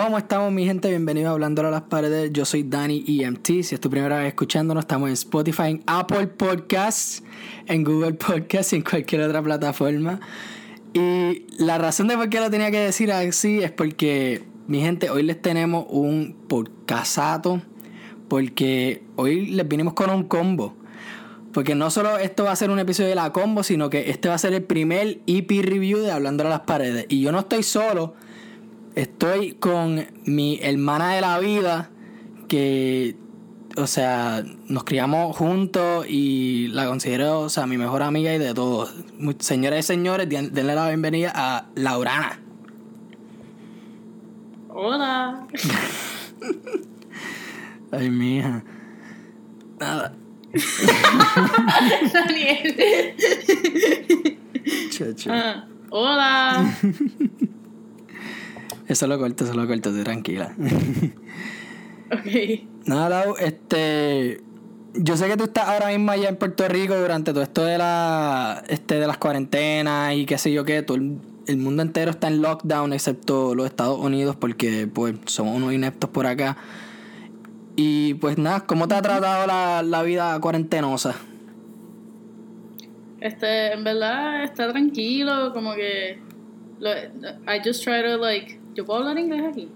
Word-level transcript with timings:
¿Cómo 0.00 0.16
estamos 0.16 0.52
mi 0.52 0.64
gente? 0.64 0.88
Bienvenidos 0.90 1.30
a 1.30 1.32
Hablando 1.32 1.66
a 1.66 1.72
las 1.72 1.82
Paredes. 1.82 2.32
Yo 2.32 2.44
soy 2.44 2.62
Dani 2.62 3.04
EMT. 3.04 3.46
Si 3.64 3.74
es 3.74 3.80
tu 3.80 3.90
primera 3.90 4.18
vez 4.18 4.28
escuchándonos, 4.28 4.84
estamos 4.84 5.08
en 5.08 5.14
Spotify, 5.14 5.70
en 5.70 5.82
Apple 5.88 6.28
Podcasts, 6.28 7.24
en 7.66 7.82
Google 7.82 8.12
Podcasts 8.14 8.72
y 8.74 8.76
en 8.76 8.82
cualquier 8.82 9.22
otra 9.22 9.42
plataforma. 9.42 10.20
Y 10.94 11.46
la 11.58 11.78
razón 11.78 12.06
de 12.06 12.16
por 12.16 12.30
qué 12.30 12.38
lo 12.38 12.48
tenía 12.48 12.70
que 12.70 12.78
decir 12.78 13.10
así 13.10 13.58
es 13.58 13.72
porque, 13.72 14.44
mi 14.68 14.80
gente, 14.80 15.10
hoy 15.10 15.24
les 15.24 15.42
tenemos 15.42 15.86
un 15.88 16.36
podcastato. 16.46 17.60
Porque 18.28 19.02
hoy 19.16 19.46
les 19.46 19.66
vinimos 19.66 19.94
con 19.94 20.10
un 20.10 20.22
combo. 20.28 20.76
Porque 21.52 21.74
no 21.74 21.90
solo 21.90 22.18
esto 22.18 22.44
va 22.44 22.52
a 22.52 22.56
ser 22.56 22.70
un 22.70 22.78
episodio 22.78 23.08
de 23.08 23.16
la 23.16 23.32
combo, 23.32 23.64
sino 23.64 23.90
que 23.90 24.10
este 24.10 24.28
va 24.28 24.36
a 24.36 24.38
ser 24.38 24.54
el 24.54 24.62
primer 24.62 25.18
EP 25.26 25.50
review 25.60 25.98
de 25.98 26.12
Hablando 26.12 26.46
a 26.46 26.50
las 26.50 26.60
Paredes. 26.60 27.06
Y 27.08 27.20
yo 27.20 27.32
no 27.32 27.40
estoy 27.40 27.64
solo 27.64 28.14
Estoy 28.98 29.52
con 29.52 30.04
mi 30.24 30.58
hermana 30.60 31.14
de 31.14 31.20
la 31.20 31.38
vida 31.38 31.88
que, 32.48 33.14
o 33.76 33.86
sea, 33.86 34.42
nos 34.66 34.82
criamos 34.82 35.36
juntos 35.36 36.04
y 36.08 36.66
la 36.72 36.86
considero, 36.86 37.42
o 37.42 37.48
sea, 37.48 37.68
mi 37.68 37.78
mejor 37.78 38.02
amiga 38.02 38.34
y 38.34 38.38
de 38.38 38.52
todo. 38.54 38.88
Señoras 39.38 39.78
y 39.78 39.82
señores, 39.84 40.28
denle 40.28 40.74
la 40.74 40.88
bienvenida 40.88 41.30
a 41.32 41.66
Laurana. 41.76 42.40
Hola. 44.70 45.46
Ay, 47.92 48.10
mija. 48.10 48.64
Nada. 49.78 50.12
Daniel. 52.12 53.14
Chacho. 54.90 55.30
Ah, 55.32 55.68
hola. 55.88 56.76
Eso 58.88 59.06
lo 59.06 59.18
corto, 59.18 59.44
eso 59.44 59.52
lo 59.52 59.66
corto, 59.66 59.92
tranquila. 60.02 60.54
ok. 62.10 62.86
Nada, 62.86 63.24
este. 63.38 64.40
Yo 64.94 65.16
sé 65.18 65.28
que 65.28 65.36
tú 65.36 65.44
estás 65.44 65.68
ahora 65.68 65.88
mismo 65.88 66.10
allá 66.10 66.30
en 66.30 66.36
Puerto 66.36 66.66
Rico 66.66 66.96
durante 66.96 67.32
todo 67.32 67.42
esto 67.42 67.64
de 67.64 67.76
la. 67.76 68.64
Este, 68.68 68.98
de 68.98 69.06
las 69.06 69.18
cuarentenas 69.18 70.14
y 70.14 70.24
qué 70.24 70.38
sé 70.38 70.50
yo 70.52 70.64
qué. 70.64 70.82
Todo 70.82 70.96
el, 70.96 71.56
mundo 71.58 71.82
entero 71.82 72.10
está 72.10 72.28
en 72.28 72.40
lockdown, 72.40 72.94
excepto 72.94 73.54
los 73.54 73.66
Estados 73.66 73.98
Unidos, 73.98 74.36
porque 74.36 74.86
pues 74.86 75.14
somos 75.26 75.54
unos 75.54 75.74
ineptos 75.74 76.08
por 76.08 76.26
acá. 76.26 76.56
Y 77.76 78.14
pues 78.14 78.38
nada, 78.38 78.60
¿cómo 78.60 78.88
te 78.88 78.94
ha 78.94 79.02
tratado 79.02 79.46
la, 79.46 79.82
la 79.82 80.02
vida 80.02 80.40
cuarentenosa? 80.40 81.14
Este, 83.20 83.74
en 83.74 83.84
verdad 83.84 84.44
está 84.44 84.70
tranquilo, 84.70 85.52
como 85.52 85.74
que. 85.74 86.20
I 86.80 87.60
just 87.62 87.82
try 87.82 88.02
to 88.02 88.16
like 88.16 88.58
¿Yo 88.78 88.84
puedo 88.84 89.00
hablar 89.00 89.18
inglés 89.18 89.42
aquí? 89.44 89.68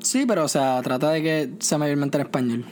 Sí, 0.00 0.24
pero 0.26 0.46
o 0.46 0.48
sea, 0.48 0.82
trata 0.82 1.12
de 1.12 1.22
que 1.22 1.50
sea 1.60 1.78
mayormente 1.78 2.18
en 2.18 2.22
español. 2.24 2.64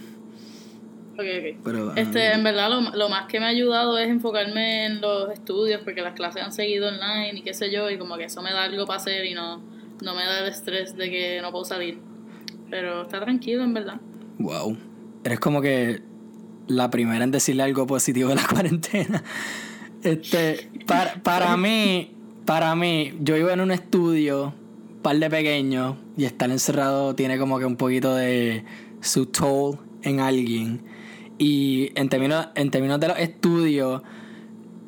Ok, 1.13 1.21
ok. 1.21 1.61
Pero, 1.63 1.95
este, 1.95 2.33
en 2.33 2.43
verdad, 2.43 2.69
lo, 2.69 2.81
lo, 2.97 3.09
más 3.09 3.27
que 3.29 3.39
me 3.39 3.47
ha 3.47 3.51
ayudado 3.51 3.97
es 3.97 4.09
enfocarme 4.09 4.87
en 4.87 5.01
los 5.01 5.31
estudios, 5.31 5.81
porque 5.85 6.03
las 6.03 6.15
clases 6.15 6.43
han 6.43 6.53
seguido 6.53 6.89
online 6.89 7.39
y 7.39 7.43
qué 7.43 7.55
sé 7.55 7.71
yo, 7.71 7.89
y 7.89 7.99
como 7.99 8.17
que 8.17 8.25
eso 8.25 8.43
me 8.43 8.51
da 8.51 8.65
algo 8.65 8.85
para 8.85 8.97
hacer 8.97 9.27
y 9.27 9.35
no, 9.35 9.63
no 10.03 10.15
me 10.17 10.25
da 10.25 10.41
el 10.41 10.49
estrés 10.49 10.97
de 10.97 11.09
que 11.09 11.39
no 11.41 11.53
puedo 11.53 11.65
salir. 11.65 12.01
Pero 12.69 13.03
está 13.03 13.21
tranquilo, 13.21 13.63
en 13.63 13.75
verdad. 13.75 14.01
Wow. 14.41 14.77
Eres 15.23 15.39
como 15.39 15.63
que 15.63 16.03
la 16.67 16.91
primera 16.91 17.23
en 17.23 17.31
decirle 17.31 17.63
algo 17.63 17.87
positivo 17.87 18.31
de 18.31 18.35
la 18.35 18.47
cuarentena. 18.53 19.23
Este, 20.03 20.69
para, 20.85 21.15
para 21.23 21.57
mí, 21.57 22.13
para 22.45 22.75
mí, 22.75 23.15
yo 23.21 23.37
iba 23.37 23.53
en 23.53 23.61
un 23.61 23.71
estudio 23.71 24.53
par 25.05 25.19
de 25.19 25.29
pequeños 25.29 25.97
y 26.17 26.25
estar 26.25 26.51
encerrado 26.51 27.15
tiene 27.15 27.39
como 27.39 27.59
que 27.59 27.67
un 27.67 27.77
poquito 27.77 28.15
de 28.15 28.65
su 29.03 29.27
toll 29.27 29.79
en 30.03 30.19
alguien. 30.19 30.81
Y 31.37 31.91
en 31.95 32.09
términos, 32.09 32.49
en 32.55 32.71
términos 32.71 32.99
de 32.99 33.09
los 33.09 33.19
estudios, 33.19 34.01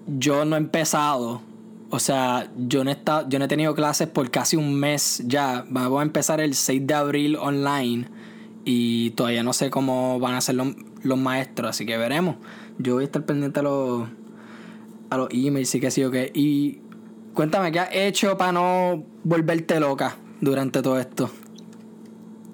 yo 0.07 0.47
no 0.47 0.57
he 0.57 0.59
empezado. 0.59 1.43
O 1.91 1.99
sea, 1.99 2.51
yo 2.57 2.83
no, 2.83 2.91
he 2.91 2.95
estado, 2.95 3.29
yo 3.29 3.39
no 3.39 3.45
he 3.45 3.49
tenido 3.49 3.75
clases 3.75 4.09
por 4.09 4.31
casi 4.31 4.57
un 4.57 4.75
mes 4.75 5.23
ya. 5.27 5.67
Vamos 5.69 6.01
a 6.01 6.03
empezar 6.03 6.41
el 6.41 6.55
6 6.55 6.87
de 6.87 6.95
abril 6.95 7.37
online. 7.37 8.09
Y 8.65 9.11
todavía 9.11 9.43
no 9.43 9.53
sé 9.53 9.69
cómo 9.69 10.19
van 10.19 10.35
a 10.35 10.41
ser 10.41 10.55
los, 10.55 11.19
maestros, 11.19 11.71
así 11.71 11.85
que 11.85 11.99
veremos. 11.99 12.37
Yo 12.79 12.95
voy 12.95 13.03
a 13.03 13.07
estar 13.07 13.25
pendiente 13.27 13.61
a 13.61 13.65
los, 13.65 14.09
a 15.11 15.19
los 15.19 15.29
emails 15.31 15.75
y 15.75 15.81
qué 15.81 15.91
sé 15.91 16.01
yo 16.01 16.11
qué. 16.11 16.33
Y 16.35 16.81
Cuéntame, 17.37 17.71
¿qué 17.71 17.81
has 17.81 17.95
hecho 17.95 18.39
para 18.39 18.51
no 18.51 19.05
volverte 19.23 19.79
loca 19.79 20.17
durante 20.41 20.81
todo 20.81 20.99
esto? 20.99 21.31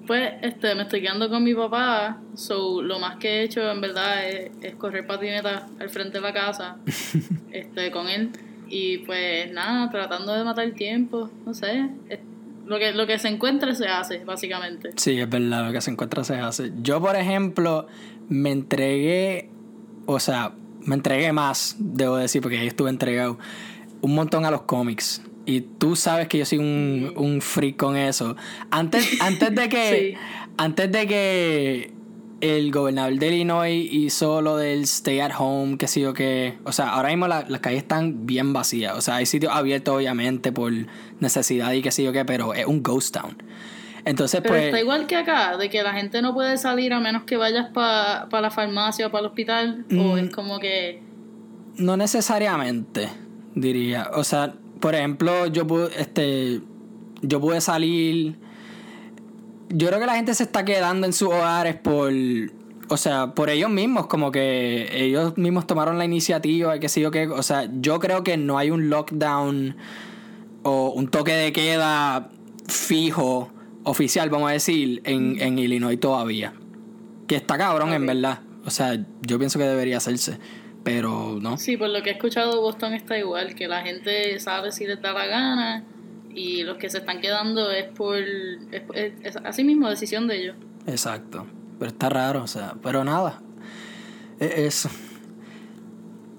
Pues 0.05 0.33
este, 0.41 0.75
me 0.75 0.81
estoy 0.83 1.01
quedando 1.01 1.29
con 1.29 1.41
mi 1.41 1.55
papá, 1.55 2.19
so 2.35 2.81
lo 2.81 2.99
más 2.99 3.15
que 3.15 3.29
he 3.29 3.43
hecho 3.43 3.61
en 3.71 3.79
verdad 3.79 4.27
es, 4.27 4.75
correr 4.75 5.07
patineta 5.07 5.67
al 5.79 5.89
frente 5.89 6.17
de 6.17 6.21
la 6.21 6.33
casa 6.33 6.75
este, 7.51 7.91
con 7.91 8.09
él. 8.09 8.31
Y 8.67 8.97
pues 8.99 9.49
nada, 9.53 9.89
tratando 9.89 10.33
de 10.33 10.43
matar 10.43 10.65
el 10.65 10.73
tiempo, 10.73 11.29
no 11.45 11.53
sé. 11.53 11.87
Lo 12.65 12.77
que, 12.77 12.91
lo 12.91 13.07
que 13.07 13.17
se 13.19 13.29
encuentre 13.29 13.75
se 13.75 13.87
hace, 13.87 14.25
básicamente. 14.25 14.89
Sí, 14.97 15.17
es 15.17 15.29
verdad, 15.29 15.65
lo 15.65 15.71
que 15.71 15.79
se 15.79 15.91
encuentra 15.91 16.25
se 16.25 16.35
hace. 16.35 16.73
Yo, 16.81 16.99
por 16.99 17.15
ejemplo, 17.15 17.87
me 18.27 18.51
entregué, 18.51 19.49
o 20.07 20.19
sea, 20.19 20.51
me 20.81 20.95
entregué 20.95 21.31
más, 21.31 21.77
debo 21.79 22.17
decir, 22.17 22.41
porque 22.41 22.57
ahí 22.57 22.67
estuve 22.67 22.89
entregado 22.89 23.37
un 24.03 24.13
montón 24.13 24.45
a 24.45 24.51
los 24.51 24.63
cómics. 24.63 25.21
Y 25.45 25.61
tú 25.61 25.95
sabes 25.95 26.27
que 26.27 26.37
yo 26.37 26.45
soy 26.45 26.59
un, 26.59 27.13
un 27.15 27.41
freak 27.41 27.77
con 27.77 27.97
eso. 27.97 28.35
Antes, 28.69 29.17
antes 29.21 29.55
de 29.55 29.69
que. 29.69 30.17
Antes 30.55 30.91
de 30.91 31.07
que 31.07 31.93
el 32.41 32.71
gobernador 32.71 33.17
de 33.17 33.27
Illinois 33.29 33.87
hizo 33.91 34.41
lo 34.41 34.57
del 34.57 34.83
stay 34.83 35.21
at 35.21 35.31
home, 35.37 35.77
que 35.77 35.87
sé 35.87 36.01
yo 36.01 36.13
que. 36.13 36.57
O 36.65 36.71
sea, 36.71 36.89
ahora 36.89 37.09
mismo 37.09 37.27
las 37.27 37.59
calles 37.61 37.81
están 37.81 38.25
bien 38.25 38.53
vacías. 38.53 38.95
O 38.97 39.01
sea, 39.01 39.15
hay 39.15 39.25
sitios 39.25 39.53
abiertos, 39.53 39.95
obviamente, 39.95 40.51
por 40.51 40.71
necesidad 41.19 41.71
y 41.71 41.81
qué 41.81 41.91
sé 41.91 42.03
yo 42.03 42.11
qué, 42.11 42.25
pero 42.25 42.53
es 42.53 42.65
un 42.65 42.83
ghost 42.83 43.15
town. 43.15 43.37
Entonces, 44.05 44.41
pero 44.41 44.55
pues. 44.55 44.65
Está 44.65 44.79
igual 44.81 45.07
que 45.07 45.15
acá, 45.15 45.55
de 45.57 45.69
que 45.69 45.81
la 45.81 45.93
gente 45.93 46.21
no 46.21 46.33
puede 46.33 46.57
salir 46.57 46.91
a 46.91 46.99
menos 46.99 47.23
que 47.23 47.37
vayas 47.37 47.69
para 47.73 48.41
la 48.41 48.51
farmacia 48.51 49.07
o 49.07 49.11
para 49.11 49.21
el 49.21 49.27
hospital. 49.27 49.85
o 49.91 50.15
mm. 50.15 50.17
es 50.17 50.29
como 50.29 50.59
que. 50.59 51.01
No 51.77 51.97
necesariamente 51.97 53.09
diría. 53.55 54.11
O 54.13 54.23
sea, 54.23 54.53
por 54.79 54.95
ejemplo, 54.95 55.47
yo 55.47 55.65
pude, 55.65 55.89
este, 55.97 56.61
yo 57.21 57.39
pude 57.39 57.61
salir. 57.61 58.37
Yo 59.69 59.87
creo 59.87 59.99
que 59.99 60.05
la 60.05 60.15
gente 60.15 60.33
se 60.35 60.43
está 60.43 60.65
quedando 60.65 61.07
en 61.07 61.13
sus 61.13 61.29
hogares 61.29 61.75
por, 61.75 62.11
o 62.89 62.97
sea, 62.97 63.33
por 63.33 63.49
ellos 63.49 63.69
mismos, 63.69 64.07
como 64.07 64.31
que 64.31 64.87
ellos 64.91 65.37
mismos 65.37 65.65
tomaron 65.65 65.97
la 65.97 66.05
iniciativa, 66.05 66.77
qué 66.79 66.89
sé 66.89 67.01
yo 67.01 67.11
qué. 67.11 67.27
O 67.27 67.43
sea, 67.43 67.69
yo 67.79 67.99
creo 67.99 68.23
que 68.23 68.37
no 68.37 68.57
hay 68.57 68.71
un 68.71 68.89
lockdown 68.89 69.75
o 70.63 70.89
un 70.91 71.07
toque 71.07 71.33
de 71.33 71.53
queda 71.53 72.29
fijo, 72.67 73.51
oficial, 73.83 74.29
vamos 74.29 74.49
a 74.49 74.53
decir, 74.53 75.01
en, 75.05 75.41
en 75.41 75.57
Illinois 75.57 75.99
todavía. 75.99 76.53
Que 77.27 77.35
está 77.35 77.57
cabrón, 77.57 77.93
en 77.93 78.05
verdad. 78.05 78.41
O 78.65 78.69
sea, 78.69 79.03
yo 79.21 79.39
pienso 79.39 79.59
que 79.59 79.65
debería 79.65 79.97
hacerse 79.97 80.39
pero 80.83 81.39
no. 81.41 81.57
Sí, 81.57 81.77
por 81.77 81.89
lo 81.89 82.01
que 82.03 82.09
he 82.09 82.13
escuchado, 82.13 82.61
Boston 82.61 82.93
está 82.93 83.17
igual, 83.17 83.55
que 83.55 83.67
la 83.67 83.81
gente 83.81 84.39
sabe 84.39 84.71
si 84.71 84.85
les 84.85 85.01
da 85.01 85.13
la 85.13 85.25
gana 85.25 85.83
y 86.35 86.63
los 86.63 86.77
que 86.77 86.89
se 86.89 86.97
están 86.99 87.21
quedando 87.21 87.71
es 87.71 87.85
por. 87.85 88.17
Es, 88.17 89.35
así 89.43 89.63
mismo, 89.63 89.89
decisión 89.89 90.27
de 90.27 90.41
ellos. 90.41 90.55
Exacto. 90.87 91.47
Pero 91.79 91.89
está 91.89 92.09
raro, 92.09 92.43
o 92.43 92.47
sea, 92.47 92.75
pero 92.83 93.03
nada. 93.03 93.41
E, 94.39 94.65
eso. 94.65 94.89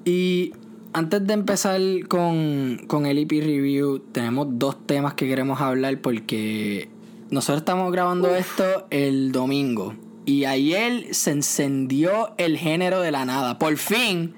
Y 0.05 0.53
antes 0.93 1.27
de 1.27 1.33
empezar 1.33 1.81
con, 2.09 2.83
con 2.87 3.07
el 3.07 3.19
EP 3.19 3.31
Review, 3.31 4.01
tenemos 4.13 4.47
dos 4.51 4.87
temas 4.87 5.15
que 5.15 5.27
queremos 5.27 5.61
hablar 5.61 5.99
porque 6.01 6.91
nosotros 7.31 7.63
estamos 7.63 7.91
grabando 7.91 8.35
esto 8.35 8.87
el 8.91 9.33
domingo. 9.33 9.95
Y 10.27 10.45
ayer 10.45 11.15
se 11.15 11.33
encendió 11.33 12.35
el 12.39 12.57
género 12.57 13.01
de 13.01 13.11
la 13.11 13.25
nada. 13.25 13.59
Por 13.59 13.77
fin. 13.77 14.35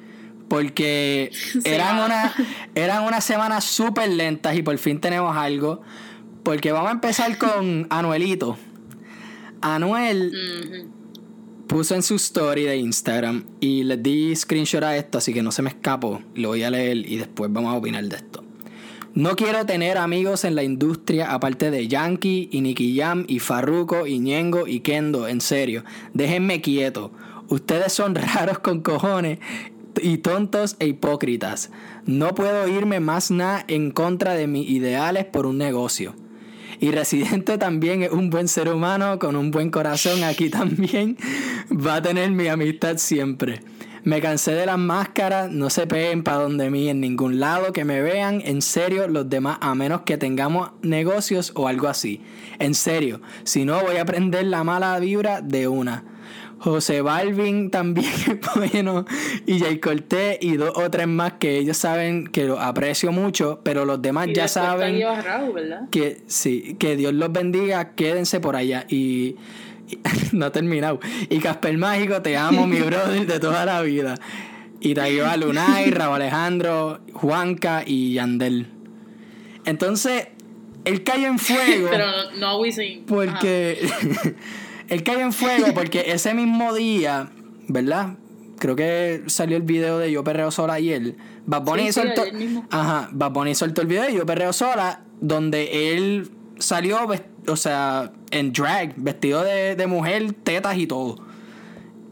Porque 0.48 1.32
eran, 1.64 2.04
una, 2.04 2.34
eran 2.74 3.04
unas 3.04 3.24
semanas 3.24 3.64
súper 3.64 4.10
lentas 4.10 4.56
y 4.56 4.62
por 4.62 4.78
fin 4.78 5.00
tenemos 5.00 5.36
algo. 5.36 5.82
Porque 6.42 6.72
vamos 6.72 6.90
a 6.90 6.92
empezar 6.92 7.38
con 7.38 7.86
Anuelito. 7.90 8.56
Anuel 9.60 10.32
puso 11.66 11.94
en 11.94 12.02
su 12.02 12.14
story 12.14 12.62
de 12.62 12.76
Instagram 12.76 13.44
y 13.60 13.82
les 13.82 14.02
di 14.02 14.34
screenshot 14.36 14.82
a 14.84 14.96
esto, 14.96 15.18
así 15.18 15.32
que 15.32 15.42
no 15.42 15.50
se 15.50 15.62
me 15.62 15.70
escapó. 15.70 16.22
Lo 16.34 16.48
voy 16.48 16.62
a 16.62 16.70
leer 16.70 16.98
y 16.98 17.16
después 17.16 17.52
vamos 17.52 17.74
a 17.74 17.76
opinar 17.76 18.04
de 18.04 18.16
esto. 18.16 18.45
No 19.16 19.34
quiero 19.34 19.64
tener 19.64 19.96
amigos 19.96 20.44
en 20.44 20.54
la 20.54 20.62
industria 20.62 21.32
aparte 21.32 21.70
de 21.70 21.88
Yankee 21.88 22.50
y 22.52 22.60
Nicky 22.60 22.98
Jam 22.98 23.24
y 23.26 23.38
Farruko 23.38 24.06
y 24.06 24.18
Ñengo 24.18 24.66
y 24.66 24.80
Kendo, 24.80 25.26
en 25.26 25.40
serio. 25.40 25.84
Déjenme 26.12 26.60
quieto. 26.60 27.12
Ustedes 27.48 27.94
son 27.94 28.14
raros 28.34 28.58
con 28.58 28.82
cojones 28.82 29.38
y 30.02 30.18
tontos 30.18 30.76
e 30.80 30.88
hipócritas. 30.88 31.70
No 32.04 32.34
puedo 32.34 32.68
irme 32.68 33.00
más 33.00 33.30
nada 33.30 33.64
en 33.68 33.90
contra 33.90 34.34
de 34.34 34.48
mis 34.48 34.68
ideales 34.68 35.24
por 35.24 35.46
un 35.46 35.56
negocio. 35.56 36.14
Y 36.78 36.90
Residente 36.90 37.56
también 37.56 38.02
es 38.02 38.10
un 38.10 38.28
buen 38.28 38.48
ser 38.48 38.68
humano 38.68 39.18
con 39.18 39.34
un 39.34 39.50
buen 39.50 39.70
corazón. 39.70 40.24
Aquí 40.24 40.50
también 40.50 41.16
va 41.72 41.94
a 41.94 42.02
tener 42.02 42.32
mi 42.32 42.48
amistad 42.48 42.98
siempre. 42.98 43.62
Me 44.06 44.20
cansé 44.20 44.52
de 44.52 44.66
las 44.66 44.78
máscaras, 44.78 45.50
no 45.50 45.68
se 45.68 45.88
peguen 45.88 46.22
para 46.22 46.38
donde 46.38 46.70
mí 46.70 46.88
en 46.88 47.00
ningún 47.00 47.40
lado, 47.40 47.72
que 47.72 47.84
me 47.84 48.02
vean 48.02 48.40
en 48.44 48.62
serio 48.62 49.08
los 49.08 49.28
demás, 49.28 49.58
a 49.60 49.74
menos 49.74 50.02
que 50.02 50.16
tengamos 50.16 50.70
negocios 50.80 51.50
o 51.56 51.66
algo 51.66 51.88
así. 51.88 52.22
En 52.60 52.74
serio, 52.74 53.20
si 53.42 53.64
no 53.64 53.80
voy 53.80 53.96
a 53.96 54.04
prender 54.04 54.46
la 54.46 54.62
mala 54.62 54.96
vibra 55.00 55.40
de 55.40 55.66
una. 55.66 56.04
José 56.60 57.02
Balvin 57.02 57.70
también 57.72 58.12
bueno. 58.54 59.06
Y 59.44 59.58
Jay 59.58 59.80
Cortés 59.80 60.38
y 60.40 60.56
dos 60.56 60.70
o 60.76 60.88
tres 60.88 61.08
más 61.08 61.32
que 61.40 61.58
ellos 61.58 61.76
saben 61.76 62.28
que 62.28 62.44
lo 62.44 62.60
aprecio 62.60 63.10
mucho, 63.10 63.60
pero 63.64 63.84
los 63.84 64.00
demás 64.00 64.28
ya 64.32 64.46
saben 64.46 65.02
que 65.90 66.22
sí, 66.28 66.76
que 66.78 66.94
Dios 66.94 67.12
los 67.12 67.32
bendiga, 67.32 67.96
quédense 67.96 68.38
por 68.38 68.54
allá. 68.54 68.86
Y, 68.88 69.34
no 70.32 70.46
ha 70.46 70.52
terminado. 70.52 71.00
Y 71.28 71.38
Casper 71.38 71.76
Mágico, 71.78 72.22
te 72.22 72.36
amo, 72.36 72.66
mi 72.66 72.78
brother 72.80 73.26
de 73.26 73.40
toda 73.40 73.64
la 73.64 73.82
vida. 73.82 74.16
Y 74.80 74.94
traigo 74.94 75.26
a 75.26 75.36
Lunay, 75.36 75.90
Raúl 75.90 76.16
Alejandro, 76.16 77.00
Juanca 77.12 77.82
y 77.86 78.12
Yandel. 78.14 78.68
Entonces, 79.64 80.28
él 80.84 81.02
cayó 81.02 81.26
en 81.28 81.38
fuego. 81.38 81.88
pero 81.90 82.06
no 82.38 82.58
Wisin. 82.58 83.04
Porque. 83.06 83.88
Él 84.88 85.02
cayó 85.02 85.20
en 85.20 85.32
fuego 85.32 85.66
porque 85.74 86.12
ese 86.12 86.32
mismo 86.34 86.72
día, 86.72 87.30
¿verdad? 87.66 88.16
Creo 88.58 88.76
que 88.76 89.22
salió 89.26 89.56
el 89.56 89.64
video 89.64 89.98
de 89.98 90.10
Yo 90.12 90.22
Perreo 90.22 90.50
Sola 90.50 90.74
ayer. 90.74 91.16
Bad 91.44 91.62
Bunny 91.62 91.92
soltó. 91.92 92.22
ajá, 92.70 93.08
Bad 93.12 93.32
Bunny 93.32 93.54
soltó 93.54 93.82
el 93.82 93.88
video 93.88 94.04
de 94.04 94.14
Yo 94.14 94.26
Perreo 94.26 94.52
Sola, 94.52 95.02
donde 95.20 95.94
él 95.94 96.30
salió, 96.58 96.98
o 97.48 97.56
sea, 97.56 98.12
en 98.30 98.52
drag, 98.52 98.94
vestido 98.96 99.42
de, 99.42 99.76
de 99.76 99.86
mujer, 99.86 100.32
tetas 100.32 100.76
y 100.78 100.86
todo. 100.86 101.26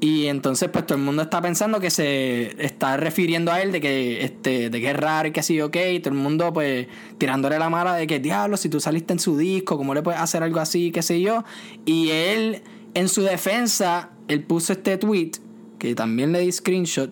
Y 0.01 0.27
entonces, 0.27 0.69
pues 0.69 0.85
todo 0.85 0.99
el 0.99 1.05
mundo 1.05 1.23
está 1.23 1.41
pensando 1.41 1.81
que 1.81 1.91
se 1.91 2.63
está 2.63 2.99
refiriendo 2.99 3.51
a 3.51 3.63
él 3.63 3.73
de 3.73 3.81
que, 3.81 4.23
este, 4.23 4.69
de 4.69 4.81
que 4.81 4.91
es 4.91 4.97
raro 4.97 5.29
y 5.29 5.33
que 5.33 5.41
así, 5.41 5.59
ok. 5.63 5.77
Y 5.95 6.01
todo 6.01 6.13
el 6.13 6.21
mundo, 6.21 6.53
pues, 6.53 6.89
tirándole 7.17 7.59
la 7.59 7.71
mala 7.71 7.95
de 7.95 8.07
que, 8.07 8.21
diablo, 8.21 8.59
si 8.59 8.69
tú 8.69 8.81
saliste 8.81 9.15
en 9.15 9.19
su 9.19 9.39
disco, 9.39 9.79
¿cómo 9.79 9.95
le 9.95 10.03
puedes 10.03 10.21
hacer 10.21 10.43
algo 10.43 10.61
así, 10.61 10.91
qué 10.91 11.01
sé 11.01 11.23
yo? 11.23 11.45
Y 11.87 12.11
él, 12.11 12.63
en 12.93 13.09
su 13.09 13.23
defensa, 13.23 14.11
él 14.29 14.43
puso 14.43 14.75
este 14.75 14.99
tweet, 14.99 15.33
que 15.79 15.95
también 15.95 16.33
le 16.33 16.41
di 16.41 16.53
screenshot. 16.53 17.11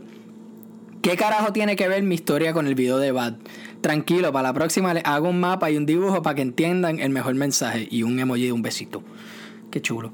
¿Qué 1.01 1.17
carajo 1.17 1.53
tiene 1.53 1.77
que 1.77 1.89
ver 1.89 2.03
mi 2.03 2.15
historia 2.15 2.53
con 2.53 2.67
el 2.67 2.75
video 2.75 2.99
de 2.99 3.11
Bad? 3.11 3.37
Tranquilo, 3.83 4.33
para 4.33 4.49
la 4.49 4.55
próxima 4.55 4.95
les 4.95 5.05
hago 5.05 5.29
un 5.29 5.41
mapa 5.41 5.71
y 5.71 5.77
un 5.77 5.87
dibujo 5.87 6.23
para 6.23 6.37
que 6.37 6.43
entiendan 6.43 7.01
el 7.01 7.11
mejor 7.11 7.35
mensaje 7.35 7.89
y 7.91 8.05
un 8.05 8.19
emoji 8.19 8.47
de 8.47 8.53
un 8.53 8.63
besito. 8.63 9.03
Qué 9.71 9.83
chulo. 9.83 10.13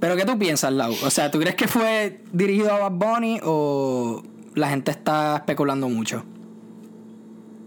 Pero 0.00 0.16
¿qué 0.16 0.24
tú 0.24 0.38
piensas, 0.38 0.72
Lau? 0.72 0.92
O 1.04 1.10
sea, 1.10 1.30
¿tú 1.30 1.38
crees 1.38 1.54
que 1.54 1.68
fue 1.68 2.20
dirigido 2.32 2.72
a 2.72 2.88
Bad 2.88 2.92
Bunny 2.92 3.40
o 3.42 4.22
la 4.54 4.68
gente 4.70 4.90
está 4.90 5.36
especulando 5.36 5.88
mucho? 5.88 6.24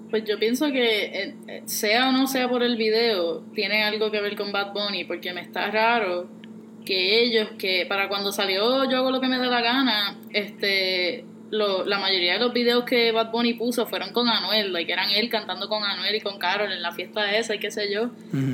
Pues 0.10 0.24
yo 0.25 0.39
pienso 0.39 0.68
que 0.68 1.06
eh, 1.06 1.36
eh, 1.48 1.62
sea 1.66 2.10
o 2.10 2.12
no 2.12 2.28
sea 2.28 2.50
por 2.50 2.63
el 2.63 2.75
video, 2.78 3.42
tiene 3.54 3.83
algo 3.83 4.10
que 4.10 4.22
ver 4.22 4.36
con 4.36 4.51
Bad 4.51 4.74
Bunny, 4.74 5.04
porque 5.04 5.33
me 5.33 5.42
está 5.42 5.69
raro 5.69 6.28
que 6.86 7.24
ellos, 7.24 7.50
que 7.60 7.86
para 7.86 8.07
cuando 8.07 8.31
salió 8.31 8.90
Yo 8.90 8.98
hago 8.98 9.12
lo 9.12 9.19
que 9.19 9.28
me 9.28 9.38
da 9.38 9.48
la 9.48 9.62
gana, 9.62 10.18
este, 10.31 11.25
lo, 11.50 11.86
la 11.86 12.00
mayoría 12.00 12.34
de 12.34 12.40
los 12.40 12.54
videos 12.54 12.84
que 12.84 13.12
Bad 13.12 13.32
Bunny 13.32 13.54
puso 13.54 13.86
fueron 13.86 14.12
con 14.12 14.28
Anuel, 14.28 14.74
like, 14.74 14.92
eran 14.92 15.10
él 15.12 15.30
cantando 15.30 15.70
con 15.70 15.84
Anuel 15.84 16.16
y 16.16 16.22
con 16.22 16.38
Carol 16.40 16.72
en 16.72 16.82
la 16.82 16.92
fiesta 16.92 17.36
esa 17.36 17.56
y 17.56 17.60
qué 17.60 17.72
sé 17.72 17.92
yo. 17.92 18.10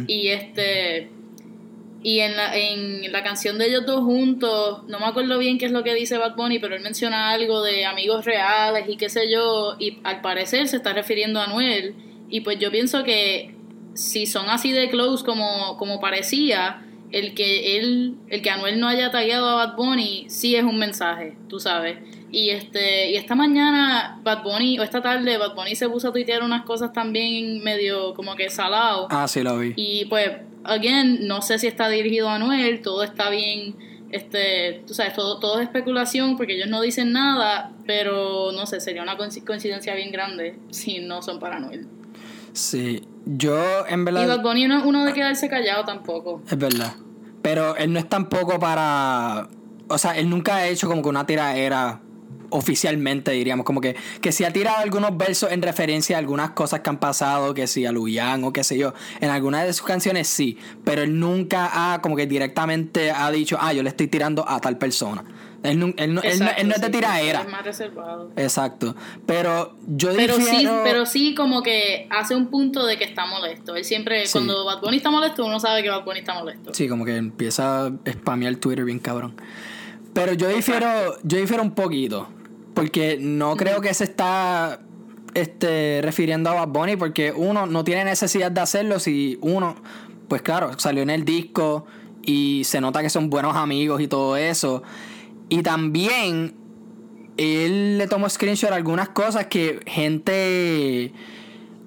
Y 0.08 0.28
este 0.30 1.10
y 2.04 2.20
en 2.20 2.36
la, 2.36 2.56
en 2.56 3.12
la 3.14 3.24
canción 3.24 3.58
de 3.58 3.68
ellos 3.68 3.86
dos 3.86 4.02
juntos, 4.02 4.84
no 4.88 5.00
me 5.00 5.06
acuerdo 5.06 5.40
bien 5.40 5.58
qué 5.58 5.66
es 5.66 5.72
lo 5.72 5.84
que 5.84 5.94
dice 5.94 6.18
Bad 6.18 6.36
Bunny, 6.36 6.60
pero 6.60 6.76
él 6.76 6.84
menciona 6.84 7.32
algo 7.32 7.64
de 7.64 7.86
amigos 7.86 8.26
reales 8.26 8.84
y 8.90 8.98
qué 8.98 9.08
sé 9.10 9.32
yo, 9.32 9.78
y 9.80 10.00
al 10.04 10.20
parecer 10.20 10.68
se 10.68 10.76
está 10.76 10.92
refiriendo 10.92 11.40
a 11.40 11.46
Anuel. 11.46 11.96
Y 12.30 12.42
pues 12.42 12.60
yo 12.60 12.72
pienso 12.72 13.06
que 13.06 13.56
si 13.94 14.26
son 14.26 14.50
así 14.50 14.74
de 14.74 14.90
close 14.90 15.24
como, 15.24 15.78
como 15.78 16.02
parecía, 16.02 16.86
el 17.12 17.36
que 17.36 17.78
él, 17.78 18.16
el 18.28 18.42
que 18.42 18.50
Anuel 18.50 18.82
no 18.82 18.90
haya 18.90 19.10
tallado 19.10 19.48
a 19.48 19.66
Bad 19.66 19.76
Bunny 19.78 20.26
sí 20.28 20.58
es 20.58 20.64
un 20.64 20.80
mensaje, 20.80 21.38
tú 21.48 21.62
sabes. 21.62 22.00
Y 22.34 22.50
este, 22.50 23.12
y 23.12 23.16
esta 23.16 23.36
mañana 23.36 24.20
Bad 24.24 24.42
Bunny, 24.42 24.80
o 24.80 24.84
esta 24.84 25.04
tarde, 25.04 25.38
Bad 25.38 25.54
Bunny 25.54 25.76
se 25.76 25.88
puso 25.88 26.08
a 26.10 26.12
tuitear 26.12 26.42
unas 26.42 26.64
cosas 26.64 26.92
también 26.92 27.64
medio 27.64 28.16
como 28.16 28.36
que 28.36 28.50
salado. 28.50 29.08
Ah, 29.12 29.28
sí 29.28 29.44
lo 29.44 29.60
vi. 29.60 29.74
Y 29.76 30.06
pues 30.06 30.32
again, 30.64 31.28
no 31.28 31.44
sé 31.44 31.60
si 31.60 31.68
está 31.68 31.90
dirigido 31.90 32.28
a 32.30 32.36
Anuel, 32.36 32.82
todo 32.82 33.04
está 33.04 33.30
bien, 33.30 33.76
este, 34.10 34.84
tú 34.88 34.96
sabes, 34.96 35.14
todo, 35.14 35.40
todo 35.40 35.60
es 35.60 35.68
especulación 35.68 36.36
porque 36.36 36.56
ellos 36.56 36.70
no 36.70 36.82
dicen 36.82 37.12
nada, 37.12 37.72
pero 37.86 38.52
no 38.52 38.66
sé, 38.66 38.82
sería 38.82 39.04
una 39.04 39.16
coincidencia 39.16 39.94
bien 39.94 40.12
grande 40.12 40.58
si 40.72 41.02
no 41.02 41.22
son 41.22 41.40
para 41.40 41.58
Anuel. 41.58 41.88
Sí, 42.54 43.04
yo 43.26 43.86
en 43.88 44.06
verdad... 44.06 44.24
Y 44.24 44.28
Bad 44.28 44.42
Bunny 44.42 44.68
no 44.68 44.80
es 44.80 44.86
uno 44.86 45.06
de 45.06 45.14
quedarse 45.14 45.50
callado 45.50 45.86
tampoco. 45.86 46.42
Es 46.50 46.58
verdad. 46.58 46.94
Pero 47.44 47.76
él 47.76 47.94
no 47.94 48.00
es 48.00 48.10
tampoco 48.10 48.60
para... 48.60 49.50
O 49.88 49.98
sea, 50.00 50.18
él 50.18 50.30
nunca 50.30 50.56
ha 50.56 50.68
hecho 50.68 50.88
como 50.88 51.04
que 51.04 51.10
una 51.10 51.26
tiradera 51.26 52.02
oficialmente, 52.54 53.32
diríamos, 53.32 53.66
como 53.66 53.82
que, 53.82 53.96
que 54.22 54.32
si 54.32 54.44
ha 54.44 54.54
tirado 54.54 54.78
algunos 54.78 55.18
versos 55.18 55.52
en 55.52 55.62
referencia 55.62 56.16
a 56.16 56.20
algunas 56.20 56.52
cosas 56.52 56.80
que 56.82 56.90
han 56.90 57.00
pasado, 57.00 57.54
que 57.54 57.68
si 57.68 57.86
a 57.86 57.92
Luyan 57.92 58.44
o 58.44 58.54
qué 58.54 58.64
sé 58.64 58.78
yo, 58.78 58.94
en 59.20 59.30
algunas 59.30 59.66
de 59.66 59.74
sus 59.74 59.86
canciones 59.86 60.28
sí, 60.28 60.58
pero 60.84 61.02
él 61.02 61.20
nunca 61.20 61.94
ha 61.94 62.02
como 62.02 62.16
que 62.16 62.28
directamente 62.28 63.12
ha 63.12 63.30
dicho, 63.32 63.58
ah, 63.60 63.74
yo 63.74 63.84
le 63.84 63.90
estoy 63.90 64.08
tirando 64.08 64.48
a 64.48 64.60
tal 64.62 64.78
persona. 64.78 65.24
Él, 65.64 65.80
no, 65.80 65.94
él, 65.96 66.14
no, 66.14 66.22
él, 66.22 66.40
no, 66.40 66.76
es 66.76 66.82
de 66.82 66.90
tiradera. 66.90 67.42
Es 67.42 67.50
más 67.50 67.64
reservado. 67.64 68.32
Exacto. 68.36 68.96
Pero 69.26 69.74
yo 69.88 70.10
pero 70.14 70.36
sí 70.36 70.68
Pero 70.84 71.06
sí 71.06 71.34
como 71.36 71.64
que 71.64 72.06
hace 72.10 72.36
un 72.36 72.48
punto 72.48 72.86
de 72.86 72.98
que 72.98 73.06
está 73.06 73.26
molesto. 73.26 73.74
Él 73.78 73.86
siempre, 73.86 74.26
cuando 74.30 74.66
Bad 74.66 74.82
Bunny 74.82 74.98
está 74.98 75.10
molesto, 75.10 75.46
uno 75.46 75.62
sabe 75.62 75.82
que 75.82 75.90
Bad 75.90 76.04
Bunny 76.04 76.20
está 76.20 76.34
molesto. 76.34 76.74
Sí, 76.74 76.90
como 76.90 77.06
que 77.06 77.16
empieza 77.16 77.86
a 77.86 77.92
spamear 78.12 78.58
Twitter 78.58 78.84
bien 78.84 79.00
cabrón. 79.00 79.36
Pero 80.14 80.34
yo 80.34 80.50
difiero, 80.50 81.18
yo 81.24 81.38
difiero 81.38 81.64
un 81.64 81.72
poquito. 81.72 82.28
Porque 82.74 83.18
no 83.20 83.56
creo 83.56 83.82
que 83.82 83.94
se 83.94 84.06
está 84.06 84.80
este, 85.34 86.02
refiriendo 86.02 86.50
a 86.50 86.66
Bad 86.66 86.68
Bunny, 86.70 86.96
porque 86.96 87.32
uno 87.32 87.66
no 87.66 87.84
tiene 87.84 88.06
necesidad 88.06 88.52
de 88.52 88.62
hacerlo 88.62 89.00
si 89.00 89.38
uno, 89.42 89.76
pues 90.28 90.42
claro, 90.42 90.78
salió 90.80 91.04
en 91.04 91.10
el 91.10 91.26
disco 91.26 91.86
y 92.22 92.64
se 92.66 92.82
nota 92.82 93.02
que 93.02 93.10
son 93.10 93.30
buenos 93.30 93.56
amigos 93.56 94.02
y 94.02 94.08
todo 94.08 94.38
eso. 94.38 94.84
Y 95.50 95.62
también 95.62 96.56
él 97.38 97.98
le 97.98 98.08
tomó 98.08 98.30
screenshot 98.30 98.72
a 98.72 98.76
algunas 98.76 99.10
cosas 99.10 99.48
que 99.48 99.80
gente 99.86 101.14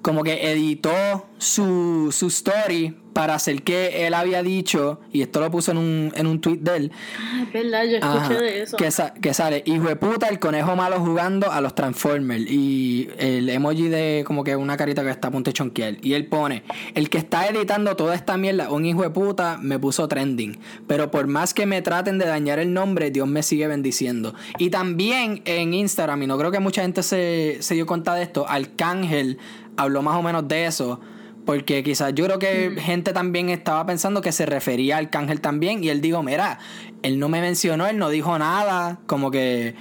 como 0.01 0.23
que 0.23 0.51
editó 0.51 1.27
su, 1.37 2.09
su 2.11 2.27
story 2.27 2.95
para 3.17 3.33
hacer 3.33 3.63
que 3.63 4.05
él 4.05 4.13
había 4.13 4.43
dicho, 4.43 5.01
y 5.11 5.23
esto 5.23 5.39
lo 5.39 5.49
puso 5.49 5.71
en 5.71 5.77
un, 5.79 6.13
en 6.15 6.27
un 6.27 6.39
tweet 6.39 6.57
de 6.57 6.77
él. 6.77 6.91
Ah, 7.19 7.45
es 7.47 7.51
verdad, 7.51 7.83
yo 7.85 7.97
escuché 7.97 8.33
de 8.35 8.61
eso. 8.61 8.77
Que, 8.77 8.91
que, 9.21 9.33
sale, 9.33 9.63
hijo 9.65 9.87
de 9.87 9.95
puta, 9.95 10.27
el 10.27 10.37
conejo 10.37 10.75
malo 10.75 10.99
jugando 10.99 11.51
a 11.51 11.59
los 11.59 11.73
Transformers. 11.73 12.45
Y 12.47 13.09
el 13.17 13.49
emoji 13.49 13.87
de 13.87 14.23
como 14.23 14.43
que 14.43 14.55
una 14.55 14.77
carita 14.77 15.03
que 15.03 15.09
está 15.09 15.29
a 15.29 15.31
punto 15.31 15.49
de 15.49 15.53
chonquear. 15.53 15.97
Y 16.03 16.13
él 16.13 16.27
pone, 16.27 16.61
el 16.93 17.09
que 17.09 17.17
está 17.17 17.47
editando 17.47 17.95
toda 17.95 18.13
esta 18.13 18.37
mierda, 18.37 18.69
un 18.69 18.85
hijo 18.85 19.01
de 19.01 19.09
puta, 19.09 19.57
me 19.59 19.79
puso 19.79 20.07
trending. 20.07 20.59
Pero 20.85 21.09
por 21.09 21.25
más 21.25 21.55
que 21.55 21.65
me 21.65 21.81
traten 21.81 22.19
de 22.19 22.27
dañar 22.27 22.59
el 22.59 22.71
nombre, 22.71 23.09
Dios 23.09 23.27
me 23.27 23.41
sigue 23.41 23.65
bendiciendo. 23.65 24.35
Y 24.59 24.69
también 24.69 25.41
en 25.45 25.73
Instagram, 25.73 26.21
y 26.21 26.27
no 26.27 26.37
creo 26.37 26.51
que 26.51 26.59
mucha 26.59 26.83
gente 26.83 27.01
se, 27.01 27.57
se 27.61 27.73
dio 27.73 27.87
cuenta 27.87 28.13
de 28.13 28.21
esto, 28.21 28.47
Arcángel 28.47 29.39
habló 29.77 30.01
más 30.01 30.15
o 30.15 30.21
menos 30.21 30.47
de 30.47 30.65
eso 30.65 30.99
porque 31.47 31.81
quizás 31.81 32.13
yo 32.13 32.25
creo 32.25 32.39
que 32.39 32.71
mm. 32.71 32.77
gente 32.77 33.13
también 33.13 33.49
estaba 33.49 33.85
pensando 33.85 34.21
que 34.21 34.33
se 34.33 34.45
refería 34.45 34.97
al 34.97 35.09
cángel 35.09 35.39
también. 35.39 35.81
Y 35.81 35.87
él 35.87 36.01
dijo, 36.01 36.21
mira, 36.21 36.59
él 37.03 37.19
no 37.19 37.29
me 37.29 37.39
mencionó, 37.39 37.87
él 37.87 37.97
no 37.97 38.09
dijo 38.09 38.37
nada. 38.37 38.99
Como 39.07 39.31
que 39.31 39.73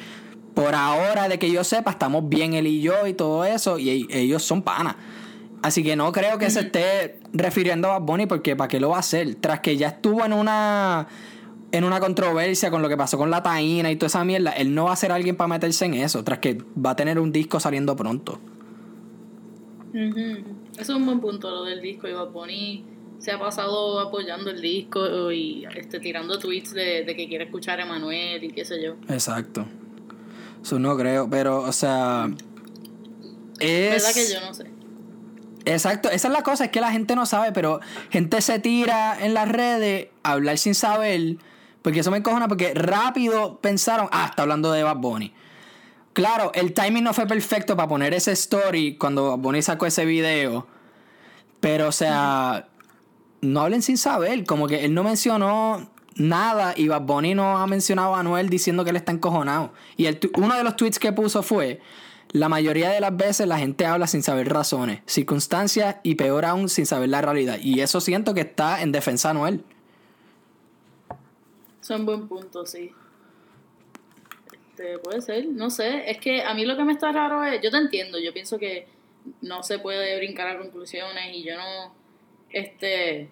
por 0.54 0.76
ahora, 0.76 1.28
de 1.28 1.40
que 1.40 1.50
yo 1.50 1.64
sepa, 1.64 1.90
estamos 1.90 2.28
bien 2.28 2.54
él 2.54 2.68
y 2.68 2.80
yo 2.80 3.08
y 3.08 3.14
todo 3.14 3.44
eso. 3.44 3.80
Y 3.80 4.06
ellos 4.10 4.44
son 4.44 4.62
panas. 4.62 4.94
Así 5.60 5.82
que 5.82 5.96
no 5.96 6.12
creo 6.12 6.38
que 6.38 6.50
se 6.50 6.60
esté 6.60 7.18
refiriendo 7.32 7.88
a 7.88 7.98
Bad 7.98 8.06
Bunny 8.06 8.26
porque 8.26 8.54
¿para 8.54 8.68
qué 8.68 8.78
lo 8.78 8.90
va 8.90 8.98
a 8.98 9.00
hacer? 9.00 9.34
Tras 9.34 9.58
que 9.58 9.76
ya 9.76 9.88
estuvo 9.88 10.24
en 10.24 10.32
una 10.32 11.08
en 11.72 11.82
una 11.82 11.98
controversia 11.98 12.70
con 12.70 12.80
lo 12.80 12.88
que 12.88 12.96
pasó 12.96 13.18
con 13.18 13.28
la 13.28 13.42
taína 13.42 13.90
y 13.90 13.96
toda 13.96 14.06
esa 14.06 14.24
mierda, 14.24 14.52
él 14.52 14.72
no 14.72 14.84
va 14.84 14.92
a 14.92 14.96
ser 14.96 15.10
alguien 15.10 15.34
para 15.34 15.48
meterse 15.48 15.84
en 15.84 15.94
eso, 15.94 16.22
tras 16.22 16.38
que 16.38 16.58
va 16.78 16.90
a 16.90 16.96
tener 16.96 17.18
un 17.18 17.32
disco 17.32 17.58
saliendo 17.58 17.96
pronto. 17.96 18.38
Eso 19.96 20.52
es 20.78 20.88
un 20.90 21.06
buen 21.06 21.20
punto, 21.20 21.50
lo 21.50 21.64
del 21.64 21.80
disco. 21.80 22.06
Y 22.08 22.12
Bad 22.12 22.28
se 23.18 23.32
ha 23.32 23.38
pasado 23.38 23.98
apoyando 24.00 24.50
el 24.50 24.60
disco 24.60 25.32
y 25.32 25.66
este, 25.74 26.00
tirando 26.00 26.38
tweets 26.38 26.74
de, 26.74 27.04
que 27.06 27.28
quiere 27.28 27.44
escuchar 27.44 27.80
a 27.80 27.84
Emanuel 27.84 28.44
y 28.44 28.50
qué 28.50 28.64
sé 28.64 28.82
yo. 28.82 28.96
Exacto. 29.08 29.66
Eso 30.62 30.78
no 30.78 30.96
creo, 30.96 31.30
pero, 31.30 31.62
o 31.62 31.72
sea. 31.72 32.28
Es. 33.58 33.90
verdad 33.90 34.14
que 34.14 34.32
yo 34.32 34.40
no 34.40 34.52
sé. 34.52 34.76
Exacto, 35.64 36.10
esa 36.10 36.28
es 36.28 36.32
la 36.32 36.42
cosa, 36.42 36.66
es 36.66 36.70
que 36.70 36.80
la 36.80 36.92
gente 36.92 37.16
no 37.16 37.26
sabe, 37.26 37.50
pero 37.50 37.80
gente 38.10 38.40
se 38.40 38.60
tira 38.60 39.16
en 39.20 39.34
las 39.34 39.48
redes 39.48 40.08
a 40.22 40.32
hablar 40.32 40.58
sin 40.58 40.76
saber, 40.76 41.38
porque 41.82 42.00
eso 42.00 42.12
me 42.12 42.18
encojona, 42.18 42.46
porque 42.46 42.72
rápido 42.72 43.58
pensaron, 43.60 44.08
ah, 44.12 44.26
está 44.30 44.42
hablando 44.42 44.70
de 44.70 44.84
Bad 44.84 44.98
Bunny. 44.98 45.34
Claro, 46.16 46.50
el 46.54 46.72
timing 46.72 47.04
no 47.04 47.12
fue 47.12 47.26
perfecto 47.26 47.76
para 47.76 47.88
poner 47.88 48.14
ese 48.14 48.32
story 48.32 48.96
cuando 48.96 49.36
Bunny 49.36 49.60
sacó 49.60 49.84
ese 49.84 50.06
video, 50.06 50.66
pero 51.60 51.88
o 51.88 51.92
sea, 51.92 52.68
no 53.42 53.60
hablen 53.60 53.82
sin 53.82 53.98
saber, 53.98 54.46
como 54.46 54.66
que 54.66 54.86
él 54.86 54.94
no 54.94 55.04
mencionó 55.04 55.90
nada 56.14 56.72
y 56.74 56.88
Bad 56.88 57.02
Bunny 57.02 57.34
no 57.34 57.58
ha 57.58 57.66
mencionado 57.66 58.14
a 58.14 58.20
Anuel 58.20 58.48
diciendo 58.48 58.82
que 58.82 58.88
él 58.88 58.96
está 58.96 59.12
encojonado. 59.12 59.74
Y 59.98 60.06
el, 60.06 60.18
uno 60.38 60.56
de 60.56 60.64
los 60.64 60.74
tweets 60.76 60.98
que 60.98 61.12
puso 61.12 61.42
fue, 61.42 61.82
la 62.30 62.48
mayoría 62.48 62.88
de 62.88 63.00
las 63.02 63.14
veces 63.14 63.46
la 63.46 63.58
gente 63.58 63.84
habla 63.84 64.06
sin 64.06 64.22
saber 64.22 64.48
razones, 64.48 65.02
circunstancias 65.04 65.96
y 66.02 66.14
peor 66.14 66.46
aún 66.46 66.70
sin 66.70 66.86
saber 66.86 67.10
la 67.10 67.20
realidad. 67.20 67.58
Y 67.60 67.80
eso 67.80 68.00
siento 68.00 68.32
que 68.32 68.40
está 68.40 68.80
en 68.80 68.90
defensa 68.90 69.28
de 69.28 69.30
Anuel. 69.32 69.64
Son 71.82 72.06
buen 72.06 72.26
punto, 72.26 72.64
sí. 72.64 72.90
Este, 74.76 74.98
puede 74.98 75.22
ser, 75.22 75.46
no 75.46 75.70
sé. 75.70 76.10
Es 76.10 76.18
que 76.18 76.42
a 76.42 76.52
mí 76.52 76.66
lo 76.66 76.76
que 76.76 76.84
me 76.84 76.92
está 76.92 77.10
raro 77.10 77.42
es, 77.42 77.62
yo 77.62 77.70
te 77.70 77.78
entiendo, 77.78 78.18
yo 78.18 78.34
pienso 78.34 78.58
que 78.58 78.86
no 79.40 79.62
se 79.62 79.78
puede 79.78 80.16
brincar 80.18 80.46
a 80.48 80.58
conclusiones 80.58 81.34
y 81.34 81.42
yo 81.42 81.56
no, 81.56 81.94
este, 82.50 83.30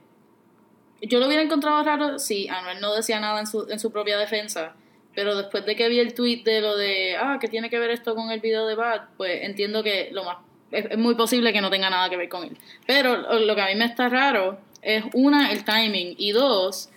yo 1.03 1.19
lo 1.19 1.27
hubiera 1.27 1.43
encontrado 1.43 1.83
raro 1.83 2.19
si 2.19 2.49
Anuel 2.49 2.81
no 2.81 2.95
decía 2.95 3.21
nada 3.21 3.41
en 3.41 3.47
su, 3.47 3.67
en 3.69 3.79
su 3.79 3.93
propia 3.93 4.17
defensa, 4.17 4.75
pero 5.15 5.37
después 5.37 5.67
de 5.67 5.77
que 5.77 5.89
vi 5.91 6.01
el 6.01 6.15
tweet 6.15 6.45
de 6.45 6.63
lo 6.63 6.79
de, 6.79 7.15
ah, 7.17 7.37
que 7.39 7.49
tiene 7.49 7.69
que 7.69 7.79
ver 7.79 7.91
esto 7.91 8.15
con 8.15 8.31
el 8.31 8.41
video 8.41 8.67
de 8.67 8.75
Bad, 8.75 9.09
pues 9.19 9.43
entiendo 9.43 9.83
que 9.83 10.09
lo 10.13 10.25
más, 10.25 10.39
es, 10.71 10.97
muy 10.97 11.15
posible 11.15 11.53
que 11.53 11.61
no 11.61 11.69
tenga 11.69 11.91
nada 11.91 12.09
que 12.09 12.17
ver 12.17 12.31
con 12.31 12.45
él. 12.45 12.57
Pero 12.87 13.39
lo 13.39 13.55
que 13.55 13.61
a 13.61 13.67
mí 13.67 13.75
me 13.75 13.85
está 13.85 14.09
raro 14.09 14.59
es, 14.81 15.05
una, 15.13 15.53
el 15.53 15.63
timing, 15.63 16.15
y 16.17 16.33
dos, 16.33 16.89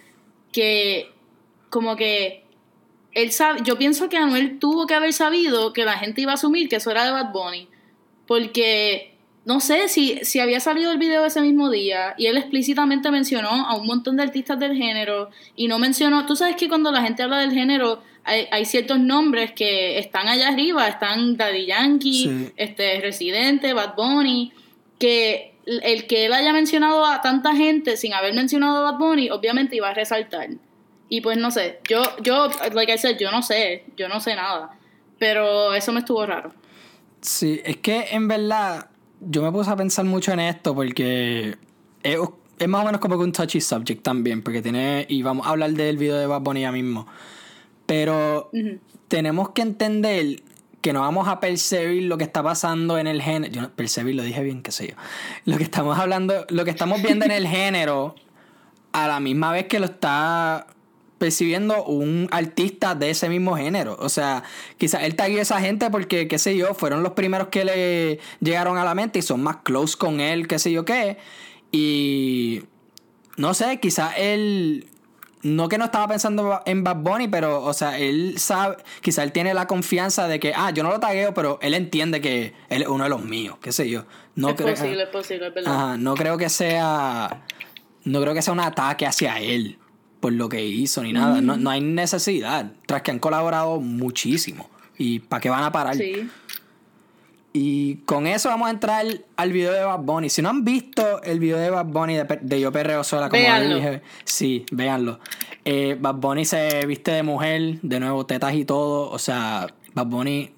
que 0.54 1.12
como 1.70 1.98
que 1.98 2.47
él 3.14 3.32
sabe, 3.32 3.62
yo 3.64 3.78
pienso 3.78 4.10
que 4.10 4.18
Anuel 4.18 4.60
tuvo 4.60 4.86
que 4.86 4.94
haber 4.94 5.14
sabido 5.14 5.74
que 5.74 5.86
la 5.86 5.98
gente 5.98 6.22
iba 6.22 6.32
a 6.32 6.36
asumir 6.36 6.70
que 6.70 6.78
eso 6.78 6.92
era 6.92 7.06
de 7.06 7.12
Bad 7.12 7.32
Bunny, 7.32 7.68
porque 8.28 9.18
no 9.46 9.62
sé 9.62 9.88
si, 9.88 10.20
si 10.24 10.40
había 10.40 10.60
salido 10.60 10.92
el 10.92 10.98
video 10.98 11.26
ese 11.26 11.40
mismo 11.40 11.70
día 11.70 12.14
y 12.18 12.26
él 12.26 12.36
explícitamente 12.36 13.10
mencionó 13.12 13.50
a 13.50 13.78
un 13.78 13.88
montón 13.88 14.18
de 14.18 14.24
artistas 14.24 14.60
del 14.60 14.76
género 14.76 15.30
y 15.56 15.68
no 15.68 15.80
mencionó, 15.80 16.26
tú 16.26 16.36
sabes 16.36 16.58
que 16.58 16.68
cuando 16.68 16.92
la 16.92 17.02
gente 17.02 17.24
habla 17.24 17.40
del 17.40 17.54
género 17.54 18.04
hay, 18.26 18.66
ciertos 18.66 19.00
nombres 19.00 19.54
que 19.54 20.00
están 20.00 20.28
allá 20.28 20.50
arriba, 20.50 20.86
están 20.88 21.38
Daddy 21.38 21.66
Yankee, 21.66 22.52
este 22.58 23.00
Residente, 23.00 23.72
Bad 23.72 23.96
Bunny, 23.96 24.52
que 25.00 25.54
el 25.66 26.08
que 26.08 26.26
él 26.26 26.34
haya 26.34 26.52
mencionado 26.52 27.06
a 27.06 27.22
tanta 27.22 27.56
gente 27.56 27.96
sin 27.96 28.14
haber 28.14 28.34
mencionado 28.34 28.86
a 28.86 28.92
Bad 28.92 29.00
Bunny, 29.00 29.30
obviamente 29.30 29.78
iba 29.78 29.90
a 29.90 29.94
resaltar. 29.94 30.50
Y 31.10 31.22
pues 31.22 31.38
no 31.38 31.52
sé, 31.52 31.80
yo, 31.88 32.02
yo, 32.22 32.50
like 32.74 32.94
I 32.94 32.98
said, 32.98 33.18
yo 33.18 33.32
no 33.32 33.42
sé, 33.42 33.86
yo 33.96 34.10
no 34.10 34.20
sé 34.20 34.36
nada, 34.36 34.78
pero 35.18 35.74
eso 35.74 35.94
me 35.94 36.00
estuvo 36.00 36.26
raro. 36.26 36.52
Sí, 37.22 37.62
es 37.64 37.78
que 37.78 38.08
en 38.12 38.28
verdad 38.28 38.90
yo 39.22 39.42
me 39.42 39.52
puse 39.52 39.70
a 39.70 39.76
pensar 39.76 40.06
mucho 40.06 40.32
en 40.32 40.40
esto 40.42 40.76
porque 40.76 41.56
es, 42.04 42.20
más 42.68 42.82
o 42.82 42.86
menos 42.86 43.02
como 43.02 43.18
que 43.18 43.24
un 43.24 43.32
touchy 43.32 43.62
subject 43.62 44.04
también, 44.04 44.42
porque 44.42 44.62
tiene, 44.62 45.06
y 45.10 45.22
vamos 45.22 45.48
a 45.48 45.52
hablar 45.52 45.72
del 45.72 45.98
video 45.98 46.18
de 46.18 46.28
Bad 46.28 46.42
Bunny 46.42 46.62
ya 46.62 46.72
mismo, 46.72 47.08
pero 47.86 48.52
tenemos 49.08 49.50
que 49.52 49.62
entender 49.62 50.44
que 50.82 50.94
no 50.94 51.02
vamos 51.02 51.28
a 51.28 51.40
percibir 51.40 52.04
lo 52.04 52.18
que 52.18 52.24
está 52.24 52.44
pasando 52.44 52.98
en 52.98 53.08
el 53.08 53.22
género, 53.22 53.54
yo 53.54 53.62
no, 53.62 53.70
percibir 53.70 54.16
lo 54.16 54.24
dije 54.24 54.44
bien, 54.44 54.62
qué 54.62 54.72
sé 54.72 54.90
yo, 54.90 54.96
lo 55.46 55.58
que 55.58 55.64
estamos 55.64 55.98
hablando, 55.98 56.46
lo 56.50 56.66
que 56.66 56.72
estamos 56.72 57.02
viendo 57.02 57.26
en 57.26 57.32
el 57.32 57.48
género 57.48 58.16
a 58.92 59.08
la 59.08 59.20
misma 59.20 59.52
vez 59.52 59.68
que 59.68 59.80
lo 59.80 59.86
está 59.86 60.68
percibiendo 61.18 61.84
un 61.84 62.28
artista 62.32 62.96
de 62.96 63.10
ese 63.10 63.30
mismo 63.30 63.56
género. 63.56 63.98
O 64.00 64.10
sea, 64.10 64.44
quizás 64.78 65.04
él 65.04 65.16
taguió 65.16 65.40
a 65.40 65.42
esa 65.42 65.60
gente 65.60 65.90
porque, 65.90 66.28
qué 66.28 66.38
sé 66.38 66.56
yo, 66.56 66.74
fueron 66.74 67.04
los 67.04 67.14
primeros 67.14 67.48
que 67.50 67.66
le 67.66 68.20
llegaron 68.40 68.78
a 68.78 68.86
la 68.86 68.96
mente 68.96 69.20
y 69.20 69.22
son 69.22 69.42
más 69.42 69.58
close 69.58 69.98
con 69.98 70.20
él, 70.20 70.48
qué 70.48 70.60
sé 70.60 70.72
yo 70.72 70.86
qué. 70.86 71.18
Y 71.72 72.64
no 73.36 73.54
sé, 73.54 73.80
quizás 73.80 74.14
él 74.18 74.88
no 75.44 75.70
que 75.70 75.78
no 75.78 75.86
estaba 75.86 76.08
pensando 76.08 76.62
en 76.66 76.84
Bad 76.84 76.98
Bunny, 76.98 77.28
pero, 77.28 77.64
o 77.64 77.74
sea, 77.74 77.98
él 77.98 78.38
sabe, 78.38 78.78
quizá 79.02 79.24
él 79.24 79.32
tiene 79.32 79.54
la 79.54 79.68
confianza 79.68 80.28
de 80.28 80.40
que, 80.40 80.54
ah, 80.56 80.72
yo 80.72 80.84
no 80.84 80.90
lo 80.90 81.00
tagueo, 81.00 81.34
pero 81.34 81.60
él 81.62 81.74
entiende 81.74 82.22
que 82.22 82.54
él 82.70 82.82
es 82.82 82.88
uno 82.88 83.04
de 83.04 83.10
los 83.10 83.24
míos, 83.24 83.58
qué 83.62 83.72
sé 83.72 83.90
yo. 83.90 84.06
No 84.36 84.50
es 84.50 84.56
posible, 84.56 85.04
es 85.04 85.10
posible, 85.10 85.48
es 85.48 85.54
verdad. 85.54 85.74
Ajá, 85.74 85.98
no 85.98 86.16
creo 86.16 86.38
que 86.38 86.50
sea, 86.50 87.44
no 88.04 88.22
creo 88.22 88.34
que 88.34 88.42
sea 88.42 88.54
un 88.54 88.60
ataque 88.60 89.06
hacia 89.06 89.40
él 89.40 89.80
por 90.20 90.34
lo 90.34 90.50
que 90.50 90.66
hizo 90.66 91.04
ni 91.04 91.14
nada. 91.14 91.42
No, 91.42 91.58
no, 91.58 91.70
hay 91.70 91.82
necesidad. 91.82 92.72
Tras 92.86 93.02
que 93.02 93.12
han 93.12 93.20
colaborado 93.20 93.80
muchísimo. 93.80 94.70
¿Y 94.98 95.20
para 95.20 95.42
qué 95.42 95.50
van 95.50 95.64
a 95.64 95.72
parar? 95.72 95.96
Sí. 95.96 96.30
Y 97.60 97.96
con 98.06 98.28
eso 98.28 98.50
vamos 98.50 98.68
a 98.68 98.72
entrar 98.72 99.06
al 99.36 99.52
video 99.52 99.72
de 99.72 99.82
Bad 99.82 100.02
Bunny. 100.02 100.30
Si 100.30 100.42
no 100.42 100.50
han 100.50 100.64
visto 100.64 101.24
el 101.24 101.40
video 101.40 101.58
de 101.58 101.72
Bad 101.72 101.88
Bunny 101.88 102.16
de, 102.42 102.60
Yo 102.60 102.72
Perreo 102.72 103.04
Sola, 103.04 103.30
como 103.30 103.42
dije, 103.42 104.04
sí, 104.26 104.64
véanlo. 104.72 105.20
Eh, 105.66 105.98
Bad 106.00 106.16
Bunny 106.16 106.46
se 106.46 106.86
viste 106.86 107.12
de 107.12 107.24
mujer, 107.24 107.80
de 107.82 108.00
nuevo, 108.00 108.26
tetas 108.28 108.54
y 108.54 108.64
todo. 108.64 109.10
O 109.10 109.18
sea, 109.18 109.68
Bad 109.96 110.06
Bunny, 110.06 110.52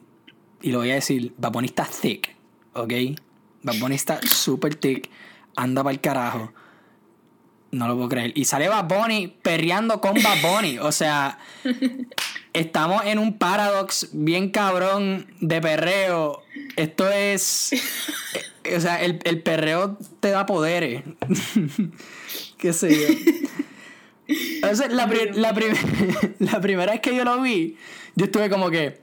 y 0.62 0.72
lo 0.72 0.80
voy 0.80 0.92
a 0.92 0.96
decir, 0.96 1.34
Bad 1.38 1.54
Bunny 1.54 1.68
está 1.68 1.86
thick, 1.86 2.36
¿ok? 2.74 2.94
Bad 3.64 3.80
Bunny 3.80 3.96
está 3.96 4.20
súper 4.22 4.76
thick, 4.76 5.10
anda 5.56 5.84
para 5.84 5.94
el 5.94 6.02
carajo. 6.02 6.52
No 7.72 7.88
lo 7.88 7.96
puedo 7.96 8.10
creer. 8.10 8.32
Y 8.36 8.46
sale 8.46 8.68
Bad 8.68 8.86
Bunny 8.86 9.28
perreando 9.42 10.02
con 10.02 10.16
Bad 10.22 10.42
Bunny. 10.42 10.80
O 10.80 10.92
sea, 10.92 11.38
estamos 12.54 13.06
en 13.06 13.20
un 13.20 13.38
paradox 13.38 14.10
bien 14.14 14.50
cabrón 14.50 15.28
de 15.40 15.62
perreo. 15.62 16.42
Esto 16.76 17.10
es. 17.10 17.74
Eh, 18.64 18.76
o 18.76 18.80
sea, 18.80 19.02
el, 19.02 19.42
perreo 19.42 19.98
te 20.20 20.32
da 20.32 20.46
poderes. 20.46 21.04
Qué 22.58 22.74
sé 22.74 22.90
yo. 24.28 24.36
la, 24.90 25.08
la 26.40 26.62
primera 26.62 26.92
vez 26.92 27.02
que 27.02 27.16
yo 27.16 27.24
lo 27.24 27.42
vi, 27.42 27.78
yo 28.16 28.26
estuve 28.26 28.50
como 28.50 28.70
que. 28.72 29.00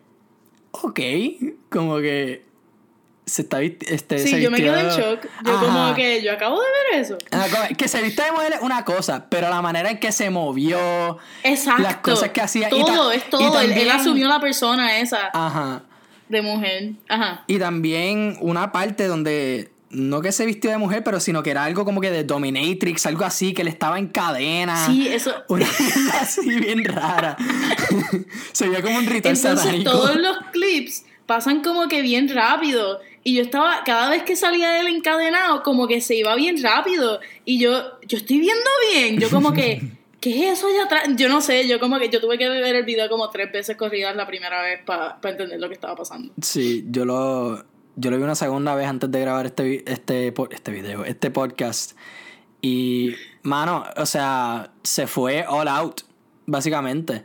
Ok. 0.73 1.01
Como 1.71 1.99
que 1.99 2.47
se 3.27 3.43
está 3.43 3.61
este, 3.61 4.21
Sí, 4.21 4.41
yo 4.41 4.53
me 4.53 4.59
quedé 4.59 4.81
en 4.81 4.89
shock. 4.89 5.27
Yo 5.45 5.61
como 5.61 5.95
que 5.97 6.23
yo 6.23 6.33
acabo 6.33 6.61
de 6.61 6.67
ver 6.93 7.03
eso. 7.03 7.19
que 7.77 7.89
se 7.89 8.01
viste 8.01 8.23
de 8.23 8.31
mujer 8.31 8.53
es 8.55 8.61
una 8.63 8.85
cosa, 8.85 9.27
pero 9.29 9.51
la 9.51 9.61
manera 9.61 9.91
en 9.91 9.99
que 9.99 10.13
se 10.13 10.31
movió, 10.31 11.19
Exacto. 11.43 11.83
las 11.83 11.97
cosas 11.97 12.31
que 12.31 12.41
hacía. 12.41 12.69
Todo, 12.69 13.11
es 13.11 13.29
todo. 13.29 13.61
él, 13.61 13.91
asumió 13.91 14.29
la 14.29 14.41
persona 14.41 15.01
esa. 15.01 15.31
Ajá. 15.33 15.83
De 16.29 16.41
mujer. 16.41 16.93
Ajá. 17.09 17.45
Y 17.49 17.59
también 17.59 18.37
una 18.41 18.71
parte 18.71 19.07
donde 19.07 19.73
no 19.91 20.21
que 20.21 20.31
se 20.31 20.47
vistió 20.47 20.71
de 20.71 20.79
mujer, 20.79 21.03
pero 21.03 21.19
sino 21.19 21.43
que 21.43 21.51
era 21.51 21.65
algo 21.65 21.85
como 21.85 22.01
que 22.01 22.11
de 22.11 22.23
dominatrix, 22.23 23.07
algo 23.07 23.25
así, 23.25 23.55
que 23.55 23.65
le 23.65 23.71
estaba 23.71 23.99
en 23.99 24.07
cadena. 24.07 24.87
Sí, 24.87 25.09
eso. 25.09 25.35
Una 25.49 25.67
cosa 25.67 26.21
así 26.21 26.61
bien 26.61 26.85
rara. 26.85 27.37
se 28.53 28.69
veía 28.69 28.83
como 28.83 28.99
un 28.99 29.07
ritual 29.07 29.35
Entonces, 29.35 29.83
todos 29.83 30.17
los 30.17 30.37
clips 30.53 31.05
pasan 31.27 31.63
como 31.63 31.89
que 31.89 32.03
bien 32.03 32.29
rápido. 32.29 33.01
Y 33.27 33.35
yo 33.35 33.43
estaba, 33.43 33.83
cada 33.85 34.09
vez 34.09 34.23
que 34.23 34.37
salía 34.37 34.81
él 34.81 34.87
encadenado, 34.87 35.65
como 35.65 35.89
que 35.89 36.01
se 36.01 36.15
iba 36.15 36.37
bien 36.37 36.63
rápido. 36.63 37.19
Y 37.45 37.59
yo, 37.59 37.99
yo 38.07 38.19
estoy 38.19 38.39
viendo 38.39 38.71
bien. 38.93 39.19
Yo 39.19 39.29
como 39.31 39.53
que, 39.53 39.83
¿qué 40.21 40.49
es 40.49 40.61
eso 40.61 40.69
allá 40.69 40.85
atrás? 40.85 41.09
Yo 41.17 41.29
no 41.29 41.41
sé, 41.41 41.67
yo 41.67 41.81
como 41.81 41.99
que 41.99 42.09
yo 42.09 42.21
tuve 42.21 42.39
que 42.39 42.49
ver 42.49 42.77
el 42.77 42.85
video 42.85 43.09
como 43.09 43.29
tres 43.31 43.51
veces 43.51 43.77
corridas 43.77 44.15
la 44.15 44.29
primera 44.29 44.63
vez 44.63 44.81
para 44.85 45.19
entender 45.25 45.59
lo 45.59 45.67
que 45.67 45.75
estaba 45.75 45.97
pasando. 45.97 46.33
Sí, 46.41 46.85
yo 46.89 47.05
lo, 47.05 47.65
yo 47.97 48.13
lo 48.13 48.17
vi 48.17 48.23
una 48.23 48.37
segunda 48.37 48.77
vez 48.77 48.87
antes 48.87 49.11
de 49.11 49.21
grabar 49.21 49.47
este, 49.47 49.83
este, 49.91 50.33
este 50.51 50.71
video, 50.71 51.05
este 51.05 51.33
podcast. 51.33 51.99
Y, 52.63 53.17
mano, 53.43 53.87
o 53.97 54.07
sea, 54.07 54.71
se 54.85 55.09
fue 55.09 55.45
all 55.49 55.67
out, 55.67 56.03
básicamente. 56.47 57.25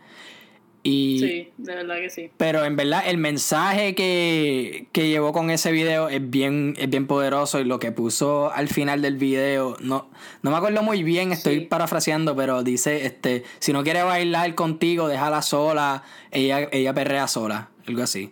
Y, 0.84 1.20
sí, 1.20 1.50
de 1.58 1.76
verdad 1.76 1.98
que 1.98 2.10
sí. 2.10 2.32
Pero 2.38 2.66
en 2.66 2.76
verdad 2.76 3.04
el 3.06 3.18
mensaje 3.18 3.94
que, 3.94 4.88
que 4.92 5.10
llevó 5.10 5.32
con 5.32 5.52
ese 5.52 5.72
video 5.72 6.10
es 6.10 6.28
bien, 6.28 6.74
es 6.80 6.90
bien 6.90 7.06
poderoso 7.06 7.60
y 7.60 7.66
lo 7.66 7.78
que 7.78 7.92
puso 7.92 8.52
al 8.52 8.68
final 8.68 9.02
del 9.04 9.18
video, 9.18 9.78
no, 9.80 10.10
no 10.42 10.50
me 10.50 10.58
acuerdo 10.58 10.82
muy 10.82 11.04
bien, 11.04 11.32
estoy 11.32 11.62
parafraseando, 11.62 12.36
pero 12.36 12.64
dice, 12.64 13.06
este, 13.06 13.44
si 13.60 13.74
no 13.74 13.84
quiere 13.84 14.02
bailar 14.02 14.56
contigo, 14.56 15.08
déjala 15.08 15.44
sola, 15.44 16.04
ella, 16.32 16.68
ella 16.72 16.94
perrea 16.94 17.28
sola, 17.28 17.70
algo 17.88 18.02
así. 18.02 18.32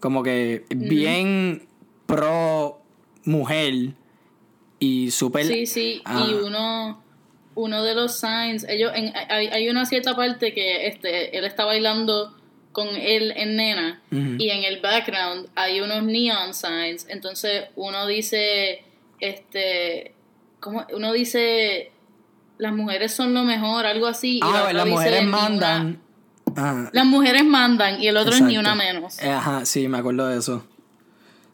Como 0.00 0.22
que 0.22 0.64
bien 0.68 1.66
pro 2.04 2.82
mujer 3.24 3.94
y 4.78 5.10
súper... 5.10 5.46
Sí, 5.46 5.66
sí, 5.66 6.02
y 6.06 6.32
uno 6.34 7.02
uno 7.60 7.82
de 7.84 7.94
los 7.94 8.18
signs, 8.20 8.64
ellos 8.68 8.92
en, 8.94 9.12
hay, 9.28 9.48
hay, 9.48 9.68
una 9.68 9.84
cierta 9.86 10.14
parte 10.16 10.52
que 10.54 10.86
este 10.86 11.36
él 11.38 11.44
está 11.44 11.64
bailando 11.64 12.36
con 12.72 12.88
él 12.88 13.32
en 13.36 13.56
nena 13.56 14.00
y 14.10 14.50
en 14.50 14.64
el 14.64 14.80
background 14.80 15.48
hay 15.56 15.80
unos 15.80 16.02
neon 16.04 16.54
signs, 16.54 17.06
entonces 17.08 17.64
uno 17.76 18.06
dice 18.06 18.82
este, 19.20 20.14
como 20.60 20.86
uno 20.94 21.12
dice, 21.12 21.90
las 22.58 22.72
mujeres 22.72 23.12
son 23.12 23.34
lo 23.34 23.42
mejor, 23.44 23.86
algo 23.86 24.06
así. 24.06 24.36
y 24.38 24.40
Ah, 24.42 24.62
otra 24.64 24.72
las 24.72 24.86
mujeres 24.86 25.22
"Ni 25.22 25.28
una- 25.28 25.36
mandan. 25.38 26.00
Ajá, 26.56 26.90
Las 26.92 27.06
mujeres 27.06 27.44
mandan 27.44 28.02
y 28.02 28.08
el 28.08 28.16
otro 28.16 28.34
es 28.34 28.42
ni 28.42 28.58
una 28.58 28.74
menos. 28.74 29.18
Eh, 29.22 29.28
Ajá, 29.30 29.64
sí, 29.64 29.86
me 29.88 29.98
acuerdo 29.98 30.26
de 30.26 30.38
eso. 30.38 30.66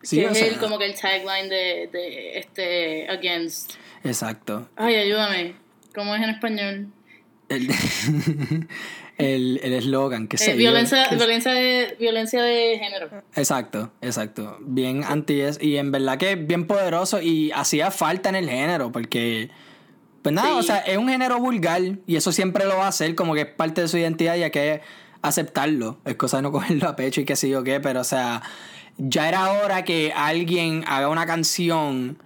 Sí, 0.02 0.18
que 0.20 0.26
es 0.26 0.38
sea, 0.38 0.46
el, 0.46 0.56
como 0.58 0.78
que 0.78 0.86
el 0.86 0.94
tagline 0.94 1.48
de, 1.48 1.88
de 1.92 2.38
este 2.38 3.08
Against. 3.10 3.72
Exacto. 4.04 4.68
Ay, 4.76 4.94
ayúdame. 4.94 5.54
¿Cómo 5.96 6.14
es 6.14 6.22
en 6.22 6.30
español? 6.30 6.88
El 7.48 7.68
el 9.18 9.60
el 9.62 9.72
eslogan, 9.72 10.28
que 10.28 10.36
Eh, 10.36 10.50
yo, 10.52 10.56
violencia, 10.56 11.08
que- 11.08 11.16
violencia, 11.16 11.52
de, 11.52 11.96
violencia 11.98 12.42
de 12.42 12.78
género. 12.78 13.22
Exacto, 13.34 13.92
exacto. 14.02 14.58
Bien 14.60 15.02
anti 15.04 15.40
es 15.40 15.58
y 15.60 15.76
en 15.78 15.90
verdad 15.90 16.18
que 16.18 16.32
es 16.32 16.46
bien 16.46 16.66
poderoso 16.66 17.20
y 17.22 17.50
hacía 17.52 17.90
falta 17.90 18.28
en 18.28 18.34
el 18.36 18.48
género 18.48 18.92
porque 18.92 19.50
pues 20.22 20.34
nada, 20.34 20.48
Sí. 20.48 20.58
o 20.58 20.62
sea, 20.62 20.78
es 20.78 20.98
un 20.98 21.08
género 21.08 21.38
vulgar 21.38 21.80
y 22.06 22.16
eso 22.16 22.32
siempre 22.32 22.64
lo 22.66 22.76
va 22.76 22.86
a 22.86 22.88
hacer 22.88 23.14
como 23.14 23.34
que 23.34 23.42
es 23.42 23.46
parte 23.46 23.80
de 23.82 23.88
su 23.88 23.96
identidad 23.96 24.36
y 24.36 24.42
hay 24.42 24.50
que 24.50 24.80
aceptarlo. 25.22 25.98
Es 26.04 26.16
cosa 26.16 26.38
de 26.38 26.42
no 26.42 26.52
cogerlo 26.52 26.88
a 26.88 26.96
pecho 26.96 27.20
y 27.20 27.24
qué 27.24 27.36
sé 27.36 27.48
yo 27.48 27.62
qué, 27.64 27.80
pero 27.80 28.00
o 28.00 28.04
sea, 28.04 28.42
ya 28.98 29.28
era 29.28 29.50
hora 29.52 29.84
que 29.84 30.12
alguien 30.14 30.84
haga 30.88 31.08
una 31.08 31.26
canción 31.26 32.18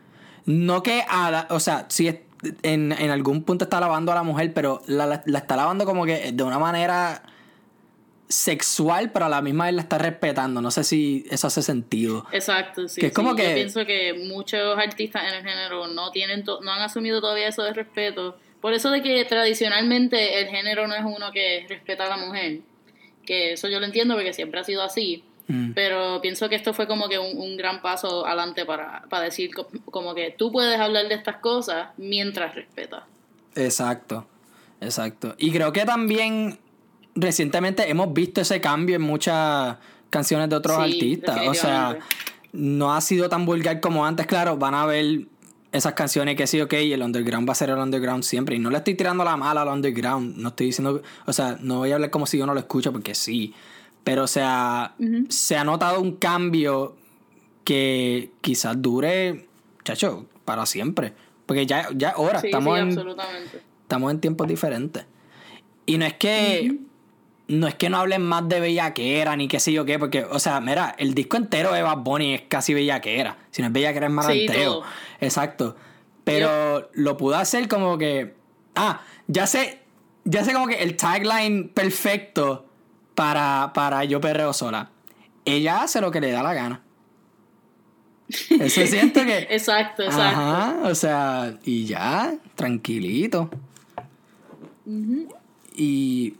no 0.47 0.83
que 0.83 1.05
haga, 1.09 1.47
o 1.51 1.61
sea, 1.61 1.87
si 1.91 2.09
es- 2.09 2.17
en, 2.63 2.93
en 2.93 3.11
algún 3.11 3.45
punto 3.45 3.65
está 3.65 3.81
lavando 3.81 4.13
a 4.13 4.15
la 4.15 4.23
mujer, 4.23 4.53
pero 4.55 4.83
la, 4.87 5.07
la- 5.07 5.23
la 5.27 5.39
está 5.39 5.57
lavando 5.57 5.85
como 5.85 6.05
que 6.05 6.33
de 6.33 6.43
una 6.43 6.59
manera 6.59 7.23
sexual, 8.29 9.11
pero 9.11 9.25
a 9.25 9.29
la 9.29 9.43
misma 9.43 9.65
vez 9.67 9.75
la 9.75 9.83
está 9.83 9.99
respetando. 9.99 10.61
No 10.61 10.71
sé 10.71 10.85
si 10.85 11.25
eso 11.31 11.49
hace 11.49 11.63
sentido. 11.63 12.27
Exacto, 12.33 12.87
sí. 12.89 13.01
Que 13.01 13.09
es 13.09 13.13
como 13.13 13.31
sí. 13.31 13.37
que- 13.39 13.49
Yo 13.49 13.55
pienso 13.55 13.85
que 13.87 14.15
muchos 14.29 14.79
artistas 14.79 15.25
en 15.29 15.35
el 15.35 15.43
género 15.45 15.89
no 15.89 16.11
tienen 16.13 16.45
to- 16.45 16.61
no 16.63 16.73
han 16.73 16.81
asumido 16.83 17.21
todavía 17.21 17.49
eso 17.49 17.63
de 17.65 17.73
respeto. 17.73 18.39
Por 18.61 18.73
eso 18.73 18.91
de 18.91 19.03
que 19.03 19.25
tradicionalmente 19.25 20.41
el 20.41 20.49
género 20.49 20.87
no 20.87 20.95
es 20.95 21.03
uno 21.05 21.33
que 21.33 21.67
respeta 21.69 22.05
a 22.07 22.09
la 22.09 22.17
mujer. 22.19 22.61
Que 23.27 23.55
eso 23.55 23.69
yo 23.69 23.81
lo 23.81 23.87
entiendo 23.87 24.15
porque 24.15 24.33
siempre 24.33 24.61
ha 24.61 24.65
sido 24.65 24.83
así. 24.83 25.25
Mm. 25.51 25.73
Pero 25.75 26.21
pienso 26.21 26.49
que 26.49 26.55
esto 26.57 26.73
fue 26.73 26.87
como 26.87 27.09
que 27.09 27.19
un, 27.19 27.37
un 27.37 27.57
gran 27.57 27.83
paso 27.83 28.25
adelante 28.27 28.65
para, 28.65 29.03
para 29.11 29.25
decir 29.25 29.55
co- 29.55 29.69
como 29.87 30.15
que 30.15 30.35
tú 30.37 30.53
puedes 30.53 30.79
hablar 30.79 31.09
de 31.09 31.15
estas 31.15 31.37
cosas 31.39 31.89
mientras 31.97 32.55
respetas. 32.55 33.03
Exacto, 33.57 34.27
exacto. 34.81 35.35
Y 35.39 35.51
creo 35.51 35.73
que 35.73 35.85
también 35.85 36.59
recientemente 37.15 37.89
hemos 37.91 38.13
visto 38.13 38.41
ese 38.41 38.61
cambio 38.61 38.97
en 38.97 39.03
muchas 39.03 39.77
canciones 40.11 40.49
de 40.49 40.57
otros 40.57 40.77
Sí, 40.77 40.83
artistas. 40.83 41.41
O 41.49 41.55
sea, 41.55 41.99
no 42.53 42.95
ha 42.95 43.01
sido 43.01 43.29
tan 43.29 43.45
vulgar 43.47 43.81
como 43.81 44.07
antes. 44.07 44.27
Claro, 44.27 44.57
van 44.57 44.75
a 44.75 44.87
ver 44.87 45.23
esas 45.73 45.93
canciones 45.95 46.37
que 46.37 46.47
sí, 46.47 46.61
ok, 46.61 46.73
y 46.75 46.93
el 46.93 47.03
underground 47.03 47.49
va 47.49 47.53
a 47.53 47.57
ser 47.57 47.71
el 47.71 47.79
underground 47.79 48.25
siempre. 48.25 48.57
Y 48.57 48.59
no 48.59 48.71
le 48.71 48.79
estoy 48.79 48.95
tirando 48.95 49.23
la 49.25 49.37
mala 49.37 49.63
al 49.63 49.69
underground. 49.69 50.37
No 50.37 50.49
estoy 50.51 50.67
diciendo, 50.67 51.03
o 51.27 51.33
sea, 51.33 51.59
no 51.61 51.79
voy 51.79 51.93
a 51.93 51.95
hablar 51.97 52.11
como 52.11 52.27
si 52.27 52.39
yo 52.39 52.47
no 52.47 52.55
lo 52.55 52.61
escucho, 52.61 52.93
porque 52.93 53.15
sí. 53.15 53.55
Pero, 54.05 54.25
o 54.25 54.27
sea, 54.27 54.95
se 55.29 55.57
ha 55.57 55.65
notado 55.65 56.01
un 56.01 56.17
cambio 56.17 56.97
que 57.65 58.31
quizás 58.41 58.81
dure, 58.81 59.47
chacho, 59.85 60.27
para 60.45 60.67
siempre. 60.67 61.13
Porque 61.47 61.67
ya, 61.67 61.89
ya 61.95 62.11
ahora 62.11 62.41
Sí, 62.41 62.47
estamos 62.47 62.79
sí, 62.79 62.83
en 62.83 63.15
estamos 63.83 64.11
en 64.13 64.21
tiempos 64.21 64.47
diferentes. 64.49 65.05
Y 65.87 65.99
no 65.99 66.07
es 66.07 66.15
que. 66.15 66.79
No 67.49 67.67
es 67.67 67.75
que 67.75 67.91
no 67.91 67.99
hablen 67.99 68.23
más 68.23 68.49
de 68.49 68.61
bellaquera 68.61 69.35
ni 69.35 69.49
qué 69.49 69.59
sé 69.59 69.73
yo 69.73 69.85
qué, 69.85 69.99
porque, 69.99 70.23
o 70.25 70.39
sea, 70.39 70.61
mira, 70.61 70.95
el 70.99 71.15
disco 71.15 71.37
entero 71.37 71.73
de 71.73 71.83
Bad 71.83 71.99
Bunny 71.99 72.35
es 72.35 72.43
casi 72.43 72.75
bellaquera. 72.75 73.39
Si 73.51 73.61
no 73.61 73.67
es 73.67 73.75
bellaquera 73.75 74.07
es 74.07 74.13
maranteo. 74.13 74.73
todo. 74.75 74.85
Exacto. 75.21 75.75
Pero 76.23 76.89
lo 76.95 77.17
pudo 77.17 77.35
hacer 77.37 77.67
como 77.67 77.99
que. 77.99 78.35
Ah, 78.77 79.01
ya 79.27 79.49
sé. 79.49 79.81
Ya 80.25 80.45
sé 80.45 80.53
como 80.53 80.69
que 80.69 80.83
el 80.83 80.97
tagline 80.97 81.71
perfecto 81.71 82.70
para, 83.21 83.71
para 83.75 84.03
Yo 84.05 84.19
Perreo 84.19 84.55
Sola. 84.55 84.89
Ella 85.45 85.83
hace 85.83 86.01
lo 86.01 86.11
que 86.11 86.23
le 86.23 86.31
da 86.31 86.43
la 86.43 86.55
gana. 86.55 86.81
Eso 88.49 88.87
siento 88.87 89.23
que. 89.27 89.41
Exacto, 89.51 90.03
exacto. 90.05 90.41
Ajá, 90.41 90.79
o 90.85 90.95
sea, 90.95 91.59
y 91.63 91.85
ya, 91.85 92.35
tranquilito. 92.55 93.51
Y 95.77 96.35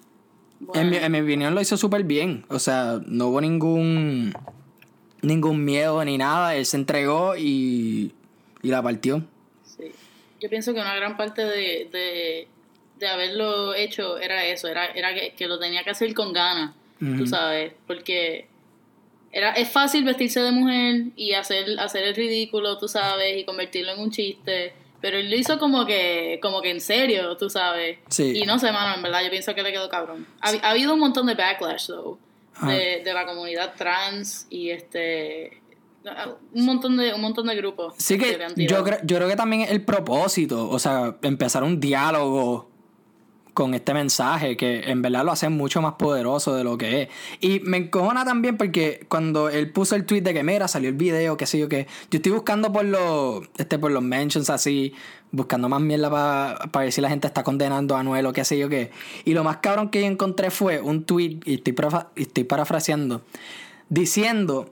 Bueno. 0.61 0.81
en, 0.81 0.89
mi, 0.91 0.97
en 0.97 1.13
mi 1.13 1.21
opinión 1.21 1.55
lo 1.55 1.61
hizo 1.61 1.77
súper 1.77 2.05
bien. 2.05 2.47
O 2.49 2.59
sea, 2.59 2.99
no 3.07 3.27
hubo 3.27 3.43
ningún 3.43 4.33
ningún 5.21 5.63
miedo 5.63 6.03
ni 6.03 6.17
nada. 6.17 6.55
Él 6.57 6.65
se 6.65 6.79
entregó 6.79 7.37
y, 7.37 8.15
y 8.63 8.69
la 8.69 8.83
partió. 8.83 9.23
Sí. 9.65 9.93
Yo 10.41 10.49
pienso 10.49 10.73
que 10.73 10.81
una 10.81 10.95
gran 10.97 11.19
parte 11.19 11.45
de, 11.45 11.91
de, 11.93 12.49
de 13.01 13.09
haberlo 13.09 13.75
hecho 13.75 14.19
era 14.19 14.45
eso, 14.45 14.69
era, 14.69 14.87
era 14.87 15.15
que, 15.15 15.33
que 15.33 15.49
lo 15.49 15.59
tenía 15.59 15.83
que 15.83 15.91
hacer 15.91 16.15
con 16.15 16.33
ganas, 16.33 16.75
tú 16.99 17.07
Ujú. 17.07 17.27
sabes, 17.27 17.73
porque 17.87 18.47
era, 19.33 19.53
es 19.53 19.69
fácil 19.71 20.05
vestirse 20.05 20.41
de 20.41 20.53
mujer 20.53 21.07
y 21.17 21.33
hacer, 21.33 21.81
hacer 21.81 22.05
el 22.05 22.15
ridículo, 22.15 22.79
tú 22.79 22.87
sabes, 22.87 23.39
y 23.39 23.45
convertirlo 23.45 23.93
en 23.93 24.01
un 24.01 24.11
chiste, 24.11 24.75
pero 25.01 25.17
él 25.17 25.31
lo 25.31 25.37
hizo 25.37 25.59
como 25.59 25.87
que, 25.87 26.39
como 26.43 26.61
que 26.61 26.71
en 26.71 26.81
serio, 26.81 27.37
tú 27.37 27.49
sabes. 27.49 27.99
Sí. 28.09 28.33
Y 28.37 28.43
no 28.45 28.59
sé, 28.59 28.71
mano, 28.71 28.95
en 28.97 29.03
verdad, 29.03 29.23
yo 29.25 29.31
pienso 29.31 29.55
que 29.55 29.63
le 29.63 29.73
quedó 29.73 29.89
cabrón. 29.89 30.27
Ha, 30.43 30.51
ha 30.51 30.71
habido 30.71 30.93
un 30.93 31.01
montón 31.01 31.27
de 31.27 31.35
backlash, 31.35 31.87
though, 31.87 32.19
de, 32.67 33.01
de 33.03 33.15
la 33.15 33.25
comunidad 33.25 33.75
trans 33.77 34.47
y 34.51 34.71
este... 34.71 35.59
Un 36.55 36.65
montón 36.65 36.97
de, 36.97 37.13
un 37.13 37.21
montón 37.21 37.47
de 37.47 37.55
grupos. 37.57 37.93
Sí 37.99 38.17
que 38.17 38.39
yo 38.57 38.83
creo, 38.83 38.99
yo 39.05 39.17
creo 39.17 39.29
que 39.29 39.37
también 39.37 39.67
el 39.69 39.85
propósito, 39.85 40.69
o 40.71 40.79
sea, 40.79 41.19
empezar 41.21 41.63
un 41.63 41.79
diálogo 41.79 42.70
con 43.61 43.75
este 43.75 43.93
mensaje 43.93 44.57
que 44.57 44.85
en 44.87 45.03
verdad 45.03 45.23
lo 45.23 45.33
hace 45.33 45.51
mucho 45.51 45.83
más 45.83 45.93
poderoso 45.99 46.55
de 46.55 46.65
lo 46.65 46.79
que 46.79 47.03
es. 47.03 47.09
Y 47.43 47.61
me 47.61 47.77
encojona 47.77 48.25
también 48.25 48.57
porque 48.57 49.05
cuando 49.07 49.51
él 49.51 49.71
puso 49.71 49.97
el 49.97 50.07
tweet 50.07 50.23
de 50.23 50.33
que 50.33 50.43
mira, 50.43 50.67
salió 50.67 50.89
el 50.89 50.95
video, 50.95 51.37
qué 51.37 51.45
sé 51.45 51.59
yo 51.59 51.69
qué, 51.69 51.87
yo 52.11 52.17
estoy 52.17 52.33
buscando 52.33 52.73
por 52.73 52.87
los 52.87 53.43
este 53.59 53.79
por 53.79 53.91
los 53.91 54.03
mentions 54.03 54.49
así, 54.49 54.95
buscando 55.31 55.69
más 55.69 55.83
mierda 55.83 56.09
para 56.09 56.85
ver 56.87 56.91
si 56.91 57.03
la 57.03 57.11
gente 57.11 57.27
está 57.27 57.43
condenando 57.43 57.97
a 57.97 58.01
Anuel 58.01 58.25
o 58.25 58.33
qué 58.33 58.47
sé 58.47 58.59
yo 58.59 58.71
qué. 58.71 58.93
Y 59.27 59.35
lo 59.35 59.45
más 59.45 59.59
cabrón 59.59 59.91
que 59.91 60.01
yo 60.01 60.07
encontré 60.07 60.51
fue 60.51 60.81
un 60.81 61.05
tweet 61.05 61.41
y 61.45 61.57
estoy 61.57 61.75
y 62.17 62.23
estoy 62.23 62.45
parafraseando 62.45 63.21
diciendo 63.91 64.71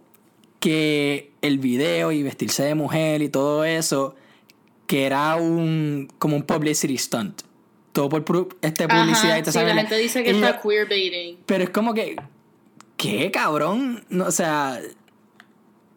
que 0.60 1.30
el 1.42 1.58
video 1.58 2.10
y 2.10 2.22
vestirse 2.22 2.62
de 2.62 2.74
mujer 2.74 3.20
y 3.20 3.28
todo 3.28 3.66
eso 3.66 4.14
que 4.86 5.04
era 5.04 5.36
un 5.36 6.08
como 6.18 6.36
un 6.36 6.42
publicity 6.44 6.96
stunt 6.96 7.47
todo 7.92 8.08
por 8.08 8.48
este 8.62 8.86
publicidad 8.88 9.30
Ajá, 9.32 9.38
y 9.38 9.42
te 9.42 9.52
sí, 9.52 9.58
la 9.58 9.74
gente 9.74 9.96
dice 9.96 10.22
que 10.22 10.30
está 10.30 10.60
queerbaiting. 10.60 11.38
pero 11.46 11.64
es 11.64 11.70
como 11.70 11.94
que 11.94 12.16
qué 12.96 13.30
cabrón 13.30 14.04
no, 14.08 14.24
o 14.26 14.30
sea 14.32 14.80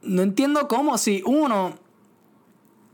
no 0.03 0.21
entiendo 0.23 0.67
cómo 0.67 0.97
si 0.97 1.21
uno 1.25 1.77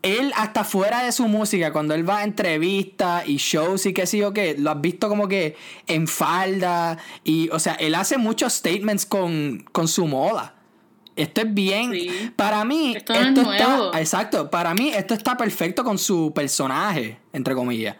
él 0.03 0.31
hasta 0.35 0.63
fuera 0.63 1.03
de 1.03 1.11
su 1.11 1.27
música 1.27 1.73
cuando 1.73 1.93
él 1.93 2.07
va 2.07 2.19
a 2.19 2.23
entrevistas 2.23 3.27
y 3.27 3.37
shows 3.37 3.85
y 3.85 3.93
qué 3.93 4.05
sé 4.05 4.17
yo 4.19 4.31
qué 4.33 4.55
lo 4.57 4.71
has 4.71 4.79
visto 4.81 5.09
como 5.09 5.27
que 5.27 5.55
en 5.87 6.07
falda 6.07 6.97
y 7.23 7.49
o 7.51 7.59
sea 7.59 7.73
él 7.75 7.95
hace 7.95 8.17
muchos 8.17 8.53
statements 8.53 9.05
con, 9.05 9.65
con 9.71 9.87
su 9.87 10.05
moda 10.07 10.53
esto 11.15 11.41
es 11.41 11.53
bien 11.53 11.91
Sí. 11.91 12.31
para 12.35 12.63
mí 12.63 12.93
Esto 12.95 13.13
es 13.13 13.27
está 13.27 13.43
nuevo. 13.43 13.93
exacto 13.95 14.49
para 14.51 14.73
mí 14.75 14.89
esto 14.89 15.13
está 15.13 15.35
perfecto 15.35 15.83
con 15.83 15.97
su 15.97 16.31
personaje 16.33 17.17
entre 17.33 17.55
comillas 17.55 17.95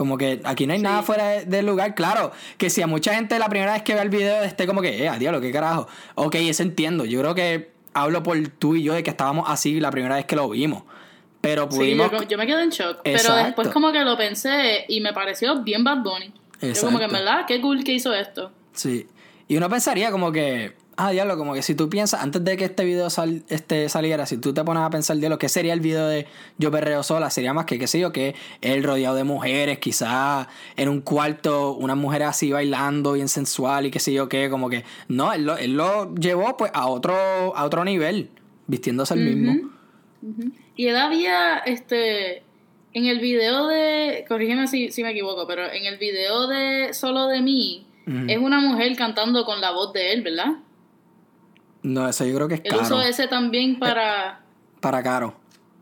como 0.00 0.16
que 0.16 0.40
aquí 0.44 0.66
no 0.66 0.72
hay 0.72 0.78
nada 0.78 1.02
fuera 1.02 1.28
de- 1.28 1.44
del 1.44 1.66
lugar. 1.66 1.94
Claro, 1.94 2.32
que 2.56 2.70
si 2.70 2.80
a 2.80 2.86
mucha 2.86 3.12
gente 3.14 3.38
la 3.38 3.50
primera 3.50 3.74
vez 3.74 3.82
que 3.82 3.94
ve 3.94 4.00
el 4.00 4.08
video 4.08 4.42
esté 4.42 4.66
como 4.66 4.80
que, 4.80 5.04
eh, 5.06 5.10
diablo, 5.18 5.42
qué 5.42 5.52
carajo. 5.52 5.86
Ok, 6.14 6.36
eso 6.36 6.62
entiendo. 6.62 7.04
Yo 7.04 7.20
creo 7.20 7.34
que 7.34 7.70
hablo 7.92 8.22
por 8.22 8.38
tú 8.48 8.76
y 8.76 8.82
yo 8.82 8.94
de 8.94 9.02
que 9.02 9.10
estábamos 9.10 9.44
así 9.50 9.78
la 9.78 9.90
primera 9.90 10.14
vez 10.14 10.24
que 10.24 10.36
lo 10.36 10.48
vimos. 10.48 10.84
Pero 11.42 11.68
Sí, 11.70 11.76
pudimos. 11.76 12.10
yo, 12.10 12.22
yo 12.22 12.38
me 12.38 12.46
quedé 12.46 12.62
en 12.62 12.70
shock. 12.70 13.00
Pero 13.04 13.16
Exacto. 13.18 13.44
después 13.44 13.68
como 13.68 13.92
que 13.92 14.00
lo 14.00 14.16
pensé 14.16 14.86
y 14.88 15.02
me 15.02 15.12
pareció 15.12 15.62
bien 15.62 15.84
Bad 15.84 15.98
Bunny. 15.98 16.32
Yo 16.62 16.80
como 16.86 16.96
que 16.98 17.04
en 17.04 17.10
Exacto. 17.10 17.12
verdad, 17.12 17.44
qué 17.46 17.60
cool 17.60 17.84
que 17.84 17.92
hizo 17.92 18.14
esto. 18.14 18.52
Sí. 18.72 19.06
Y 19.48 19.56
uno 19.58 19.68
pensaría 19.68 20.10
como 20.10 20.32
que, 20.32 20.72
ah, 21.00 21.10
diablo, 21.10 21.36
como 21.36 21.54
que 21.54 21.62
si 21.62 21.74
tú 21.74 21.88
piensas, 21.88 22.22
antes 22.22 22.44
de 22.44 22.56
que 22.56 22.64
este 22.66 22.84
video 22.84 23.10
sal- 23.10 23.42
este 23.48 23.88
saliera, 23.88 24.26
si 24.26 24.36
tú 24.36 24.52
te 24.52 24.62
pones 24.64 24.82
a 24.82 24.90
pensar, 24.90 25.16
diablo, 25.16 25.38
¿qué 25.38 25.48
sería 25.48 25.72
el 25.72 25.80
video 25.80 26.06
de 26.06 26.26
Yo 26.58 26.70
Perreo 26.70 27.02
Sola? 27.02 27.30
Sería 27.30 27.52
más 27.52 27.64
que, 27.64 27.78
qué 27.78 27.86
sé 27.86 27.98
yo, 27.98 28.12
que 28.12 28.34
él 28.60 28.82
rodeado 28.84 29.16
de 29.16 29.24
mujeres, 29.24 29.78
quizás 29.78 30.46
en 30.76 30.88
un 30.88 31.00
cuarto, 31.00 31.72
unas 31.74 31.96
mujeres 31.96 32.28
así 32.28 32.52
bailando, 32.52 33.14
bien 33.14 33.28
sensual 33.28 33.86
y 33.86 33.90
qué 33.90 33.98
sé 33.98 34.12
yo 34.12 34.28
qué, 34.28 34.48
como 34.50 34.68
que, 34.68 34.84
no, 35.08 35.32
él 35.32 35.44
lo, 35.46 35.56
él 35.56 35.72
lo 35.74 36.14
llevó 36.14 36.56
pues 36.56 36.70
a 36.74 36.86
otro, 36.86 37.14
a 37.56 37.64
otro 37.64 37.84
nivel, 37.84 38.30
vistiéndose 38.66 39.14
el 39.14 39.20
mismo. 39.20 39.70
Y 40.76 40.86
él 40.86 40.96
había, 40.96 41.58
este, 41.58 42.42
en 42.92 43.06
el 43.06 43.20
video 43.20 43.66
de, 43.68 44.24
corrígeme 44.28 44.66
si, 44.66 44.90
si 44.90 45.02
me 45.02 45.10
equivoco, 45.10 45.46
pero 45.46 45.70
en 45.70 45.86
el 45.86 45.98
video 45.98 46.46
de 46.46 46.92
Solo 46.94 47.26
de 47.26 47.40
mí, 47.40 47.86
es 48.28 48.38
una 48.38 48.60
mujer 48.60 48.96
cantando 48.96 49.44
con 49.44 49.60
la 49.60 49.70
voz 49.70 49.92
de 49.92 50.12
él, 50.12 50.22
¿verdad? 50.22 50.56
No, 51.82 52.08
eso 52.08 52.24
yo 52.24 52.34
creo 52.34 52.48
que 52.48 52.54
es 52.54 52.60
Él 52.64 52.70
caro. 52.72 52.82
usó 52.82 53.00
ese 53.02 53.26
también 53.28 53.78
para... 53.78 54.40
Para 54.80 55.02
caro. 55.02 55.34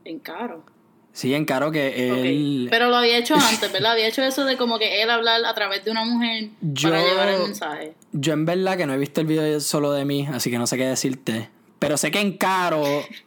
En 0.04 0.18
caro. 0.18 0.64
Sí, 1.12 1.34
en 1.34 1.44
Caro 1.46 1.72
que 1.72 2.10
él... 2.30 2.68
Pero 2.70 2.90
lo 2.90 2.96
había 2.96 3.18
hecho 3.18 3.34
antes, 3.34 3.72
¿verdad? 3.72 3.92
Había 3.92 4.06
hecho 4.06 4.22
eso 4.22 4.44
de 4.44 4.56
como 4.56 4.78
que 4.78 5.02
él 5.02 5.10
hablar 5.10 5.44
a 5.44 5.52
través 5.52 5.84
de 5.84 5.90
una 5.90 6.04
mujer 6.04 6.50
Yo- 6.60 6.90
para 6.90 7.02
llevar 7.02 7.28
el 7.30 7.40
mensaje. 7.42 7.94
Yo 8.12 8.32
en 8.34 8.44
verdad 8.44 8.76
que 8.76 8.86
no 8.86 8.94
he 8.94 8.98
visto 8.98 9.20
el 9.20 9.26
video 9.26 9.58
solo 9.60 9.90
de 9.90 10.04
mí, 10.04 10.28
así 10.32 10.48
que 10.48 10.58
no 10.58 10.68
sé 10.68 10.76
qué 10.76 10.86
decirte. 10.86 11.48
Pero 11.80 11.96
sé 11.96 12.12
que 12.12 12.20
en 12.20 12.36
Caro, 12.38 12.84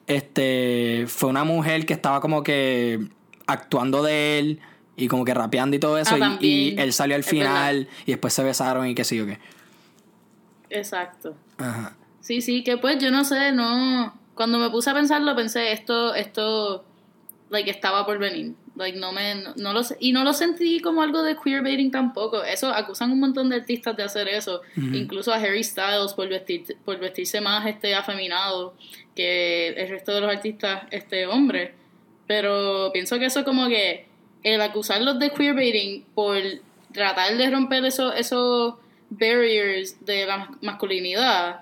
este, 0.07 1.03
fue 1.07 1.29
una 1.29 1.43
mujer 1.43 1.85
que 1.85 1.91
estaba 1.91 2.21
como 2.21 2.43
que 2.43 2.99
actuando 3.45 4.03
de 4.03 4.39
él 4.39 4.59
y 4.95 5.09
como 5.09 5.25
que 5.25 5.33
rapeando 5.33 5.75
y 5.75 5.79
todo 5.79 5.97
eso. 5.97 6.15
Ah, 6.21 6.37
y- 6.39 6.79
él 6.79 6.93
salió 6.93 7.17
al 7.17 7.23
final 7.25 7.89
y 8.05 8.11
después 8.11 8.33
se 8.33 8.43
besaron 8.43 8.87
y 8.87 8.95
qué 8.95 9.03
sé 9.03 9.17
yo 9.17 9.25
qué. 9.25 9.37
Exacto. 10.69 11.35
Ajá. 11.57 11.93
Sí, 12.21 12.41
sí, 12.41 12.63
que 12.63 12.77
pues 12.77 12.99
yo 12.99 13.11
no 13.11 13.23
sé, 13.25 13.51
no. 13.51 14.13
Cuando 14.35 14.57
me 14.59 14.69
puse 14.69 14.89
a 14.89 14.93
pensarlo, 14.93 15.35
pensé 15.35 15.71
esto, 15.71 16.13
esto, 16.15 16.83
like, 17.49 17.69
estaba 17.69 18.05
por 18.05 18.17
venir. 18.19 18.53
Like, 18.75 18.97
no 18.97 19.11
me, 19.11 19.35
no, 19.35 19.53
no 19.57 19.73
lo 19.73 19.83
sé- 19.83 19.97
y 19.99 20.13
no 20.13 20.23
lo 20.23 20.33
sentí 20.33 20.79
como 20.79 21.01
algo 21.01 21.21
de 21.23 21.35
queerbaiting 21.35 21.91
tampoco. 21.91 22.41
Eso, 22.43 22.69
acusan 22.69 23.11
un 23.11 23.19
montón 23.19 23.49
de 23.49 23.57
artistas 23.57 23.95
de 23.97 24.03
hacer 24.03 24.27
eso. 24.29 24.61
Incluso 24.77 25.33
a 25.33 25.35
Harry 25.35 25.63
Styles 25.63 26.13
por, 26.15 26.29
vestir, 26.29 26.63
por 26.85 26.97
vestirse 26.99 27.41
más 27.41 27.65
este 27.67 27.93
afeminado 27.95 28.73
que 29.15 29.69
el 29.69 29.89
resto 29.89 30.13
de 30.13 30.21
los 30.21 30.29
artistas 30.31 30.83
este 30.91 31.25
hombres. 31.27 31.71
Pero 32.27 32.91
pienso 32.93 33.19
que 33.19 33.25
eso 33.25 33.43
como 33.43 33.67
que 33.67 34.05
el 34.43 34.61
acusarlos 34.61 35.19
de 35.19 35.31
queerbaiting 35.31 36.05
por 36.15 36.37
tratar 36.93 37.35
de 37.35 37.49
romper 37.49 37.83
esos, 37.85 38.13
esos 38.15 38.75
barriers 39.09 40.03
de 40.05 40.25
la 40.25 40.37
mas- 40.37 40.49
masculinidad 40.61 41.61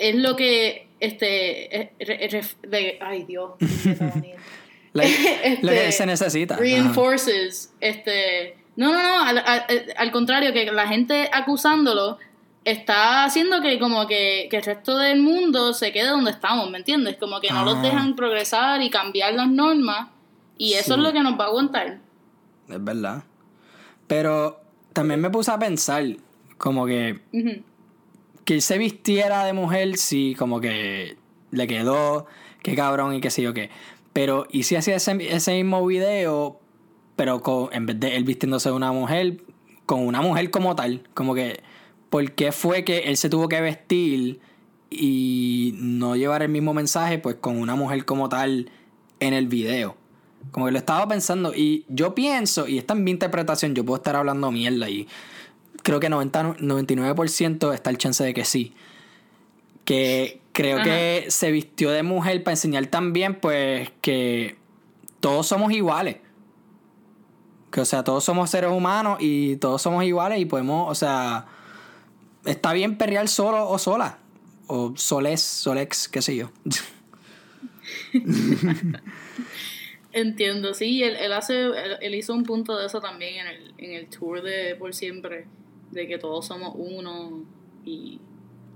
es 0.00 0.14
lo 0.16 0.34
que 0.36 0.88
este 1.00 1.92
re- 2.00 2.68
de- 2.68 2.98
ay 3.00 3.24
Dios 3.24 3.52
Like, 4.92 5.58
lo 5.62 5.68
que 5.70 5.78
Este, 5.88 5.92
se 5.92 6.06
necesita. 6.06 6.54
Ajá. 6.54 6.62
reinforces 6.62 7.72
este 7.80 8.56
no 8.76 8.92
no 8.92 9.00
no 9.02 9.22
al, 9.24 9.38
al- 9.38 9.64
al 9.96 10.10
contrario 10.12 10.52
que 10.52 10.66
la 10.72 10.88
gente 10.88 11.28
acusándolo 11.32 12.18
está 12.64 13.24
haciendo 13.24 13.60
que 13.62 13.78
como 13.78 14.06
que, 14.06 14.48
que 14.50 14.56
el 14.58 14.62
resto 14.62 14.98
del 14.98 15.20
mundo 15.20 15.72
se 15.74 15.92
quede 15.92 16.08
donde 16.08 16.30
estamos 16.32 16.68
¿me 16.70 16.78
entiendes? 16.78 17.16
como 17.18 17.40
que 17.40 17.50
no 17.50 17.64
los 17.64 17.76
Ah. 17.76 17.82
dejan 17.82 18.16
progresar 18.16 18.82
y 18.82 18.90
cambiar 18.90 19.34
las 19.34 19.48
normas 19.48 20.08
y 20.58 20.74
eso 20.74 20.94
Sí. 20.94 21.00
es 21.00 21.06
lo 21.06 21.12
que 21.12 21.20
nos 21.22 21.38
va 21.38 21.44
a 21.44 21.48
aguantar 21.48 21.98
Es 22.68 22.84
verdad. 22.84 23.22
Pero 24.06 24.60
también 24.92 25.20
me 25.20 25.30
puse 25.30 25.50
a 25.52 25.58
pensar 25.58 26.04
como 26.58 26.84
que. 26.86 27.20
Que 28.50 28.54
él 28.54 28.62
se 28.62 28.78
vistiera 28.78 29.44
de 29.44 29.52
mujer, 29.52 29.96
sí, 29.96 30.34
como 30.36 30.60
que 30.60 31.16
le 31.52 31.68
quedó, 31.68 32.26
qué 32.64 32.74
cabrón 32.74 33.14
y 33.14 33.20
qué 33.20 33.30
sé 33.30 33.42
yo 33.42 33.54
qué. 33.54 33.70
Pero, 34.12 34.44
¿y 34.50 34.64
si 34.64 34.74
hacía 34.74 34.96
ese, 34.96 35.16
ese 35.32 35.54
mismo 35.54 35.86
video, 35.86 36.58
pero 37.14 37.42
con, 37.42 37.68
en 37.72 37.86
vez 37.86 38.00
de 38.00 38.16
él 38.16 38.24
vistiéndose 38.24 38.70
de 38.70 38.74
una 38.74 38.90
mujer, 38.90 39.40
con 39.86 40.04
una 40.04 40.20
mujer 40.20 40.50
como 40.50 40.74
tal? 40.74 41.08
Como 41.14 41.36
que, 41.36 41.62
¿por 42.08 42.32
qué 42.32 42.50
fue 42.50 42.84
que 42.84 42.98
él 43.02 43.16
se 43.16 43.28
tuvo 43.28 43.48
que 43.48 43.60
vestir 43.60 44.40
y 44.90 45.76
no 45.78 46.16
llevar 46.16 46.42
el 46.42 46.48
mismo 46.48 46.74
mensaje, 46.74 47.20
pues 47.20 47.36
con 47.36 47.56
una 47.56 47.76
mujer 47.76 48.04
como 48.04 48.28
tal 48.28 48.68
en 49.20 49.32
el 49.32 49.46
video? 49.46 49.96
Como 50.50 50.66
que 50.66 50.72
lo 50.72 50.78
estaba 50.78 51.06
pensando 51.06 51.54
y 51.54 51.84
yo 51.88 52.16
pienso, 52.16 52.66
y 52.66 52.78
esta 52.78 52.94
es 52.94 53.00
mi 53.00 53.12
interpretación, 53.12 53.76
yo 53.76 53.84
puedo 53.84 53.98
estar 53.98 54.16
hablando 54.16 54.50
mierda 54.50 54.90
y 54.90 55.06
creo 55.82 56.00
que 56.00 56.08
90, 56.08 56.56
99% 56.58 57.74
está 57.74 57.90
el 57.90 57.98
chance 57.98 58.22
de 58.24 58.34
que 58.34 58.44
sí. 58.44 58.74
Que 59.84 60.40
creo 60.52 60.76
Ajá. 60.76 60.84
que 60.84 61.26
se 61.28 61.50
vistió 61.50 61.90
de 61.90 62.02
mujer 62.02 62.42
para 62.42 62.52
enseñar 62.52 62.86
también, 62.86 63.34
pues, 63.40 63.90
que 64.00 64.56
todos 65.20 65.46
somos 65.46 65.72
iguales. 65.72 66.16
Que, 67.70 67.80
o 67.80 67.84
sea, 67.84 68.02
todos 68.02 68.24
somos 68.24 68.50
seres 68.50 68.70
humanos 68.70 69.18
y 69.20 69.56
todos 69.56 69.80
somos 69.80 70.04
iguales 70.04 70.40
y 70.40 70.44
podemos, 70.44 70.90
o 70.90 70.94
sea, 70.94 71.46
está 72.44 72.72
bien 72.72 72.98
perrear 72.98 73.28
solo 73.28 73.68
o 73.68 73.78
sola. 73.78 74.18
O 74.66 74.92
soles, 74.96 75.40
solex, 75.40 76.08
qué 76.08 76.22
sé 76.22 76.36
yo. 76.36 76.50
Entiendo, 80.12 80.74
sí, 80.74 81.02
él, 81.04 81.16
él 81.16 81.32
hace, 81.32 81.60
él, 81.62 81.96
él 82.00 82.14
hizo 82.14 82.34
un 82.34 82.42
punto 82.44 82.76
de 82.76 82.86
eso 82.86 83.00
también 83.00 83.46
en 83.46 83.46
el, 83.46 83.74
en 83.78 83.92
el 83.92 84.08
tour 84.08 84.42
de 84.42 84.74
Por 84.74 84.92
Siempre, 84.92 85.46
de 85.90 86.06
que 86.06 86.18
todos 86.18 86.46
somos 86.46 86.72
uno 86.76 87.42
y 87.84 88.20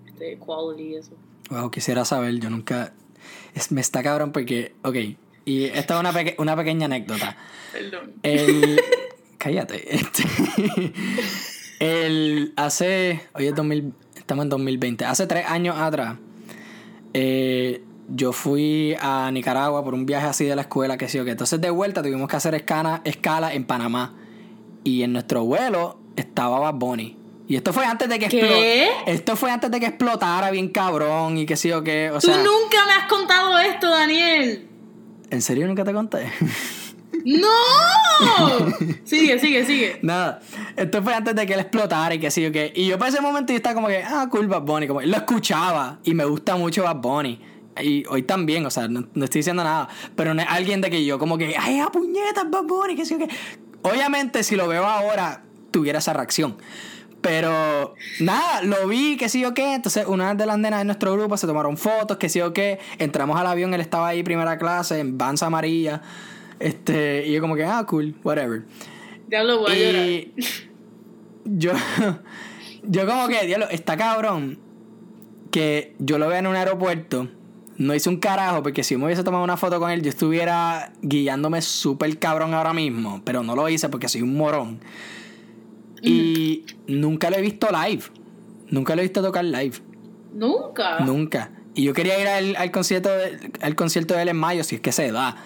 este 0.07 0.33
equality 0.33 0.83
y 0.83 0.95
eso. 0.97 1.13
Wow, 1.51 1.71
quisiera 1.71 2.05
saber, 2.05 2.39
yo 2.41 2.51
nunca... 2.51 2.93
Es, 3.55 3.71
me 3.73 3.81
está 3.81 4.03
cabrón 4.03 4.33
porque, 4.33 4.75
ok, 4.83 4.97
y 5.45 5.65
esta 5.65 5.95
es 5.95 6.01
una, 6.01 6.13
peque- 6.13 6.35
una 6.39 6.57
pequeña 6.57 6.87
anécdota. 6.87 7.37
Perdón. 7.73 8.13
El. 8.23 8.81
cállate. 9.39 9.95
Este, 9.95 10.23
el. 11.81 12.53
Hace. 12.57 13.21
Hoy 13.35 13.47
es 13.47 13.55
2000. 13.55 13.93
Estamos 14.17 14.45
en 14.45 14.49
2020. 14.49 15.05
Hace 15.05 15.27
tres 15.27 15.47
años 15.47 15.77
atrás. 15.79 16.17
eh, 17.13 17.83
yo 18.09 18.33
fui 18.35 18.95
a 19.01 19.31
Nicaragua 19.33 19.83
por 19.83 19.95
un 19.95 20.05
viaje 20.05 20.27
así 20.27 20.45
de 20.45 20.55
la 20.55 20.63
escuela, 20.63 20.99
que 20.99 21.09
sí 21.09 21.19
o 21.19 21.25
qué. 21.25 21.31
Entonces, 21.31 21.59
de 21.61 21.71
vuelta 21.71 22.03
tuvimos 22.03 22.29
que 22.29 22.37
hacer 22.37 22.55
escala, 22.55 23.01
escala 23.05 23.55
en 23.55 23.65
Panamá. 23.65 24.15
Y 24.83 25.03
en 25.03 25.13
nuestro 25.15 25.45
vuelo 25.45 25.99
estaba 26.17 26.59
Bad 26.59 26.75
Bunny. 26.75 27.17
Y 27.47 27.57
esto 27.57 27.73
fue 27.73 27.85
antes 27.85 28.09
de 28.09 28.19
que 28.19 28.29
¿Qué? 28.29 28.89
Esto 29.07 29.37
fue 29.37 29.51
antes 29.51 29.71
de 29.71 29.79
que 29.79 29.87
explotara 29.87 30.51
bien 30.51 30.69
cabrón 30.69 31.37
y 31.37 31.47
que 31.47 31.57
sí 31.57 31.71
o 31.73 31.83
qué. 31.83 32.11
O 32.11 32.19
Tú 32.19 32.29
nunca 32.29 32.87
me 32.87 32.93
has 32.93 33.07
contado 33.09 33.59
esto, 33.59 33.91
Daniel. 33.91 34.67
¿En 35.31 35.43
serio 35.43 35.67
nunca 35.67 35.85
te 35.85 35.93
conté? 35.93 36.31
¡No! 37.25 37.49
sigue, 39.05 39.39
sigue, 39.39 39.65
sigue. 39.65 39.99
Nada, 40.03 40.41
esto 40.77 41.03
fue 41.03 41.15
antes 41.15 41.35
de 41.35 41.47
que 41.47 41.55
él 41.55 41.61
explotara 41.61 42.15
y 42.15 42.19
que 42.19 42.31
sí 42.31 42.43
yo 42.43 42.53
qué. 42.53 42.73
Y 42.75 42.87
yo 42.87 42.99
para 42.99 43.11
ese 43.11 43.21
momento 43.21 43.53
yo 43.53 43.57
estaba 43.57 43.75
como 43.75 43.89
que, 43.89 44.03
ah, 44.03 44.27
cool 44.31 44.47
Bad 44.47 44.63
Bunny. 44.63 44.87
Como, 44.87 45.01
lo 45.01 45.17
escuchaba 45.17 45.99
y 46.05 46.15
me 46.15 46.25
gusta 46.25 46.57
mucho 46.57 46.85
Bad 46.85 46.97
Bunny. 46.97 47.41
Y 47.83 48.05
hoy 48.07 48.23
también, 48.23 48.65
o 48.67 48.71
sea, 48.71 48.89
no, 48.89 49.07
no 49.15 49.25
estoy 49.25 49.41
diciendo 49.41 49.65
nada. 49.65 49.89
Pero 50.17 50.35
no 50.35 50.43
es 50.43 50.49
alguien 50.49 50.81
de 50.81 50.91
que 50.91 51.05
yo 51.05 51.19
como 51.19 51.37
que, 51.37 51.57
ay, 51.59 51.81
a 51.81 51.89
puñetas 51.89 52.51
Bad 52.51 52.65
Bunny, 52.65 52.97
que 52.97 53.05
sí 53.05 53.17
yo 53.19 53.27
qué. 53.27 53.35
Obviamente 53.83 54.43
si 54.43 54.57
lo 54.57 54.69
veo 54.69 54.85
ahora, 54.85 55.43
tuviera 55.75 55.99
esa 55.99 56.13
reacción. 56.13 56.57
Pero 57.21 57.95
nada, 58.21 58.63
lo 58.63 58.87
vi, 58.87 59.17
que 59.17 59.29
sí 59.29 59.45
o 59.45 59.55
qué. 59.55 59.75
Entonces, 59.75 60.07
una 60.07 60.35
de 60.35 60.47
las 60.47 60.57
nenas 60.57 60.81
de 60.81 60.85
nuestro 60.85 61.13
grupo 61.15 61.37
se 61.37 61.49
tomaron 61.49 61.77
fotos, 61.77 62.17
que 62.17 62.29
sí 62.29 62.41
o 62.41 62.53
qué. 62.53 62.79
Entramos 62.99 63.41
al 63.41 63.47
avión, 63.49 63.75
él 63.75 63.81
estaba 63.81 64.09
ahí 64.09 64.23
primera 64.23 64.57
clase, 64.57 65.01
en 65.01 65.19
Banza 65.19 65.47
Amarilla. 65.47 66.01
Este, 66.61 67.27
y 67.27 67.33
yo 67.33 67.41
como 67.41 67.57
que, 67.57 67.65
ah, 67.65 67.85
cool, 67.89 68.15
whatever. 68.23 68.63
Ya 69.29 69.43
lo 69.43 69.59
voy 69.59 69.73
a 69.73 69.75
llorar. 69.75 70.07
Y 70.07 70.35
yo, 71.45 71.73
yo 72.85 73.07
como 73.07 73.27
que, 73.27 73.47
diablo, 73.47 73.69
está 73.69 73.97
cabrón 73.97 74.61
que 75.51 75.97
yo 75.99 76.19
lo 76.19 76.29
vea 76.29 76.39
en 76.39 76.47
un 76.47 76.57
aeropuerto. 76.57 77.29
No 77.79 77.95
hice 77.95 78.11
un 78.11 78.19
carajo, 78.19 78.63
porque 78.63 78.85
si 78.85 78.97
me 78.97 79.07
hubiese 79.07 79.25
tomado 79.25 79.43
una 79.43 79.57
foto 79.57 79.81
con 79.81 79.91
él, 79.91 80.03
yo 80.03 80.11
estuviera 80.11 80.93
guiándome 81.03 81.63
súper 81.63 82.17
cabrón 82.19 82.55
ahora 82.55 82.73
mismo. 82.73 83.23
Pero 83.25 83.43
no 83.43 83.57
lo 83.57 83.69
hice 83.69 83.89
porque 83.89 84.09
soy 84.09 84.23
un 84.23 84.37
morón. 84.37 84.79
Y 86.09 86.65
nunca 86.87 87.31
lo 87.31 87.37
he 87.37 87.43
visto 87.43 87.69
live. 87.71 88.05
Nunca 88.71 88.95
lo 88.95 89.03
he 89.03 89.05
visto 89.05 89.23
tocar 89.23 89.45
live. 89.45 89.77
Nunca. 90.33 91.01
Nunca. 91.01 91.51
Y 91.75 91.85
yo 91.85 91.93
quería 91.93 92.21
ir 92.21 92.29
al, 92.29 92.57
al 92.57 92.71
concierto 92.71 93.09
de, 93.11 93.53
al 93.61 93.75
concierto 93.75 94.15
de 94.15 94.23
él 94.23 94.29
en 94.29 94.37
mayo, 94.37 94.65
si 94.65 94.77
es 94.77 94.81
que 94.81 94.93
se 94.93 95.11
da. 95.11 95.37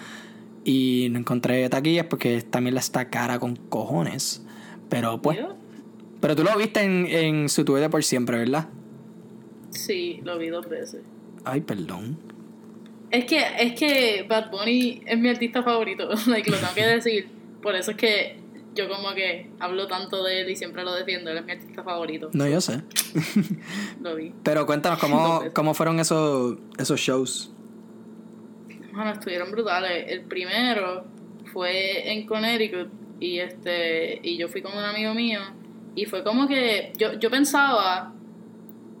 Y 0.63 1.07
no 1.11 1.19
encontré 1.19 1.67
taquillas 1.69 2.05
porque 2.05 2.41
también 2.41 2.75
la 2.75 2.81
está 2.81 3.09
cara 3.09 3.39
con 3.39 3.55
cojones. 3.55 4.43
Pero 4.89 5.21
pues. 5.21 5.39
Pero 6.19 6.35
tú 6.35 6.43
lo 6.43 6.55
viste 6.57 6.81
en, 6.81 7.05
en 7.07 7.49
su 7.49 7.63
tuve 7.63 7.79
de 7.79 7.89
por 7.89 8.03
siempre, 8.03 8.37
¿verdad? 8.37 8.67
Sí, 9.69 10.19
lo 10.23 10.37
vi 10.37 10.49
dos 10.49 10.67
veces. 10.67 11.01
Ay, 11.45 11.61
perdón. 11.61 12.17
Es 13.11 13.25
que, 13.25 13.41
es 13.59 13.73
que 13.73 14.25
Bad 14.27 14.51
Bunny 14.51 15.01
es 15.05 15.17
mi 15.17 15.29
artista 15.29 15.63
favorito, 15.63 16.09
like, 16.27 16.49
lo 16.51 16.57
tengo 16.57 16.73
que 16.73 16.85
decir. 16.85 17.27
Por 17.61 17.75
eso 17.75 17.91
es 17.91 17.97
que 17.97 18.37
yo 18.79 18.87
como 18.87 19.13
que 19.13 19.49
hablo 19.59 19.87
tanto 19.87 20.23
de 20.23 20.41
él 20.41 20.49
y 20.49 20.55
siempre 20.55 20.83
lo 20.83 20.93
defiendo. 20.93 21.31
Él 21.31 21.37
es 21.37 21.45
mi 21.45 21.51
artista 21.51 21.83
favorito. 21.83 22.29
No, 22.33 22.47
yo 22.47 22.61
sé. 22.61 22.81
Lo 24.01 24.15
vi. 24.15 24.33
Pero 24.43 24.65
cuéntanos 24.65 24.99
cómo, 24.99 25.43
cómo 25.53 25.73
fueron 25.73 25.99
esos, 25.99 26.57
esos 26.77 26.99
shows. 26.99 27.51
Bueno, 28.93 29.11
estuvieron 29.11 29.51
brutales. 29.51 30.05
El 30.07 30.21
primero 30.21 31.05
fue 31.51 32.11
en 32.11 32.25
Connecticut 32.25 32.89
y 33.19 33.39
este 33.39 34.19
y 34.23 34.37
yo 34.37 34.47
fui 34.47 34.61
con 34.61 34.77
un 34.77 34.83
amigo 34.83 35.13
mío 35.13 35.41
y 35.95 36.05
fue 36.05 36.23
como 36.23 36.47
que 36.47 36.93
yo, 36.97 37.13
yo 37.19 37.29
pensaba 37.29 38.13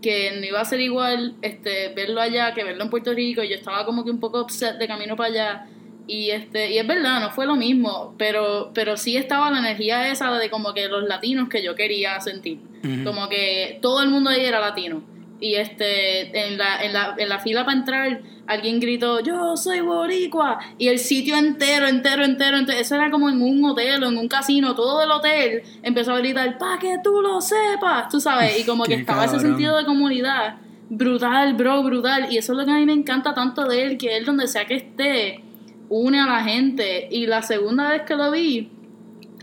que 0.01 0.31
no 0.39 0.45
iba 0.45 0.59
a 0.59 0.65
ser 0.65 0.81
igual 0.81 1.35
este 1.41 1.93
verlo 1.93 2.19
allá 2.19 2.53
que 2.53 2.63
verlo 2.63 2.83
en 2.83 2.89
Puerto 2.89 3.13
Rico 3.13 3.43
y 3.43 3.49
yo 3.49 3.55
estaba 3.55 3.85
como 3.85 4.03
que 4.03 4.11
un 4.11 4.19
poco 4.19 4.41
upset 4.41 4.77
de 4.77 4.87
camino 4.87 5.15
para 5.15 5.29
allá 5.29 5.67
y 6.09 6.31
este 6.31 6.71
y 6.71 6.79
es 6.79 6.87
verdad 6.87 7.21
no 7.21 7.29
fue 7.29 7.45
lo 7.45 7.55
mismo 7.55 8.15
pero 8.17 8.71
pero 8.73 8.97
sí 8.97 9.15
estaba 9.15 9.51
la 9.51 9.59
energía 9.59 10.09
esa 10.09 10.31
de 10.31 10.49
como 10.49 10.73
que 10.73 10.87
los 10.87 11.03
latinos 11.03 11.49
que 11.49 11.63
yo 11.63 11.75
quería 11.75 12.19
sentir. 12.19 12.59
Como 13.03 13.27
que 13.27 13.77
todo 13.81 14.01
el 14.01 14.09
mundo 14.09 14.29
ahí 14.29 14.45
era 14.45 14.59
latino. 14.59 15.03
Y 15.41 15.55
este 15.55 16.47
en 16.47 16.57
la, 16.57 16.81
en 16.81 16.93
la, 16.93 17.15
en 17.17 17.29
la 17.29 17.39
fila 17.39 17.65
para 17.65 17.77
entrar 17.77 18.21
alguien 18.47 18.79
gritó 18.79 19.19
yo 19.19 19.55
soy 19.55 19.81
boricua 19.81 20.59
y 20.77 20.87
el 20.87 20.97
sitio 20.97 21.37
entero 21.37 21.87
entero 21.87 22.25
entero 22.25 22.57
entero 22.57 22.79
eso 22.79 22.95
era 22.95 23.11
como 23.11 23.29
en 23.29 23.41
un 23.41 23.63
hotel 23.63 24.03
o 24.03 24.07
en 24.07 24.17
un 24.17 24.27
casino 24.27 24.73
todo 24.73 25.03
el 25.03 25.11
hotel 25.11 25.61
empezó 25.83 26.13
a 26.13 26.19
gritar 26.19 26.57
para 26.57 26.79
que 26.79 26.97
tú 27.03 27.21
lo 27.21 27.39
sepas 27.41 28.09
tú 28.09 28.19
sabes 28.19 28.59
y 28.59 28.65
como 28.65 28.83
que 28.85 28.95
estaba 28.95 29.25
ese 29.25 29.39
sentido 29.39 29.77
de 29.77 29.85
comunidad 29.85 30.55
brutal 30.89 31.53
bro 31.53 31.83
brutal 31.83 32.33
y 32.33 32.37
eso 32.37 32.53
es 32.53 32.57
lo 32.57 32.65
que 32.65 32.71
a 32.71 32.75
mí 32.75 32.85
me 32.87 32.93
encanta 32.93 33.35
tanto 33.35 33.65
de 33.65 33.83
él 33.83 33.97
que 33.99 34.17
él 34.17 34.25
donde 34.25 34.47
sea 34.47 34.65
que 34.65 34.75
esté 34.75 35.43
une 35.89 36.19
a 36.19 36.27
la 36.27 36.43
gente 36.43 37.07
y 37.11 37.25
la 37.25 37.41
segunda 37.41 37.89
vez 37.89 38.03
que 38.03 38.15
lo 38.15 38.31
vi 38.31 38.71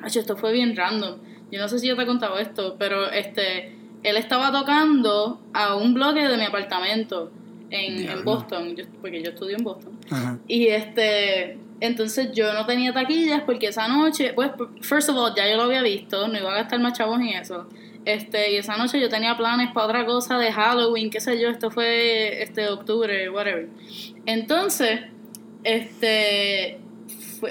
esto 0.04 0.36
fue 0.36 0.52
bien 0.52 0.76
random 0.76 1.16
yo 1.50 1.60
no 1.60 1.68
sé 1.68 1.78
si 1.78 1.88
yo 1.88 1.96
te 1.96 2.02
he 2.02 2.06
contado 2.06 2.38
esto 2.38 2.76
pero 2.78 3.10
este 3.10 3.76
él 4.02 4.16
estaba 4.16 4.52
tocando 4.52 5.40
a 5.52 5.74
un 5.74 5.94
bloque 5.94 6.26
de 6.28 6.36
mi 6.36 6.44
apartamento 6.44 7.32
en, 7.70 8.24
Boston, 8.24 8.76
porque 9.00 9.22
yo 9.22 9.30
estudio 9.30 9.56
en 9.56 9.64
Boston. 9.64 9.98
Y 10.46 10.68
este, 10.68 11.58
entonces 11.80 12.30
yo 12.32 12.52
no 12.52 12.64
tenía 12.66 12.92
taquillas 12.92 13.42
porque 13.42 13.68
esa 13.68 13.88
noche, 13.88 14.32
pues, 14.34 14.52
first 14.80 15.08
of 15.08 15.16
all, 15.16 15.34
ya 15.34 15.48
yo 15.50 15.56
lo 15.56 15.64
había 15.64 15.82
visto, 15.82 16.28
no 16.28 16.38
iba 16.38 16.52
a 16.52 16.56
gastar 16.56 16.80
más 16.80 16.96
chavos 16.96 17.18
en 17.20 17.28
eso. 17.28 17.66
Este, 18.04 18.52
y 18.52 18.56
esa 18.56 18.76
noche 18.76 19.00
yo 19.00 19.08
tenía 19.08 19.36
planes 19.36 19.72
para 19.72 19.86
otra 19.86 20.06
cosa 20.06 20.38
de 20.38 20.52
Halloween, 20.52 21.10
qué 21.10 21.20
sé 21.20 21.40
yo, 21.40 21.48
esto 21.48 21.72
fue 21.72 22.42
este 22.42 22.68
octubre, 22.68 23.28
whatever. 23.30 23.68
Entonces, 24.26 25.00
este, 25.66 26.78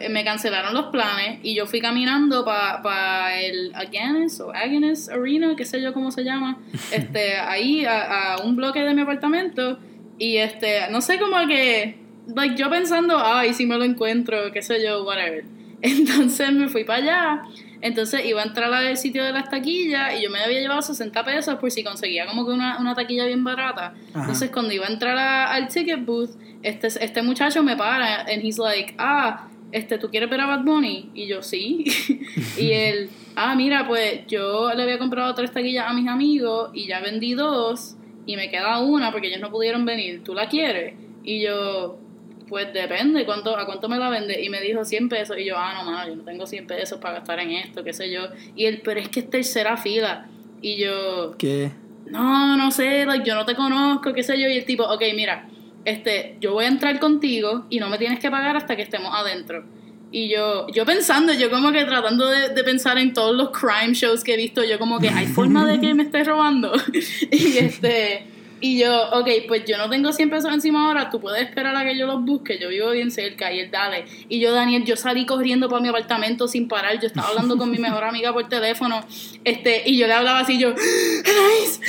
me 0.10 0.23
cancelaron 0.23 0.73
los 0.73 0.86
planes 0.86 1.39
y 1.43 1.54
yo 1.54 1.67
fui 1.67 1.82
caminando 1.82 2.45
para 2.45 2.82
pa 2.82 3.38
el 3.38 3.73
Agnes 3.75 4.39
o 4.39 4.54
Agnes 4.54 5.10
Arena, 5.10 5.54
qué 5.58 5.65
sé 5.65 5.82
yo 5.82 5.93
cómo 5.93 6.12
se 6.12 6.23
llama, 6.23 6.58
este, 6.91 7.36
ahí 7.36 7.86
a, 7.86 8.38
un 8.43 8.56
bloque 8.56 8.80
de 8.80 8.93
mi 8.93 9.01
apartamento 9.01 9.80
y 10.17 10.38
este, 10.38 10.89
no 10.91 11.01
sé 11.01 11.19
cómo 11.19 11.45
que, 11.45 11.97
like 12.34 12.56
yo 12.56 12.69
pensando, 12.69 13.17
ay, 13.17 13.54
si 13.54 13.65
me 13.65 13.78
lo 13.78 13.84
encuentro, 13.84 14.51
qué 14.54 14.62
sé 14.62 14.82
yo, 14.82 15.04
whatever. 15.04 15.43
Entonces 15.82 16.51
me 16.54 16.69
fui 16.69 16.86
para 16.86 16.99
allá. 16.99 17.41
Entonces 17.82 18.26
iba 18.26 18.42
a 18.42 18.46
entrar 18.46 18.74
al 18.74 18.98
sitio 18.98 19.24
de 19.24 19.32
las 19.32 19.50
taquillas 19.50 20.18
y 20.18 20.24
yo 20.24 20.30
me 20.30 20.40
había 20.40 20.60
llevado 20.60 20.82
60 20.82 21.24
pesos 21.24 21.56
por 21.56 21.72
si 21.72 21.84
conseguía 21.84 22.26
como 22.26 22.46
que 22.46 22.52
una, 22.52 22.80
una 22.80 22.96
taquilla 22.96 23.26
bien 23.26 23.44
barata. 23.44 23.94
Entonces 24.14 24.50
cuando 24.52 24.74
iba 24.74 24.86
a 24.86 24.90
entrar 24.90 25.18
al 25.18 25.68
ticket 25.68 26.06
booth, 26.06 26.32
este, 26.64 26.88
este 26.88 27.22
muchacho 27.22 27.64
me 27.64 27.76
para 27.76 28.22
and 28.22 28.44
he's 28.44 28.58
like, 28.58 28.96
ah, 28.98 29.48
este, 29.72 29.98
¿tú 29.98 30.10
quieres 30.10 30.30
ver 30.30 30.42
a 30.42 30.46
Bad 30.46 30.64
Bunny? 30.64 31.12
Y 31.14 31.28
yo, 31.28 31.42
sí. 31.42 31.84
y 32.58 32.72
él, 32.72 33.10
ah, 33.36 33.56
mira, 33.56 33.88
pues 33.88 34.26
yo 34.28 34.74
le 34.74 34.84
había 34.84 34.98
comprado 34.98 35.34
tres 35.36 35.52
taquillas 35.52 35.86
a 35.88 35.94
mis 35.94 36.08
amigos 36.08 36.72
y 36.74 36.88
ya 36.88 37.02
vendí 37.02 37.34
dos 37.34 37.96
y 38.26 38.36
me 38.36 38.50
queda 38.50 38.80
una 38.80 39.12
porque 39.12 39.28
ellos 39.28 39.42
no 39.42 39.52
pudieron 39.52 39.86
venir. 39.86 40.24
¿Tú 40.24 40.34
la 40.34 40.48
quieres? 40.48 40.94
Y 41.24 41.42
yo, 41.42 42.00
pues 42.47 42.71
depende, 42.73 43.25
¿cuánto, 43.25 43.58
¿a 43.58 43.65
cuánto 43.65 43.89
me 43.89 43.97
la 43.97 44.10
vende? 44.10 44.41
Y 44.41 44.49
me 44.49 44.62
dijo 44.62 44.86
100 44.86 45.10
pesos. 45.10 45.38
Y 45.38 45.45
yo, 45.45 45.55
ah, 45.58 45.73
no, 45.75 45.91
mano, 45.91 46.10
yo 46.10 46.15
no 46.15 46.23
tengo 46.23 46.45
100 46.45 46.67
pesos 46.67 46.99
para 46.99 47.15
gastar 47.15 47.39
en 47.39 47.51
esto, 47.51 47.84
qué 47.84 47.93
sé 47.93 48.12
yo. 48.12 48.27
Y 48.55 48.65
él, 48.65 48.81
pero 48.84 48.99
es 48.99 49.10
que 49.10 49.21
es 49.21 49.29
tercera 49.29 49.77
fila. 49.77 50.27
Y 50.62 50.77
yo, 50.77 51.36
¿qué? 51.38 51.71
No, 52.08 52.55
no 52.55 52.71
sé, 52.71 53.05
yo 53.23 53.36
no 53.36 53.45
te 53.45 53.55
conozco, 53.55 54.13
qué 54.13 54.23
sé 54.23 54.39
yo. 54.39 54.47
Y 54.47 54.58
el 54.58 54.65
tipo, 54.65 54.84
ok, 54.84 55.01
mira, 55.15 55.47
este, 55.86 56.38
yo 56.39 56.53
voy 56.53 56.65
a 56.65 56.67
entrar 56.67 56.99
contigo 56.99 57.65
y 57.69 57.79
no 57.79 57.89
me 57.89 57.97
tienes 57.97 58.19
que 58.19 58.29
pagar 58.29 58.55
hasta 58.58 58.75
que 58.75 58.84
estemos 58.84 59.12
adentro. 59.13 59.65
Y 60.12 60.29
yo, 60.29 60.67
yo 60.69 60.86
pensando, 60.86 61.34
yo 61.34 61.49
como 61.49 61.71
que 61.71 61.84
tratando 61.84 62.27
de, 62.27 62.49
de, 62.49 62.63
pensar 62.63 62.97
en 62.97 63.12
todos 63.12 63.36
los 63.36 63.49
crime 63.49 63.93
shows 63.93 64.23
que 64.23 64.36
he 64.36 64.38
visto, 64.38 64.63
yo 64.63 64.79
como 64.79 64.99
que 64.99 65.10
hay 65.10 65.27
forma 65.27 65.65
de 65.65 65.79
que 65.79 65.93
me 65.93 66.03
esté 66.03 66.23
robando. 66.23 66.71
y 67.31 67.58
este, 67.58 68.25
y 68.65 68.80
yo, 68.80 69.10
ok, 69.12 69.30
pues 69.47 69.63
yo 69.65 69.78
no 69.78 69.89
tengo 69.89 70.12
100 70.12 70.30
pesos 70.32 70.51
encima 70.51 70.88
ahora, 70.88 71.12
tú 71.12 71.19
puedes 71.19 71.43
esperar 71.43 71.75
a 71.75 71.84
que 71.84 71.95
yo 71.95 72.08
los 72.08 72.23
busque, 72.23 72.58
yo 72.60 72.69
vivo 72.69 72.89
bien 72.89 73.12
cerca. 73.12 73.54
Y 73.54 73.60
él, 73.60 73.69
dale. 73.69 74.06
Y 74.28 74.39
yo, 74.39 74.51
Daniel, 74.54 74.84
yo 74.86 74.95
salí 74.95 75.25
corriendo 75.28 75.69
para 75.69 75.82
mi 75.82 75.89
apartamento 75.89 76.47
sin 76.47 76.67
parar, 76.67 76.99
yo 76.99 77.08
estaba 77.08 77.28
hablando 77.28 77.58
con 77.58 77.69
mi 77.69 77.78
mejor 77.78 78.04
amiga 78.04 78.34
por 78.34 78.49
teléfono, 78.49 79.06
este, 79.43 79.84
y 79.86 79.97
yo 79.97 80.08
le 80.08 80.13
hablaba 80.13 80.39
así, 80.39 80.58
yo, 80.58 80.69
Anaís, 80.69 81.80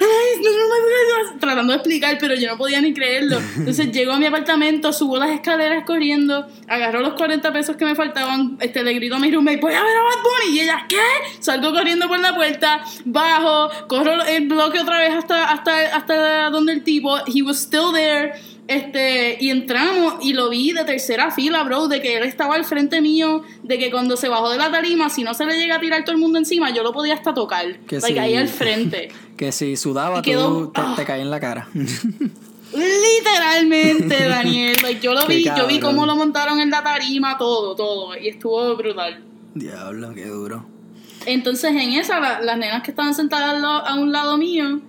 Anaís, 0.00 0.38
no, 0.42 0.50
no, 0.50 1.32
no, 1.32 1.38
tratando 1.38 1.72
de 1.72 1.76
explicar, 1.76 2.16
pero 2.18 2.34
yo 2.34 2.48
no 2.48 2.56
podía 2.56 2.80
ni 2.80 2.94
creerlo. 2.94 3.38
Entonces 3.58 3.92
llego 3.92 4.12
a 4.12 4.18
mi 4.18 4.24
apartamento, 4.24 4.92
subo 4.92 5.18
las 5.18 5.30
escaleras 5.30 5.84
corriendo, 5.84 6.46
agarro 6.66 7.00
los 7.00 7.12
40 7.12 7.52
pesos 7.52 7.76
que 7.76 7.84
me 7.84 7.94
faltaban, 7.94 8.56
este, 8.60 8.82
le 8.82 8.94
grito 8.94 9.16
a 9.16 9.18
mi 9.18 9.30
roommate, 9.30 9.58
voy 9.58 9.74
a 9.74 9.82
ver 9.82 9.96
a 9.96 10.02
Bad 10.02 10.22
Bunny, 10.22 10.56
y 10.56 10.60
ella, 10.60 10.86
¿qué? 10.88 10.96
Salgo 11.40 11.72
corriendo 11.72 12.08
por 12.08 12.20
la 12.20 12.34
puerta, 12.34 12.82
bajo, 13.04 13.70
corro 13.86 14.22
el 14.24 14.48
bloque 14.48 14.80
otra 14.80 14.98
vez 14.98 15.12
hasta, 15.14 15.50
hasta, 15.50 15.96
hasta 15.96 16.21
donde 16.50 16.72
el 16.72 16.82
tipo, 16.82 17.16
he 17.26 17.42
was 17.42 17.58
still 17.58 17.92
there, 17.92 18.32
este, 18.68 19.38
y 19.40 19.50
entramos 19.50 20.14
y 20.22 20.32
lo 20.32 20.48
vi 20.48 20.72
de 20.72 20.84
tercera 20.84 21.30
fila, 21.30 21.64
bro, 21.64 21.88
de 21.88 22.00
que 22.00 22.16
él 22.16 22.24
estaba 22.24 22.54
al 22.54 22.64
frente 22.64 23.00
mío, 23.00 23.42
de 23.62 23.78
que 23.78 23.90
cuando 23.90 24.16
se 24.16 24.28
bajó 24.28 24.50
de 24.50 24.58
la 24.58 24.70
tarima, 24.70 25.10
si 25.10 25.24
no 25.24 25.34
se 25.34 25.44
le 25.44 25.58
llega 25.58 25.76
a 25.76 25.80
tirar 25.80 26.04
todo 26.04 26.14
el 26.14 26.20
mundo 26.20 26.38
encima, 26.38 26.70
yo 26.70 26.82
lo 26.82 26.92
podía 26.92 27.14
hasta 27.14 27.34
tocar, 27.34 27.80
que 27.80 27.98
like, 27.98 28.20
ahí 28.20 28.36
al 28.36 28.48
frente. 28.48 29.08
que 29.36 29.52
si 29.52 29.76
sudaba, 29.76 30.22
tú 30.22 30.72
te, 30.72 30.80
ah. 30.80 30.96
caía 31.06 31.22
en 31.22 31.30
la 31.30 31.40
cara. 31.40 31.68
Literalmente, 32.72 34.28
Daniel. 34.28 34.76
yo 35.02 35.12
lo 35.12 35.26
vi, 35.26 35.44
yo 35.44 35.66
vi 35.66 35.78
cómo 35.78 36.06
lo 36.06 36.16
montaron 36.16 36.58
en 36.60 36.70
la 36.70 36.82
tarima, 36.82 37.36
todo, 37.36 37.76
todo. 37.76 38.16
Y 38.16 38.28
estuvo 38.28 38.74
brutal. 38.76 39.22
Diablo, 39.54 40.14
qué 40.14 40.24
duro. 40.24 40.64
Entonces, 41.26 41.72
en 41.72 41.92
esa, 41.92 42.40
las 42.40 42.56
nenas 42.56 42.82
que 42.82 42.92
estaban 42.92 43.14
sentadas 43.14 43.62
a 43.62 43.94
un 43.94 44.10
lado 44.10 44.38
mío, 44.38 44.80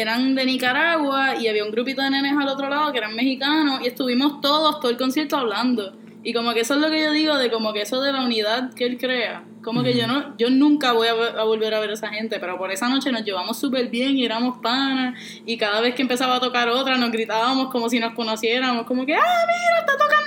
eran 0.00 0.36
de 0.36 0.44
Nicaragua 0.44 1.34
y 1.40 1.48
había 1.48 1.64
un 1.64 1.72
grupito 1.72 2.02
de 2.02 2.10
nenes 2.10 2.32
al 2.38 2.48
otro 2.48 2.68
lado 2.68 2.92
que 2.92 2.98
eran 2.98 3.16
mexicanos 3.16 3.80
y 3.82 3.88
estuvimos 3.88 4.40
todos, 4.40 4.78
todo 4.78 4.92
el 4.92 4.96
concierto 4.96 5.36
hablando. 5.36 5.92
Y 6.22 6.32
como 6.32 6.52
que 6.54 6.60
eso 6.60 6.74
es 6.74 6.80
lo 6.80 6.88
que 6.88 7.02
yo 7.02 7.10
digo 7.10 7.36
de 7.36 7.50
como 7.50 7.72
que 7.72 7.82
eso 7.82 8.00
de 8.00 8.12
la 8.12 8.22
unidad 8.22 8.72
que 8.74 8.84
él 8.84 8.96
crea. 8.96 9.44
Como 9.62 9.82
que 9.82 9.96
yo 9.96 10.06
no 10.06 10.36
yo 10.38 10.50
nunca 10.50 10.92
voy 10.92 11.08
a, 11.08 11.42
volver 11.42 11.74
a 11.74 11.80
ver 11.80 11.90
a 11.90 11.94
esa 11.94 12.10
gente, 12.10 12.38
pero 12.38 12.56
por 12.58 12.70
esa 12.70 12.88
noche 12.88 13.10
nos 13.10 13.24
llevamos 13.24 13.58
súper 13.58 13.88
bien 13.88 14.16
y 14.16 14.24
éramos 14.24 14.58
panas. 14.62 15.20
Y 15.44 15.56
cada 15.56 15.80
vez 15.80 15.96
que 15.96 16.02
empezaba 16.02 16.36
a 16.36 16.40
tocar 16.40 16.68
otra 16.68 16.96
nos 16.96 17.10
gritábamos 17.10 17.68
como 17.70 17.90
si 17.90 17.98
nos 17.98 18.14
conociéramos. 18.14 18.86
Como 18.86 19.04
que, 19.04 19.14
ah, 19.14 19.46
mira, 19.46 19.80
está 19.80 19.96
tocando 19.96 20.17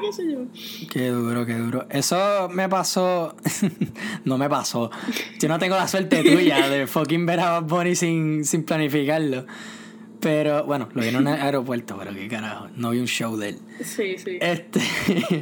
qué 0.00 0.12
sé 0.12 0.32
yo. 0.32 0.46
Qué 0.90 1.08
duro, 1.08 1.46
qué 1.46 1.54
duro. 1.54 1.86
Eso 1.90 2.48
me 2.48 2.68
pasó. 2.68 3.36
no 4.24 4.38
me 4.38 4.48
pasó. 4.48 4.90
Yo 5.38 5.48
no 5.48 5.58
tengo 5.58 5.76
la 5.76 5.88
suerte 5.88 6.22
tuya 6.22 6.68
de 6.68 6.86
fucking 6.86 7.26
ver 7.26 7.40
a 7.40 7.60
Bad 7.60 7.64
Bunny 7.64 7.94
sin, 7.94 8.44
sin 8.44 8.64
planificarlo. 8.64 9.46
Pero 10.20 10.64
bueno, 10.64 10.88
lo 10.92 11.02
vi 11.02 11.08
en 11.08 11.16
un 11.16 11.28
aeropuerto, 11.28 11.96
pero 11.98 12.12
qué 12.12 12.28
carajo, 12.28 12.68
no 12.76 12.90
vi 12.90 12.98
un 12.98 13.06
show 13.06 13.36
de 13.36 13.50
él. 13.50 13.58
Sí, 13.82 14.16
sí. 14.18 14.38
Este. 14.40 14.80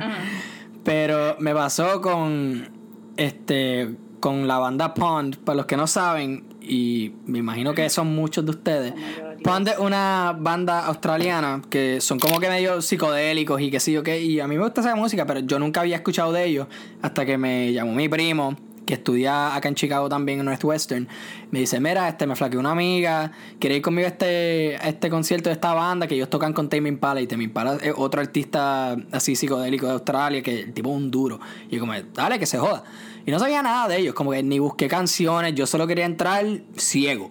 pero 0.84 1.36
me 1.40 1.54
pasó 1.54 2.00
con. 2.00 2.70
Este. 3.16 3.96
Con 4.20 4.48
la 4.48 4.58
banda 4.58 4.94
Pond, 4.94 5.36
para 5.36 5.58
los 5.58 5.66
que 5.66 5.76
no 5.76 5.86
saben, 5.86 6.44
y 6.60 7.12
me 7.26 7.38
imagino 7.38 7.72
que 7.72 7.88
son 7.88 8.14
muchos 8.16 8.44
de 8.44 8.50
ustedes. 8.50 8.94
Oh 9.22 9.27
Pond 9.42 9.68
es 9.68 9.78
una 9.78 10.36
banda 10.38 10.86
australiana 10.86 11.62
que 11.70 12.00
son 12.00 12.18
como 12.18 12.40
que 12.40 12.48
medio 12.48 12.82
psicodélicos 12.82 13.60
y 13.60 13.70
que 13.70 13.80
sí, 13.80 13.96
ok. 13.96 14.08
Y 14.08 14.40
a 14.40 14.48
mí 14.48 14.56
me 14.56 14.64
gusta 14.64 14.80
esa 14.80 14.94
música, 14.94 15.26
pero 15.26 15.40
yo 15.40 15.58
nunca 15.58 15.80
había 15.80 15.96
escuchado 15.96 16.32
de 16.32 16.44
ellos 16.44 16.66
hasta 17.02 17.24
que 17.24 17.38
me 17.38 17.72
llamó 17.72 17.94
mi 17.94 18.08
primo 18.08 18.56
que 18.88 18.94
estudia 18.94 19.54
acá 19.54 19.68
en 19.68 19.74
Chicago 19.74 20.08
también 20.08 20.40
en 20.40 20.46
Northwestern, 20.46 21.06
me 21.50 21.58
dice, 21.58 21.78
mira, 21.78 22.08
este 22.08 22.26
me 22.26 22.34
flaqueó 22.34 22.58
una 22.58 22.70
amiga, 22.70 23.32
quiere 23.60 23.76
ir 23.76 23.82
conmigo 23.82 24.06
a 24.06 24.08
este, 24.08 24.76
este 24.76 25.10
concierto 25.10 25.50
de 25.50 25.52
esta 25.52 25.74
banda 25.74 26.06
que 26.06 26.14
ellos 26.14 26.30
tocan 26.30 26.54
con 26.54 26.70
Tame 26.70 26.88
Impala 26.88 27.20
y 27.20 27.26
Tame 27.26 27.44
Impala 27.44 27.76
es 27.82 27.92
otro 27.94 28.22
artista 28.22 28.96
así 29.12 29.36
psicodélico 29.36 29.84
de 29.84 29.92
Australia 29.92 30.42
que 30.42 30.60
el 30.60 30.72
tipo 30.72 30.88
un 30.88 31.10
duro. 31.10 31.38
Y 31.68 31.74
yo 31.74 31.80
como, 31.80 31.92
dale, 32.14 32.38
que 32.38 32.46
se 32.46 32.56
joda. 32.56 32.82
Y 33.26 33.30
no 33.30 33.38
sabía 33.38 33.62
nada 33.62 33.88
de 33.88 33.98
ellos, 33.98 34.14
como 34.14 34.30
que 34.30 34.42
ni 34.42 34.58
busqué 34.58 34.88
canciones, 34.88 35.54
yo 35.54 35.66
solo 35.66 35.86
quería 35.86 36.06
entrar 36.06 36.46
ciego. 36.78 37.30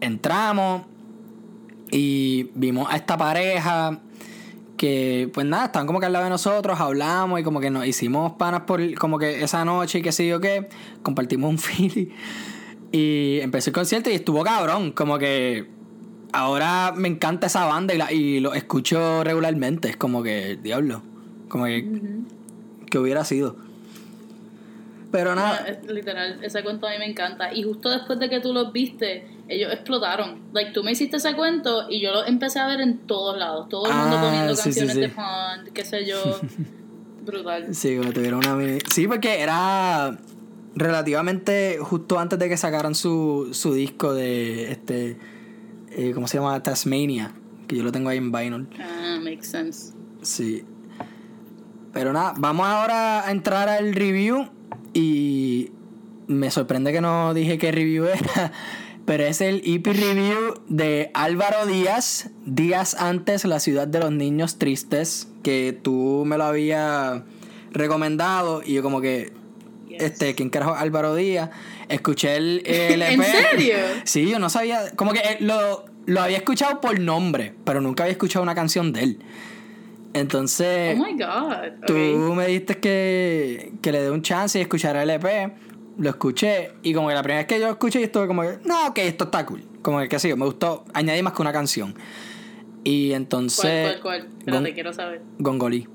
Entramos 0.00 0.82
y 1.90 2.50
vimos 2.54 2.90
a 2.90 2.96
esta 2.96 3.16
pareja 3.16 4.00
que 4.76 5.30
pues 5.34 5.46
nada, 5.46 5.66
estaban 5.66 5.86
como 5.86 6.00
que 6.00 6.06
al 6.06 6.12
lado 6.12 6.24
de 6.24 6.30
nosotros, 6.30 6.80
hablamos 6.80 7.38
y 7.38 7.42
como 7.42 7.60
que 7.60 7.70
nos 7.70 7.86
hicimos 7.86 8.32
panas 8.32 8.62
por 8.62 8.94
como 8.94 9.18
que 9.18 9.42
esa 9.42 9.64
noche 9.64 9.98
y 9.98 10.02
qué 10.02 10.10
sé 10.10 10.26
yo 10.26 10.40
qué, 10.40 10.68
compartimos 11.02 11.50
un 11.50 11.58
feeling 11.58 12.06
y 12.92 13.40
empecé 13.40 13.70
el 13.70 13.74
concierto 13.74 14.10
y 14.10 14.14
estuvo 14.14 14.42
cabrón, 14.42 14.92
como 14.92 15.18
que 15.18 15.68
ahora 16.32 16.92
me 16.96 17.08
encanta 17.08 17.46
esa 17.46 17.64
banda 17.66 17.94
y, 17.94 17.98
la, 17.98 18.12
y 18.12 18.40
lo 18.40 18.54
escucho 18.54 19.22
regularmente, 19.22 19.90
es 19.90 19.96
como 19.96 20.22
que, 20.22 20.58
diablo, 20.62 21.02
como 21.48 21.66
que, 21.66 21.86
que 22.90 22.98
hubiera 22.98 23.24
sido. 23.24 23.56
Pero 25.12 25.34
nada. 25.34 25.80
literal, 25.88 26.38
ese 26.42 26.62
cuento 26.62 26.86
a 26.86 26.90
mí 26.90 26.98
me 26.98 27.10
encanta. 27.10 27.52
Y 27.52 27.64
justo 27.64 27.90
después 27.90 28.18
de 28.20 28.30
que 28.30 28.40
tú 28.40 28.52
los 28.52 28.72
viste, 28.72 29.26
ellos 29.50 29.72
explotaron. 29.72 30.40
Like, 30.52 30.72
tú 30.72 30.82
me 30.82 30.92
hiciste 30.92 31.18
ese 31.18 31.34
cuento 31.34 31.86
y 31.90 32.00
yo 32.00 32.12
lo 32.12 32.24
empecé 32.24 32.60
a 32.60 32.66
ver 32.66 32.80
en 32.80 32.98
todos 32.98 33.36
lados. 33.36 33.68
Todo 33.68 33.86
el 33.86 33.94
mundo 33.94 34.16
ah, 34.18 34.22
poniendo 34.22 34.54
canciones 34.54 34.96
de 34.96 35.08
punk, 35.08 35.72
qué 35.74 35.84
sé 35.84 36.06
yo. 36.06 36.16
Brutal. 37.24 37.74
Sí, 37.74 37.96
como 37.96 38.12
tuvieron 38.12 38.40
una 38.46 38.78
Sí, 38.90 39.06
porque 39.06 39.40
era 39.40 40.18
relativamente 40.74 41.78
justo 41.80 42.18
antes 42.18 42.38
de 42.38 42.48
que 42.48 42.56
sacaran 42.56 42.94
su, 42.94 43.50
su 43.52 43.74
disco 43.74 44.14
de 44.14 44.72
este 44.72 45.18
eh, 45.90 46.12
¿cómo 46.14 46.28
se 46.28 46.38
llama? 46.38 46.62
Tasmania, 46.62 47.32
que 47.66 47.76
yo 47.76 47.82
lo 47.82 47.92
tengo 47.92 48.08
ahí 48.10 48.18
en 48.18 48.30
vinyl. 48.30 48.68
Ah, 48.78 49.18
makes 49.22 49.44
sense. 49.44 49.92
Sí. 50.22 50.64
Pero 51.92 52.12
nada, 52.12 52.34
vamos 52.38 52.66
ahora 52.66 53.26
a 53.26 53.32
entrar 53.32 53.68
al 53.68 53.94
review 53.94 54.48
y 54.94 55.72
me 56.28 56.50
sorprende 56.50 56.92
que 56.92 57.00
no 57.00 57.34
dije 57.34 57.58
qué 57.58 57.72
review 57.72 58.04
era, 58.06 58.52
pero 59.10 59.24
es 59.24 59.40
el 59.40 59.60
EP 59.64 59.84
review 59.88 60.62
de 60.68 61.10
Álvaro 61.14 61.66
Díaz, 61.66 62.30
días 62.46 62.94
antes 62.94 63.44
La 63.44 63.58
ciudad 63.58 63.88
de 63.88 63.98
los 63.98 64.12
niños 64.12 64.56
tristes, 64.56 65.26
que 65.42 65.76
tú 65.82 66.22
me 66.24 66.38
lo 66.38 66.44
habías 66.44 67.22
recomendado 67.72 68.62
y 68.64 68.74
yo 68.74 68.84
como 68.84 69.00
que 69.00 69.32
Yes. 69.88 70.00
este, 70.02 70.36
¿quién 70.36 70.48
carajo 70.48 70.76
Álvaro 70.76 71.16
Díaz? 71.16 71.50
Escuché 71.88 72.36
el, 72.36 72.62
el 72.66 73.02
EP. 73.02 73.10
¿En 73.14 73.22
serio? 73.24 73.76
Sí, 74.04 74.30
yo 74.30 74.38
no 74.38 74.48
sabía, 74.48 74.92
como 74.94 75.12
que 75.12 75.18
eh, 75.18 75.38
lo, 75.40 75.86
lo 76.06 76.20
había 76.20 76.36
escuchado 76.36 76.80
por 76.80 77.00
nombre, 77.00 77.52
pero 77.64 77.80
nunca 77.80 78.04
había 78.04 78.12
escuchado 78.12 78.44
una 78.44 78.54
canción 78.54 78.92
de 78.92 79.02
él. 79.02 79.18
Entonces, 80.14 80.96
Oh 80.96 81.04
my 81.04 81.14
god. 81.14 81.84
tú 81.84 81.94
me 81.94 82.46
diste 82.46 82.78
que, 82.78 83.72
que 83.82 83.90
le 83.90 84.02
dé 84.02 84.10
un 84.12 84.22
chance 84.22 84.56
y 84.56 84.62
escuchara 84.62 85.02
el 85.02 85.10
EP, 85.10 85.52
lo 86.00 86.10
escuché 86.10 86.72
y 86.82 86.92
como 86.92 87.08
que 87.08 87.14
la 87.14 87.22
primera 87.22 87.40
vez 87.40 87.46
que 87.46 87.60
yo 87.60 87.66
lo 87.66 87.72
escuché, 87.72 88.00
yo 88.00 88.06
estuve 88.06 88.26
como 88.26 88.42
que, 88.42 88.58
no, 88.64 88.88
ok, 88.88 88.98
esto 88.98 89.24
está 89.24 89.46
cool. 89.46 89.62
Como 89.82 90.00
que, 90.00 90.08
que 90.08 90.18
sí, 90.18 90.34
me 90.34 90.44
gustó, 90.46 90.84
añadí 90.92 91.22
más 91.22 91.32
que 91.34 91.42
una 91.42 91.52
canción. 91.52 91.94
Y 92.82 93.12
entonces, 93.12 93.98
¿Cuál, 93.98 94.00
cuál, 94.00 94.20
cuál? 94.26 94.38
Espérate, 94.38 94.64
Gon- 94.70 94.74
quiero 94.74 94.92
saber. 94.92 95.22
Gongolí. 95.38 95.86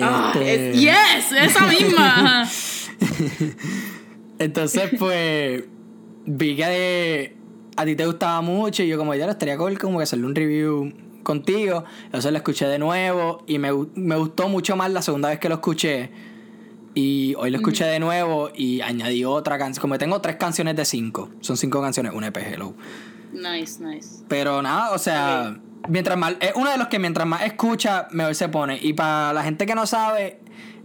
Ah, 0.00 0.32
Este- 0.34 0.70
es- 0.72 0.80
yes, 0.80 1.32
esa 1.40 1.66
misma. 1.68 2.46
Entonces, 4.38 4.90
pues, 4.98 5.64
vi 6.26 6.56
que 6.56 7.36
a 7.76 7.84
ti 7.84 7.96
te 7.96 8.06
gustaba 8.06 8.40
mucho 8.42 8.82
y 8.82 8.88
yo 8.88 8.98
como, 8.98 9.14
ya 9.14 9.26
lo 9.26 9.32
estaría 9.32 9.56
cool 9.56 9.78
como 9.78 9.98
que 9.98 10.04
hacerle 10.04 10.26
un 10.26 10.34
review 10.34 10.92
contigo. 11.22 11.84
Entonces 12.04 12.30
lo 12.32 12.38
escuché 12.38 12.66
de 12.66 12.78
nuevo 12.78 13.42
y 13.46 13.58
me, 13.58 13.70
me 13.94 14.16
gustó 14.16 14.48
mucho 14.48 14.76
más 14.76 14.90
la 14.90 15.02
segunda 15.02 15.28
vez 15.30 15.38
que 15.38 15.48
lo 15.48 15.56
escuché. 15.56 16.10
Y 16.98 17.34
hoy 17.36 17.50
lo 17.50 17.58
escuché 17.58 17.84
de 17.84 18.00
nuevo 18.00 18.48
y 18.54 18.80
añadí 18.80 19.22
otra 19.22 19.58
canción. 19.58 19.82
Como 19.82 19.98
tengo 19.98 20.22
tres 20.22 20.36
canciones 20.36 20.76
de 20.76 20.86
cinco. 20.86 21.28
Son 21.42 21.58
cinco 21.58 21.82
canciones, 21.82 22.14
un 22.14 22.24
EP 22.24 22.38
Hello. 22.38 22.74
Nice, 23.34 23.84
nice. 23.84 24.24
Pero 24.28 24.62
nada, 24.62 24.92
o 24.92 24.98
sea, 24.98 25.58
mientras 25.90 26.16
más, 26.16 26.36
es 26.40 26.52
uno 26.54 26.70
de 26.70 26.78
los 26.78 26.88
que 26.88 26.98
mientras 26.98 27.26
más 27.28 27.42
escucha, 27.42 28.08
mejor 28.12 28.34
se 28.34 28.48
pone. 28.48 28.78
Y 28.80 28.94
para 28.94 29.34
la 29.34 29.42
gente 29.42 29.66
que 29.66 29.74
no 29.74 29.86
sabe, 29.86 30.40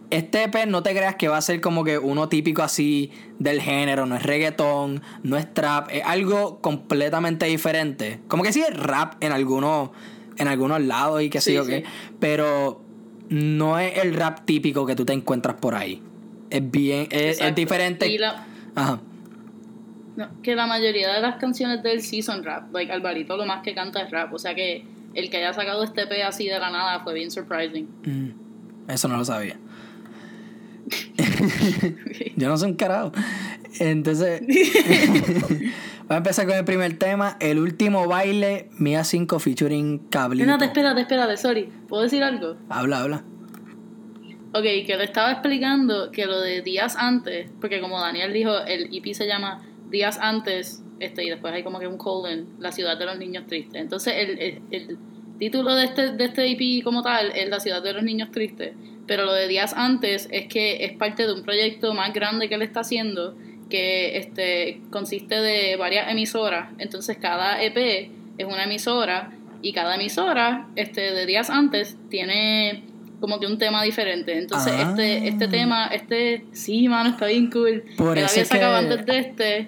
este 0.10 0.44
EP 0.44 0.66
no 0.68 0.84
te 0.84 0.90
creas 0.92 1.16
que 1.16 1.30
va 1.30 1.38
a 1.38 1.42
ser 1.42 1.62
como 1.62 1.86
que 1.86 1.98
uno 1.98 2.28
típico 2.28 2.62
así 2.62 3.14
del 3.40 3.62
género, 3.62 4.06
no 4.06 4.18
es 4.18 4.24
reggaetón, 4.24 5.02
no 5.24 5.38
es 5.38 5.54
trap, 5.54 5.88
es 5.94 6.04
algo 6.04 6.60
completamente 6.60 7.46
diferente. 7.46 8.20
Como 8.28 8.44
que 8.44 8.52
sí 8.52 8.60
es 8.60 8.78
rap 8.78 9.14
en 9.24 9.32
algunos, 9.32 9.92
en 10.36 10.50
algunos 10.50 10.82
lados 10.82 11.22
y 11.22 11.30
qué 11.30 11.40
sé 11.40 11.52
Sí, 11.52 11.56
yo 11.56 11.64
sí. 11.64 11.72
qué, 11.72 11.84
pero 12.20 12.84
no 13.32 13.80
es 13.80 13.98
el 13.98 14.14
rap 14.14 14.46
típico 14.46 14.86
que 14.86 14.96
tú 14.96 15.04
te 15.06 15.14
encuentras 15.14 15.56
por 15.56 15.74
ahí. 15.74 16.02
Es 16.50 16.70
bien, 16.70 17.08
es, 17.10 17.42
es 17.42 17.56
diferente. 17.56 18.08
La- 18.20 18.46
Ajá. 18.76 19.00
no, 20.18 20.28
que 20.44 20.54
la 20.56 20.68
mayoría 20.68 21.14
de 21.14 21.22
las 21.22 21.38
canciones 21.38 21.82
del 21.82 22.02
season 22.02 22.44
rap, 22.44 22.72
like 22.74 22.92
Alvarito 22.92 23.36
lo 23.38 23.46
más 23.46 23.64
que 23.64 23.74
canta 23.74 24.02
es 24.02 24.12
rap, 24.12 24.34
o 24.34 24.38
sea 24.38 24.54
que 24.54 24.86
el 25.14 25.30
que 25.30 25.38
haya 25.38 25.54
sacado 25.54 25.84
este 25.84 26.08
P 26.08 26.22
así 26.24 26.48
de 26.48 26.60
la 26.60 26.70
nada 26.70 27.00
fue 27.00 27.14
bien 27.14 27.32
surprising. 27.32 27.88
Mm, 28.06 28.90
Eso 28.92 29.08
no 29.08 29.18
lo 29.18 29.26
sabía. 29.26 29.58
Yo 32.36 32.50
no 32.50 32.58
soy 32.58 32.72
un 32.72 32.76
carajo. 32.78 33.12
Entonces, 33.80 34.42
voy 34.48 35.72
a 36.10 36.18
empezar 36.18 36.46
con 36.46 36.56
el 36.56 36.66
primer 36.66 36.98
tema. 36.98 37.38
El 37.40 37.60
último 37.60 38.08
baile, 38.08 38.70
Mía 38.78 39.04
5 39.04 39.40
featuring 39.40 40.00
Cablito. 40.10 40.44
Espérate, 40.44 40.66
espérate, 40.66 41.02
espérate, 41.02 41.38
sorry. 41.38 41.70
¿Puedo 41.88 42.04
decir 42.04 42.24
algo? 42.24 42.58
Habla, 42.70 43.02
habla. 43.02 43.24
Ok, 44.54 44.64
que 44.86 44.98
le 44.98 45.06
estaba 45.06 45.32
explicando 45.32 46.12
que 46.12 46.26
lo 46.26 46.42
de 46.42 46.62
días 46.62 46.98
antes, 46.98 47.50
porque 47.62 47.80
como 47.80 48.00
Daniel 48.02 48.34
dijo, 48.34 48.60
el 48.68 48.90
EP 48.94 49.14
se 49.14 49.26
llama 49.26 49.62
Días 49.90 50.20
antes, 50.22 50.84
este, 51.00 51.24
y 51.24 51.30
después 51.30 51.54
hay 51.54 51.64
como 51.64 51.80
que 51.80 51.88
un 51.88 51.98
colon, 51.98 52.48
La 52.60 52.74
ciudad 52.74 52.98
de 52.98 53.06
los 53.06 53.18
niños 53.18 53.48
tristes. 53.48 53.82
Entonces 53.82 54.14
el, 54.18 54.40
el, 54.40 54.62
el 54.72 54.98
título 55.40 55.74
de 55.76 55.86
este, 55.86 56.12
de 56.12 56.26
este 56.26 56.52
EP 56.52 56.84
como 56.84 57.02
tal 57.02 57.32
es 57.34 57.50
La 57.50 57.62
ciudad 57.62 57.82
de 57.82 57.94
los 57.94 58.04
niños 58.04 58.30
tristes, 58.32 58.74
pero 59.08 59.26
lo 59.26 59.34
de 59.34 59.48
días 59.48 59.74
antes 59.76 60.28
es 60.32 60.48
que 60.48 60.84
es 60.84 60.94
parte 60.98 61.26
de 61.26 61.34
un 61.34 61.44
proyecto 61.44 61.94
más 61.94 62.14
grande 62.14 62.50
que 62.50 62.56
él 62.56 62.62
está 62.62 62.82
haciendo, 62.82 63.36
que 63.72 64.18
este, 64.20 64.82
consiste 64.92 65.42
de 65.42 65.76
varias 65.78 66.12
emisoras. 66.12 66.70
Entonces 66.78 67.18
cada 67.20 67.60
EP 67.64 68.12
es 68.38 68.46
una 68.46 68.66
emisora 68.66 69.32
y 69.64 69.74
cada 69.74 69.96
emisora 69.96 70.68
este, 70.76 71.02
de 71.14 71.26
días 71.26 71.50
antes 71.50 71.98
tiene 72.10 72.84
como 73.20 73.40
que 73.40 73.48
un 73.48 73.58
tema 73.58 73.82
diferente. 73.84 74.38
Entonces, 74.38 74.74
Ah. 74.76 74.90
este, 74.90 75.28
este 75.28 75.48
tema, 75.48 75.88
este, 75.88 76.46
sí, 76.52 76.88
mano, 76.88 77.10
está 77.12 77.26
bien 77.28 77.50
cool. 77.52 77.84
Por 77.98 78.18
eso 78.18 78.28
había 78.32 78.44
que- 78.44 78.46
sacado 78.46 78.76
antes 78.76 79.06
de 79.06 79.18
este. 79.20 79.68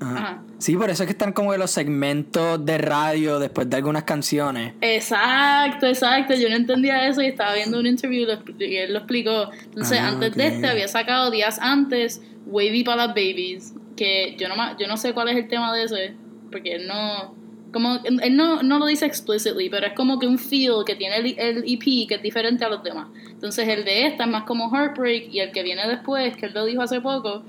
Ajá. 0.00 0.16
Ajá. 0.16 0.42
Sí, 0.58 0.74
por 0.76 0.90
eso 0.90 1.04
es 1.04 1.06
que 1.06 1.12
están 1.12 1.32
como 1.32 1.52
que 1.52 1.58
los 1.58 1.70
segmentos 1.70 2.64
de 2.64 2.78
radio 2.78 3.38
después 3.38 3.70
de 3.70 3.76
algunas 3.76 4.02
canciones. 4.02 4.74
Exacto, 4.80 5.86
exacto. 5.86 6.34
Yo 6.34 6.48
no 6.48 6.56
entendía 6.56 7.08
eso 7.08 7.22
y 7.22 7.26
estaba 7.26 7.54
viendo 7.54 7.78
un 7.78 7.86
interview 7.86 8.26
y, 8.58 8.76
él 8.76 8.92
lo 8.92 8.98
explicó. 8.98 9.50
Entonces, 9.64 9.98
Ah, 10.00 10.08
antes 10.08 10.34
de 10.34 10.46
este 10.46 10.66
había 10.66 10.88
sacado 10.88 11.30
días 11.30 11.58
antes 11.60 12.20
Wavy 12.46 12.82
para 12.82 13.06
las 13.06 13.08
Babies, 13.08 13.74
que 13.96 14.36
yo 14.38 14.48
no, 14.48 14.78
yo 14.78 14.88
no 14.88 14.96
sé 14.96 15.12
cuál 15.12 15.28
es 15.28 15.36
el 15.36 15.48
tema 15.48 15.72
de 15.74 15.84
ese, 15.84 16.14
porque 16.50 16.74
él 16.74 16.86
no... 16.88 17.37
Como, 17.72 18.00
él 18.04 18.36
no, 18.36 18.62
no 18.62 18.78
lo 18.78 18.86
dice 18.86 19.04
explicitly, 19.04 19.68
pero 19.68 19.86
es 19.86 19.92
como 19.92 20.18
que 20.18 20.26
un 20.26 20.38
feel 20.38 20.84
que 20.86 20.94
tiene 20.94 21.16
el, 21.16 21.38
el 21.38 21.58
EP 21.66 22.08
que 22.08 22.14
es 22.14 22.22
diferente 22.22 22.64
a 22.64 22.68
los 22.68 22.82
demás. 22.82 23.08
Entonces 23.30 23.68
el 23.68 23.84
de 23.84 24.06
esta 24.06 24.24
es 24.24 24.30
más 24.30 24.44
como 24.44 24.74
Heartbreak 24.74 25.32
y 25.32 25.40
el 25.40 25.52
que 25.52 25.62
viene 25.62 25.86
después, 25.86 26.36
que 26.36 26.46
él 26.46 26.52
lo 26.54 26.64
dijo 26.64 26.82
hace 26.82 27.00
poco, 27.00 27.44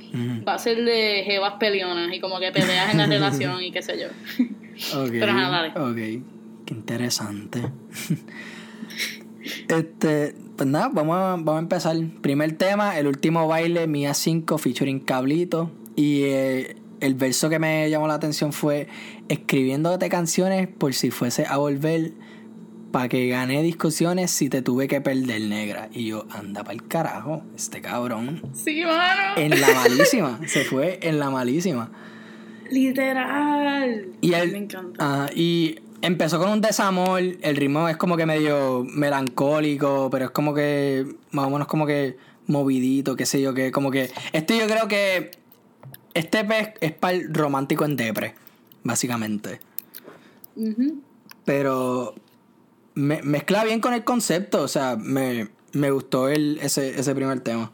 va 0.48 0.54
a 0.54 0.60
ser 0.60 0.84
de 0.84 1.24
jevas 1.26 1.54
peleonas 1.60 2.14
y 2.14 2.20
como 2.20 2.40
que 2.40 2.52
peleas 2.52 2.92
en 2.92 2.98
la 2.98 3.06
relación 3.08 3.64
y 3.64 3.72
qué 3.72 3.82
sé 3.82 4.00
yo. 4.00 4.08
Ok. 5.00 5.10
Pero 5.12 5.32
ajá, 5.32 5.50
dale. 5.50 5.70
Ok. 5.70 6.24
Qué 6.66 6.74
interesante. 6.74 7.62
este, 9.68 10.36
pues 10.56 10.70
nada, 10.70 10.90
vamos 10.94 11.16
a, 11.16 11.32
vamos 11.32 11.56
a 11.56 11.60
empezar. 11.60 11.96
Primer 12.22 12.58
tema, 12.58 13.00
el 13.00 13.08
último 13.08 13.48
baile, 13.48 13.88
Mía 13.88 14.14
5 14.14 14.58
featuring 14.58 15.00
Cablito. 15.00 15.72
Y 15.96 16.24
eh, 16.26 16.76
el 17.02 17.16
verso 17.16 17.50
que 17.50 17.60
me 17.60 17.90
llamó 17.90 18.08
la 18.08 18.16
atención 18.16 18.54
fue 18.54 18.88
escribiéndote 19.28 20.10
canciones 20.10 20.68
por 20.68 20.94
si 20.94 21.12
fuese 21.12 21.46
a 21.46 21.58
volver 21.58 22.12
para 22.92 23.08
que 23.08 23.28
gané 23.28 23.62
discusiones 23.62 24.32
si 24.32 24.50
te 24.50 24.62
tuve 24.64 24.88
que 24.88 25.00
perder 25.00 25.42
negra. 25.42 25.90
Y 25.94 26.08
yo, 26.08 26.26
anda 26.32 26.64
para 26.64 26.74
el 26.74 26.88
carajo, 26.88 27.44
este 27.56 27.82
cabrón. 27.82 28.42
Sí, 28.54 28.82
mano. 28.84 29.38
En 29.38 29.62
la 29.62 29.68
malísima, 29.76 30.40
se 30.48 30.64
fue 30.64 31.00
en 31.04 31.20
la 31.20 31.30
malísima. 31.30 31.92
Literal. 32.72 34.08
Y 34.22 34.34
él, 34.34 34.52
Me 34.52 34.58
encanta. 34.60 34.98
ah, 35.00 35.30
y 35.36 35.76
empezó 36.02 36.40
con 36.40 36.50
un 36.50 36.62
desamor. 36.62 37.22
El 37.22 37.56
ritmo 37.56 37.88
es 37.90 37.98
como 37.98 38.18
que 38.18 38.26
medio 38.26 38.86
melancólico, 38.86 40.10
pero 40.12 40.26
es 40.26 40.32
como 40.32 40.54
que 40.54 41.06
más 41.32 41.46
o 41.46 41.50
menos 41.50 41.68
como 41.68 41.86
que 41.86 42.18
movidito, 42.48 43.16
qué 43.16 43.26
sé 43.26 43.42
yo, 43.42 43.54
que 43.54 43.72
como 43.72 43.92
que. 43.92 44.10
Este 44.34 44.58
yo 44.58 44.68
creo 44.68 44.88
que. 44.88 45.32
Este 46.14 46.40
EP 46.40 46.76
es, 46.82 46.92
para 46.94 47.14
el 47.14 47.34
romántico 47.34 47.86
en 47.86 47.96
depre, 47.96 48.36
básicamente. 48.84 49.60
Pero 51.46 52.16
me, 52.96 53.22
mezcla 53.22 53.64
bien 53.64 53.80
con 53.80 53.94
el 53.94 54.04
concepto, 54.04 54.64
o 54.64 54.68
sea, 54.68 54.96
me, 54.98 55.50
me 55.74 55.92
gustó 55.92 56.30
el, 56.30 56.60
ese, 56.62 57.00
ese 57.00 57.16
primer 57.16 57.40
tema. 57.42 57.72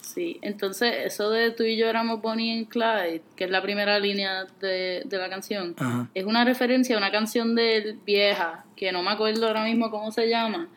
Sí, 0.00 0.38
entonces 0.42 0.92
eso 1.04 1.30
de 1.30 1.52
tú 1.52 1.62
y 1.62 1.76
yo 1.76 1.88
éramos 1.88 2.20
Bonnie 2.20 2.58
and 2.58 2.68
Clyde, 2.68 3.22
que 3.36 3.44
es 3.44 3.50
la 3.50 3.62
primera 3.62 3.98
línea 4.00 4.44
de, 4.60 5.02
de 5.04 5.18
la 5.18 5.30
canción, 5.30 5.74
Ajá. 5.78 6.08
es 6.14 6.24
una 6.24 6.44
referencia 6.44 6.96
a 6.96 6.98
una 6.98 7.12
canción 7.12 7.54
de 7.54 7.96
vieja, 8.04 8.64
que 8.76 8.90
no 8.90 9.02
me 9.02 9.10
acuerdo 9.12 9.46
ahora 9.46 9.64
mismo 9.64 9.90
cómo 9.90 10.10
se 10.10 10.28
llama, 10.28 10.68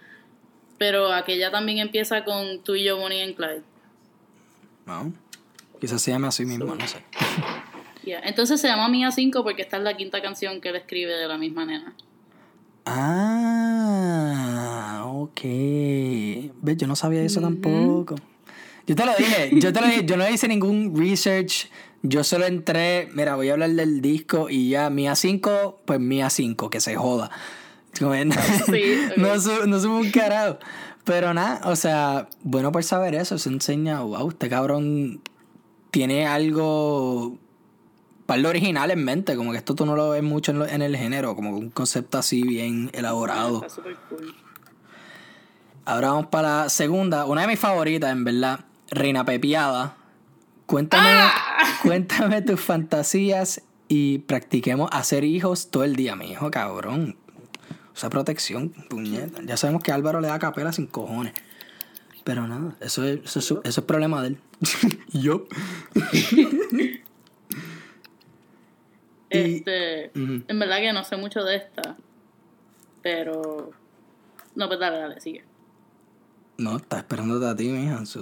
pero 0.77 1.11
aquella 1.11 1.49
también 1.49 1.79
empieza 1.79 2.23
con 2.23 2.63
tú 2.63 2.75
y 2.75 2.83
yo 2.83 2.97
Bonnie 2.97 3.23
and 3.23 3.35
Clyde. 3.35 3.63
¿No? 4.85 5.13
Quizás 5.83 6.01
se 6.01 6.11
llame 6.11 6.27
así 6.29 6.45
mismo, 6.45 6.73
no 6.75 6.87
sé. 6.87 6.99
Yeah. 8.05 8.21
Entonces 8.23 8.59
se 8.61 8.67
llama 8.67 8.87
Mía 8.89 9.11
5 9.11 9.43
porque 9.43 9.61
esta 9.63 9.75
es 9.77 9.83
la 9.83 9.97
quinta 9.97 10.21
canción 10.21 10.59
que 10.61 10.69
él 10.69 10.75
escribe 10.77 11.11
de 11.13 11.27
la 11.27 11.37
misma 11.37 11.65
nena. 11.65 11.93
Ah, 13.35 15.03
ok. 15.05 15.39
¿Ves? 16.61 16.77
Yo 16.77 16.87
no 16.87 16.95
sabía 16.95 17.21
eso 17.23 17.41
tampoco. 17.41 18.15
Yo 18.87 18.95
te 18.95 19.05
lo 19.05 19.13
dije, 19.17 19.51
yo 19.59 19.71
te 19.71 19.79
lo 19.81 19.87
dije, 19.87 20.05
yo 20.05 20.17
no 20.17 20.29
hice 20.29 20.47
ningún 20.47 20.93
research. 20.97 21.69
Yo 22.01 22.23
solo 22.25 22.45
entré, 22.45 23.07
mira, 23.13 23.35
voy 23.35 23.47
a 23.49 23.53
hablar 23.53 23.69
del 23.71 24.01
disco 24.01 24.49
y 24.49 24.69
ya, 24.69 24.89
Mía 24.89 25.15
5, 25.15 25.79
pues 25.85 25.99
Mía 26.01 26.29
5, 26.29 26.69
que 26.69 26.81
se 26.81 26.95
joda. 26.95 27.31
No, 28.01 28.09
ok. 28.11 28.15
no, 29.17 29.39
su- 29.39 29.65
no 29.67 29.79
subo 29.79 29.97
un 29.99 30.11
carajo. 30.11 30.57
Pero 31.05 31.33
nada, 31.33 31.61
o 31.69 31.75
sea, 31.77 32.27
bueno 32.43 32.71
por 32.73 32.83
saber 32.83 33.15
eso, 33.15 33.37
se 33.37 33.47
enseña, 33.49 34.01
wow, 34.01 34.29
este 34.29 34.49
cabrón 34.49 35.21
tiene 35.93 36.25
algo 36.25 37.37
par 38.25 38.41
de 38.41 38.47
original 38.47 38.89
en 38.89 39.03
mente, 39.05 39.35
como 39.35 39.51
que 39.51 39.59
esto 39.59 39.75
tú 39.75 39.85
no 39.85 39.95
lo 39.95 40.09
ves 40.09 40.23
mucho 40.23 40.51
en, 40.51 40.57
lo- 40.59 40.65
en 40.67 40.81
el 40.81 40.97
género, 40.97 41.35
como 41.35 41.51
un 41.55 41.69
concepto 41.69 42.17
así 42.17 42.41
bien 42.41 42.89
elaborado. 42.93 43.57
Está 43.61 43.69
súper 43.69 43.95
cool. 44.09 44.33
Ahora 45.85 46.09
vamos 46.09 46.27
para 46.27 46.63
la 46.63 46.69
segunda, 46.69 47.25
una 47.25 47.41
de 47.41 47.47
mis 47.47 47.59
favoritas, 47.59 48.11
en 48.11 48.23
verdad, 48.23 48.61
Reina 48.89 49.23
Pepiada. 49.23 49.95
Cuéntame, 50.65 51.09
cuéntame 51.83 52.41
tus 52.41 52.59
fantasías 52.59 53.61
y 53.87 54.19
practiquemos 54.19 54.89
hacer 54.91 55.23
hijos 55.25 55.69
todo 55.69 55.83
el 55.83 55.95
día, 55.95 56.15
mi 56.15 56.31
hijo, 56.31 56.49
cabrón. 56.49 57.17
Usa 57.93 58.09
protección, 58.09 58.69
puñeta. 58.89 59.41
Ya 59.45 59.57
sabemos 59.57 59.83
que 59.83 59.91
Álvaro 59.91 60.21
le 60.21 60.29
da 60.29 60.39
capela 60.39 60.71
sin 60.73 60.87
cojones. 60.87 61.33
Pero 62.23 62.47
nada, 62.47 62.75
eso 62.79 63.03
es, 63.03 63.19
eso 63.25 63.39
es, 63.39 63.45
su- 63.45 63.61
eso 63.63 63.81
es 63.81 63.85
problema 63.87 64.21
de 64.21 64.29
él. 64.29 64.37
Y 65.13 65.21
Yo. 65.21 65.47
Y- 69.29 69.55
Este, 69.55 70.11
Ujú. 70.15 70.43
en 70.47 70.59
verdad 70.59 70.77
que 70.79 70.93
no 70.93 71.03
sé 71.03 71.17
mucho 71.17 71.43
de 71.43 71.55
esta, 71.55 71.97
pero 73.01 73.71
no, 74.55 74.67
pues 74.67 74.79
dale, 74.79 74.97
dale, 74.97 75.19
sigue. 75.19 75.43
No, 76.59 76.77
está 76.77 76.97
esperándote 76.99 77.45
a 77.47 77.55
ti, 77.55 77.69
mija. 77.69 78.03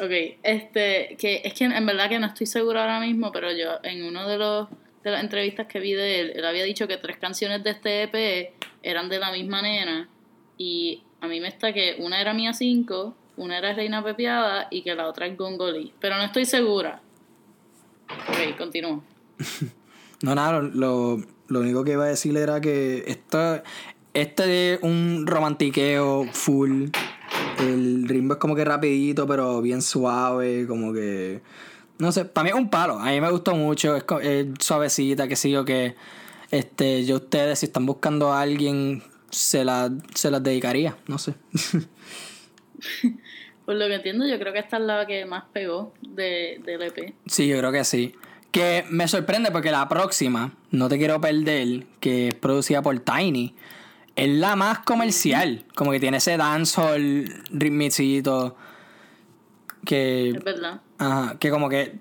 Ok, 0.00 0.10
este, 0.42 1.16
que 1.20 1.40
es 1.44 1.54
que 1.54 1.66
en 1.66 1.86
verdad 1.86 2.08
que 2.08 2.18
no 2.18 2.26
estoy 2.26 2.46
segura 2.48 2.80
ahora 2.80 2.98
mismo, 2.98 3.30
pero 3.30 3.52
yo 3.52 3.78
en 3.84 4.02
uno 4.02 4.26
de 4.26 4.38
los 4.38 4.68
de 5.04 5.10
las 5.12 5.22
entrevistas 5.22 5.68
que 5.68 5.78
vi 5.78 5.92
de 5.92 6.18
él, 6.20 6.32
él 6.34 6.44
había 6.44 6.64
dicho 6.64 6.88
que 6.88 6.96
tres 6.96 7.16
canciones 7.18 7.62
de 7.62 7.70
este 7.70 8.02
EP 8.02 8.52
eran 8.82 9.08
de 9.08 9.20
la 9.20 9.30
misma 9.30 9.62
nena 9.62 10.08
y 10.58 11.04
a 11.24 11.28
mí 11.28 11.40
me 11.40 11.48
está 11.48 11.72
que 11.72 11.96
una 11.98 12.20
era 12.20 12.34
Mía 12.34 12.52
5, 12.52 13.14
una 13.36 13.58
era 13.58 13.72
Reina 13.72 14.04
Pepiada 14.04 14.68
y 14.70 14.82
que 14.82 14.94
la 14.94 15.08
otra 15.08 15.26
es 15.26 15.36
Gongoli, 15.36 15.92
pero 16.00 16.16
no 16.16 16.22
estoy 16.22 16.44
segura. 16.44 17.00
Ok, 18.28 18.56
continúo. 18.56 19.02
No, 20.22 20.34
nada, 20.34 20.62
lo, 20.62 21.20
lo, 21.48 21.60
único 21.60 21.84
que 21.84 21.92
iba 21.92 22.04
a 22.04 22.08
decir 22.08 22.34
era 22.38 22.58
que 22.58 23.04
esto, 23.08 23.60
este 24.14 24.72
es 24.72 24.82
un 24.82 25.26
romantiqueo 25.26 26.24
full. 26.32 26.86
El 27.58 28.08
ritmo 28.08 28.34
es 28.34 28.38
como 28.38 28.54
que 28.54 28.64
rapidito, 28.64 29.26
pero 29.26 29.60
bien 29.60 29.82
suave, 29.82 30.66
como 30.66 30.94
que... 30.94 31.42
No 31.98 32.10
sé, 32.10 32.24
para 32.24 32.44
mí 32.44 32.50
es 32.50 32.56
un 32.56 32.70
palo. 32.70 32.98
A 32.98 33.10
mí 33.10 33.20
me 33.20 33.30
gustó 33.30 33.54
mucho, 33.54 33.96
es, 33.96 34.04
es 34.22 34.46
suavecita, 34.60 35.28
que 35.28 35.36
sigo 35.36 35.66
que... 35.66 35.94
Este, 36.50 37.04
yo 37.04 37.16
ustedes, 37.16 37.58
si 37.58 37.66
están 37.66 37.84
buscando 37.84 38.32
a 38.32 38.40
alguien, 38.40 39.02
se 39.34 39.64
la, 39.64 39.90
se 40.14 40.30
las 40.30 40.42
dedicaría, 40.42 40.96
no 41.06 41.18
sé. 41.18 41.34
Por 43.64 43.76
lo 43.76 43.86
que 43.86 43.94
entiendo, 43.94 44.26
yo 44.26 44.38
creo 44.38 44.52
que 44.52 44.58
esta 44.58 44.76
es 44.76 44.82
la 44.82 45.06
que 45.06 45.24
más 45.24 45.44
pegó 45.52 45.94
de, 46.02 46.60
del 46.64 46.82
EP. 46.82 47.14
Sí, 47.26 47.46
yo 47.48 47.58
creo 47.58 47.72
que 47.72 47.84
sí. 47.84 48.14
Que 48.50 48.84
me 48.90 49.08
sorprende 49.08 49.50
porque 49.50 49.70
la 49.70 49.88
próxima, 49.88 50.52
No 50.70 50.88
Te 50.88 50.98
Quiero 50.98 51.20
Perder, 51.20 51.86
que 51.98 52.28
es 52.28 52.34
producida 52.34 52.82
por 52.82 52.98
Tiny, 53.00 53.54
es 54.16 54.28
la 54.28 54.54
más 54.54 54.80
comercial. 54.80 55.64
Como 55.74 55.90
que 55.92 55.98
tiene 56.00 56.18
ese 56.18 56.36
dancehall 56.36 57.42
ritmicito. 57.50 58.56
Que, 59.84 60.30
Es 60.30 60.44
verdad. 60.44 60.82
ajá, 60.98 61.38
que 61.38 61.50
como 61.50 61.68
que 61.68 61.98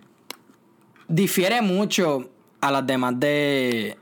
difiere 1.07 1.61
mucho 1.61 2.29
a 2.61 2.71
las 2.71 2.85
demás 2.85 3.19
de, 3.19 3.97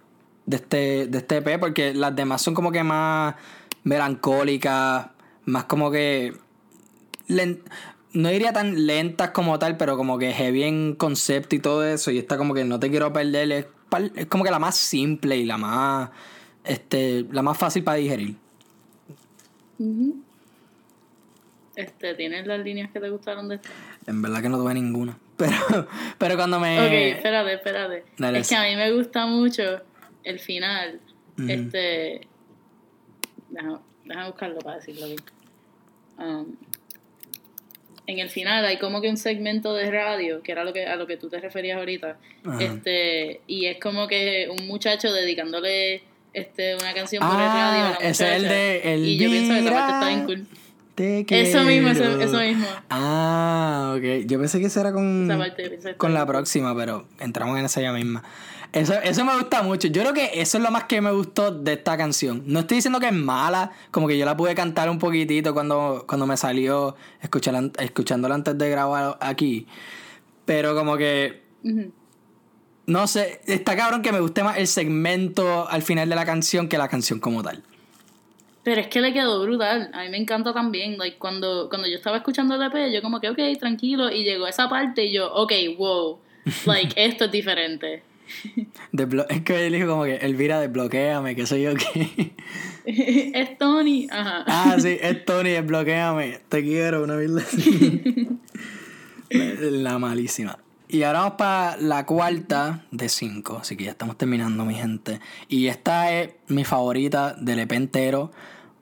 de, 0.51 0.55
este, 0.57 1.07
de 1.07 1.17
este 1.17 1.37
EP, 1.37 1.57
porque 1.59 1.93
las 1.93 2.15
demás 2.15 2.41
son 2.41 2.53
como 2.53 2.71
que 2.71 2.83
más 2.83 3.35
melancólicas, 3.83 5.07
más 5.45 5.63
como 5.63 5.89
que 5.89 6.33
len- 7.27 7.63
no 8.13 8.29
diría 8.29 8.51
tan 8.53 8.85
lentas 8.85 9.31
como 9.31 9.57
tal, 9.57 9.77
pero 9.77 9.95
como 9.97 10.17
que 10.19 10.33
heavy 10.33 10.63
en 10.63 10.95
concepto 10.95 11.55
y 11.55 11.59
todo 11.59 11.83
eso. 11.85 12.11
Y 12.11 12.17
esta 12.19 12.37
como 12.37 12.53
que 12.53 12.65
no 12.65 12.79
te 12.79 12.89
quiero 12.89 13.11
perder. 13.13 13.51
Es, 13.51 13.65
es 14.15 14.25
como 14.27 14.43
que 14.43 14.51
la 14.51 14.59
más 14.59 14.75
simple 14.75 15.37
y 15.37 15.45
la 15.45 15.57
más 15.57 16.09
este 16.63 17.25
la 17.31 17.41
más 17.41 17.57
fácil 17.57 17.83
para 17.83 17.97
digerir. 17.97 18.35
Ujú. 19.79 20.17
Este, 21.75 22.13
¿tienes 22.15 22.45
las 22.45 22.59
líneas 22.59 22.91
que 22.91 22.99
te 22.99 23.09
gustaron 23.09 23.47
de 23.47 23.55
esta? 23.55 23.69
En 24.05 24.21
verdad 24.21 24.41
que 24.41 24.49
no 24.49 24.57
tuve 24.57 24.73
ninguna. 24.73 25.17
Pero, 25.41 25.87
pero 26.19 26.35
cuando 26.35 26.59
me. 26.59 26.77
Ok, 26.79 27.15
espérate, 27.17 27.53
espérate. 27.55 28.03
Dale. 28.19 28.39
Es 28.39 28.47
que 28.49 28.55
a 28.55 28.61
mí 28.61 28.75
me 28.75 28.91
gusta 28.91 29.25
mucho 29.25 29.63
el 30.23 30.39
final. 30.39 30.99
Este. 31.47 32.27
Déjame, 33.49 33.77
déjame 34.05 34.27
buscarlo 34.27 34.59
para 34.59 34.77
decirlo 34.77 35.07
bien. 35.07 35.19
Um, 36.17 36.55
en 38.07 38.19
el 38.19 38.29
final 38.29 38.65
hay 38.65 38.77
como 38.77 39.01
que 39.01 39.09
un 39.09 39.17
segmento 39.17 39.73
de 39.73 39.89
radio, 39.89 40.41
que 40.41 40.51
era 40.51 40.63
lo 40.63 40.73
que, 40.73 40.85
a 40.85 40.95
lo 40.95 41.07
que 41.07 41.17
tú 41.17 41.29
te 41.29 41.39
referías 41.39 41.77
ahorita. 41.77 42.17
Este, 42.59 43.41
y 43.47 43.67
es 43.67 43.79
como 43.79 44.07
que 44.07 44.49
un 44.49 44.67
muchacho 44.67 45.11
dedicándole 45.13 46.03
este, 46.33 46.75
una 46.75 46.93
canción 46.93 47.25
por 47.25 47.35
el 47.35 47.41
Ah, 47.41 47.53
radio 47.53 47.85
a 47.85 47.89
la 47.89 48.09
ese 48.09 48.25
es 48.25 48.43
el 48.43 48.49
de 48.49 48.97
Y 48.97 49.17
yo 49.17 49.29
pienso 49.29 49.53
que 49.53 49.59
esa 49.59 49.71
parte 49.71 49.93
está 49.93 50.07
bien 50.07 50.25
cool. 50.25 50.47
Eso 50.97 51.63
mismo, 51.63 51.89
eso, 51.89 52.21
eso 52.21 52.39
mismo. 52.39 52.67
Ah, 52.89 53.95
ok. 53.97 54.25
Yo 54.27 54.39
pensé 54.39 54.59
que 54.59 54.67
eso 54.67 54.81
era 54.81 54.91
con, 54.91 55.27
parte 55.27 55.79
con 55.97 56.13
la 56.13 56.25
próxima, 56.25 56.75
pero 56.75 57.07
entramos 57.19 57.57
en 57.57 57.65
esa 57.65 57.81
ya 57.81 57.91
misma. 57.91 58.23
Eso, 58.73 58.93
eso 59.03 59.25
me 59.25 59.35
gusta 59.35 59.63
mucho. 59.63 59.89
Yo 59.89 60.01
creo 60.01 60.13
que 60.13 60.31
eso 60.41 60.57
es 60.57 60.63
lo 60.63 60.71
más 60.71 60.85
que 60.85 61.01
me 61.01 61.11
gustó 61.11 61.51
de 61.51 61.73
esta 61.73 61.97
canción. 61.97 62.43
No 62.45 62.61
estoy 62.61 62.77
diciendo 62.77 62.99
que 63.01 63.07
es 63.07 63.13
mala, 63.13 63.71
como 63.91 64.07
que 64.07 64.17
yo 64.17 64.25
la 64.25 64.37
pude 64.37 64.55
cantar 64.55 64.89
un 64.89 64.97
poquitito 64.97 65.53
cuando, 65.53 66.05
cuando 66.07 66.25
me 66.25 66.37
salió 66.37 66.95
escucharla- 67.21 67.71
escuchándola 67.81 68.35
antes 68.35 68.57
de 68.57 68.69
grabar 68.69 69.17
aquí. 69.19 69.67
Pero 70.45 70.73
como 70.73 70.95
que, 70.95 71.43
no 72.85 73.07
sé, 73.07 73.41
está 73.45 73.75
cabrón 73.75 74.01
que 74.01 74.11
me 74.13 74.21
guste 74.21 74.41
más 74.43 74.57
el 74.57 74.67
segmento 74.67 75.67
al 75.69 75.81
final 75.81 76.07
de 76.07 76.15
la 76.15 76.25
canción 76.25 76.69
que 76.69 76.77
la 76.77 76.87
canción 76.87 77.19
como 77.19 77.43
tal. 77.43 77.61
Pero 78.63 78.79
es 78.79 78.87
que 78.87 79.01
le 79.01 79.11
quedó 79.11 79.41
brutal. 79.41 79.89
A 79.93 80.03
mí 80.03 80.09
me 80.09 80.17
encanta 80.17 80.53
también. 80.53 80.97
Like, 80.97 81.17
cuando, 81.17 81.67
cuando 81.67 81.87
yo 81.87 81.95
estaba 81.97 82.17
escuchando 82.17 82.55
el 82.55 82.61
EP, 82.61 82.93
yo 82.93 83.01
como 83.01 83.19
que, 83.19 83.27
ok, 83.29 83.39
tranquilo. 83.59 84.09
Y 84.11 84.23
llegó 84.23 84.47
esa 84.47 84.69
parte 84.69 85.05
y 85.05 85.13
yo, 85.13 85.33
ok, 85.33 85.51
wow. 85.77 86.19
Like, 86.65 86.93
esto 87.03 87.25
es 87.25 87.31
diferente. 87.31 88.03
Desblo- 88.91 89.25
es 89.29 89.41
que 89.41 89.67
él 89.67 89.73
dijo 89.73 89.87
como 89.87 90.03
que 90.03 90.15
Elvira 90.17 90.59
desbloqueame, 90.59 91.35
que 91.35 91.45
soy 91.45 91.63
yo 91.63 91.73
que... 91.75 92.33
es 92.85 93.57
Tony. 93.57 94.07
Ajá. 94.11 94.43
Ah, 94.47 94.77
sí, 94.79 94.97
es 95.01 95.25
Tony, 95.25 95.51
desbloqueame. 95.51 96.39
Te 96.49 96.63
quiero, 96.63 97.03
una 97.03 97.15
así. 97.41 98.27
La 99.29 99.97
malísima. 99.99 100.57
Y 100.87 101.03
ahora 101.03 101.19
vamos 101.19 101.35
para 101.37 101.77
la 101.77 102.05
cuarta 102.05 102.83
de 102.91 103.07
cinco. 103.07 103.59
Así 103.61 103.77
que 103.77 103.85
ya 103.85 103.91
estamos 103.91 104.17
terminando, 104.17 104.65
mi 104.65 104.75
gente. 104.75 105.21
Y 105.47 105.67
esta 105.67 106.11
es 106.11 106.31
mi 106.47 106.65
favorita 106.65 107.33
del 107.39 107.59
EP 107.59 107.71
entero. 107.71 108.31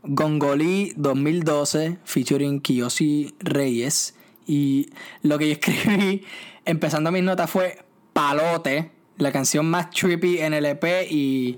Gongolí 0.02 0.94
2012, 0.96 2.00
featuring 2.06 2.62
Kiyoshi 2.62 3.36
Reyes. 3.40 4.16
Y 4.48 4.90
lo 5.22 5.38
que 5.38 5.48
yo 5.50 5.54
escribí, 5.54 6.24
empezando 6.66 7.12
mis 7.12 7.22
notas, 7.22 7.48
fue 7.48 7.78
Palote, 8.14 8.90
la 9.20 9.32
canción 9.32 9.70
más 9.70 9.92
trippy 9.92 10.40
en 10.40 10.54
el 10.56 10.66
EP. 10.66 10.84
Y 11.12 11.58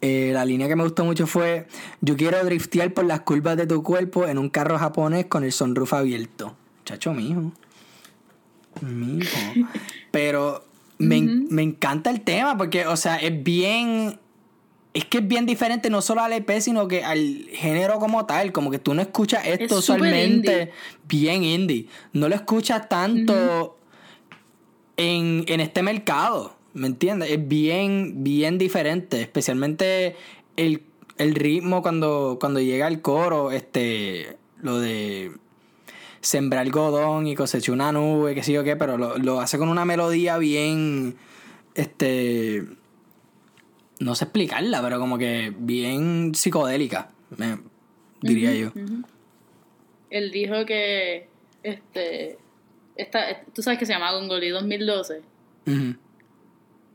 eh, 0.00 0.30
la 0.34 0.44
línea 0.44 0.66
que 0.66 0.74
me 0.76 0.82
gustó 0.82 1.04
mucho 1.04 1.26
fue: 1.26 1.68
Yo 2.00 2.16
quiero 2.16 2.42
driftear 2.44 2.92
por 2.92 3.04
las 3.04 3.20
curvas 3.20 3.56
de 3.56 3.66
tu 3.66 3.82
cuerpo 3.82 4.26
en 4.26 4.38
un 4.38 4.48
carro 4.50 4.78
japonés 4.78 5.26
con 5.26 5.44
el 5.44 5.52
sunroof 5.52 5.92
abierto. 5.94 6.56
Chacho, 6.84 7.14
mijo. 7.14 7.52
Mijo. 8.82 9.38
Pero 10.10 10.64
me, 10.98 11.20
me 11.20 11.62
encanta 11.62 12.10
el 12.10 12.22
tema 12.22 12.56
porque, 12.58 12.86
o 12.86 12.96
sea, 12.96 13.16
es 13.16 13.42
bien. 13.42 14.18
Es 14.92 15.04
que 15.06 15.18
es 15.18 15.26
bien 15.26 15.44
diferente 15.44 15.90
no 15.90 16.00
solo 16.02 16.20
al 16.22 16.32
EP, 16.34 16.48
sino 16.60 16.86
que 16.86 17.02
al 17.04 17.46
género 17.50 17.98
como 17.98 18.26
tal. 18.26 18.52
Como 18.52 18.70
que 18.70 18.78
tú 18.78 18.94
no 18.94 19.02
escuchas 19.02 19.44
esto 19.44 19.78
Es 19.78 19.84
súper 19.84 20.02
usualmente 20.02 20.52
indie. 20.52 20.70
bien 21.08 21.42
indie. 21.42 21.88
No 22.12 22.28
lo 22.28 22.36
escuchas 22.36 22.88
tanto 22.88 23.76
en, 24.96 25.44
en 25.48 25.60
este 25.60 25.82
mercado. 25.82 26.54
¿Me 26.74 26.86
entiendes? 26.88 27.30
Es 27.30 27.48
bien, 27.48 28.22
bien 28.24 28.58
diferente. 28.58 29.20
Especialmente 29.20 30.16
el, 30.56 30.82
el 31.18 31.34
ritmo 31.34 31.82
cuando, 31.82 32.36
cuando 32.40 32.60
llega 32.60 32.86
el 32.88 33.00
coro. 33.00 33.50
Este. 33.52 34.36
Lo 34.60 34.78
de 34.78 35.32
sembrar 36.20 36.62
algodón 36.62 37.26
y 37.26 37.34
cosechar 37.34 37.74
una 37.74 37.92
nube, 37.92 38.34
qué 38.34 38.42
sé 38.42 38.52
yo 38.52 38.64
qué, 38.64 38.76
pero 38.76 38.96
lo, 38.96 39.18
lo 39.18 39.40
hace 39.40 39.58
con 39.58 39.68
una 39.68 39.84
melodía 39.84 40.38
bien. 40.38 41.16
Este. 41.74 42.64
No 44.00 44.14
sé 44.14 44.24
explicarla, 44.24 44.82
pero 44.82 44.98
como 44.98 45.18
que 45.18 45.52
bien 45.56 46.34
psicodélica, 46.34 47.10
me- 47.36 47.58
diría 48.20 48.52
yo. 48.54 48.72
Él 50.10 50.30
dijo 50.32 50.64
que, 50.66 51.28
este, 51.62 52.38
esta, 52.96 53.42
tú 53.54 53.62
sabes 53.62 53.78
que 53.78 53.86
se 53.86 53.92
llama 53.92 54.12
Gongolí 54.12 54.48
2012. 54.48 55.22
Ujú. 55.66 55.94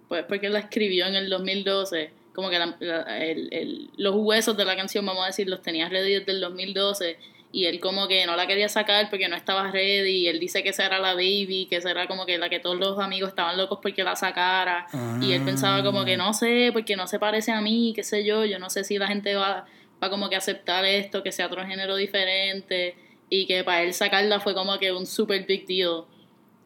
Pues 0.09 0.25
porque 0.27 0.49
la 0.49 0.59
escribió 0.59 1.05
en 1.05 1.15
el 1.15 1.29
2012. 1.29 2.11
Como 2.33 2.49
que 2.49 2.59
la- 2.59 2.75
la- 2.81 3.23
el- 3.25 3.47
el- 3.53 3.89
los 3.97 4.15
huesos 4.15 4.57
de 4.57 4.65
la 4.65 4.75
canción, 4.75 5.05
vamos 5.05 5.23
a 5.23 5.27
decir, 5.27 5.47
los 5.47 5.61
tenía 5.61 5.87
ready 5.87 6.15
desde 6.15 6.31
el 6.33 6.41
2012. 6.41 7.17
y 7.51 7.65
él 7.65 7.79
como 7.79 8.07
que 8.07 8.27
no 8.27 8.35
la 8.35 8.45
quería 8.45 8.69
sacar 8.69 9.09
porque 9.09 9.27
no 9.27 9.35
estaba 9.35 9.71
ready. 9.71 10.17
Y 10.17 10.27
él 10.27 10.39
dice 10.39 10.61
que 10.61 10.69
esa 10.69 10.85
era 10.85 10.99
la 10.99 11.15
baby, 11.15 11.65
que 11.67 11.77
esa 11.77 11.89
era 11.89 12.05
como 12.05 12.27
que 12.27 12.37
la 12.37 12.47
que 12.47 12.59
todos 12.59 12.77
los 12.77 12.99
amigos 12.99 13.29
estaban 13.29 13.57
locos 13.57 13.79
porque 13.81 14.03
la 14.03 14.15
sacara. 14.15 14.85
Y 15.23 15.31
él 15.31 15.41
pensaba 15.43 15.83
como 15.83 16.05
que 16.05 16.15
no 16.15 16.31
sé, 16.35 16.69
porque 16.73 16.95
no 16.95 17.07
se 17.07 17.17
parece 17.17 17.51
a 17.51 17.59
mí, 17.59 17.91
qué 17.95 18.03
sé 18.03 18.23
yo, 18.23 18.45
yo 18.45 18.59
no 18.59 18.69
sé 18.69 18.83
si 18.83 18.99
la 18.99 19.07
gente 19.07 19.33
va, 19.33 19.65
va 20.01 20.09
como 20.11 20.29
que 20.29 20.35
aceptar 20.35 20.85
esto, 20.85 21.23
que 21.23 21.31
sea 21.31 21.47
otro 21.47 21.65
género 21.65 21.95
diferente. 21.95 22.93
Y 23.31 23.47
que 23.47 23.63
para 23.63 23.81
él 23.81 23.95
sacarla 23.95 24.39
fue 24.39 24.53
como 24.53 24.77
que 24.77 24.91
un 24.91 25.07
super 25.07 25.43
big 25.47 25.65
deal. 25.65 26.03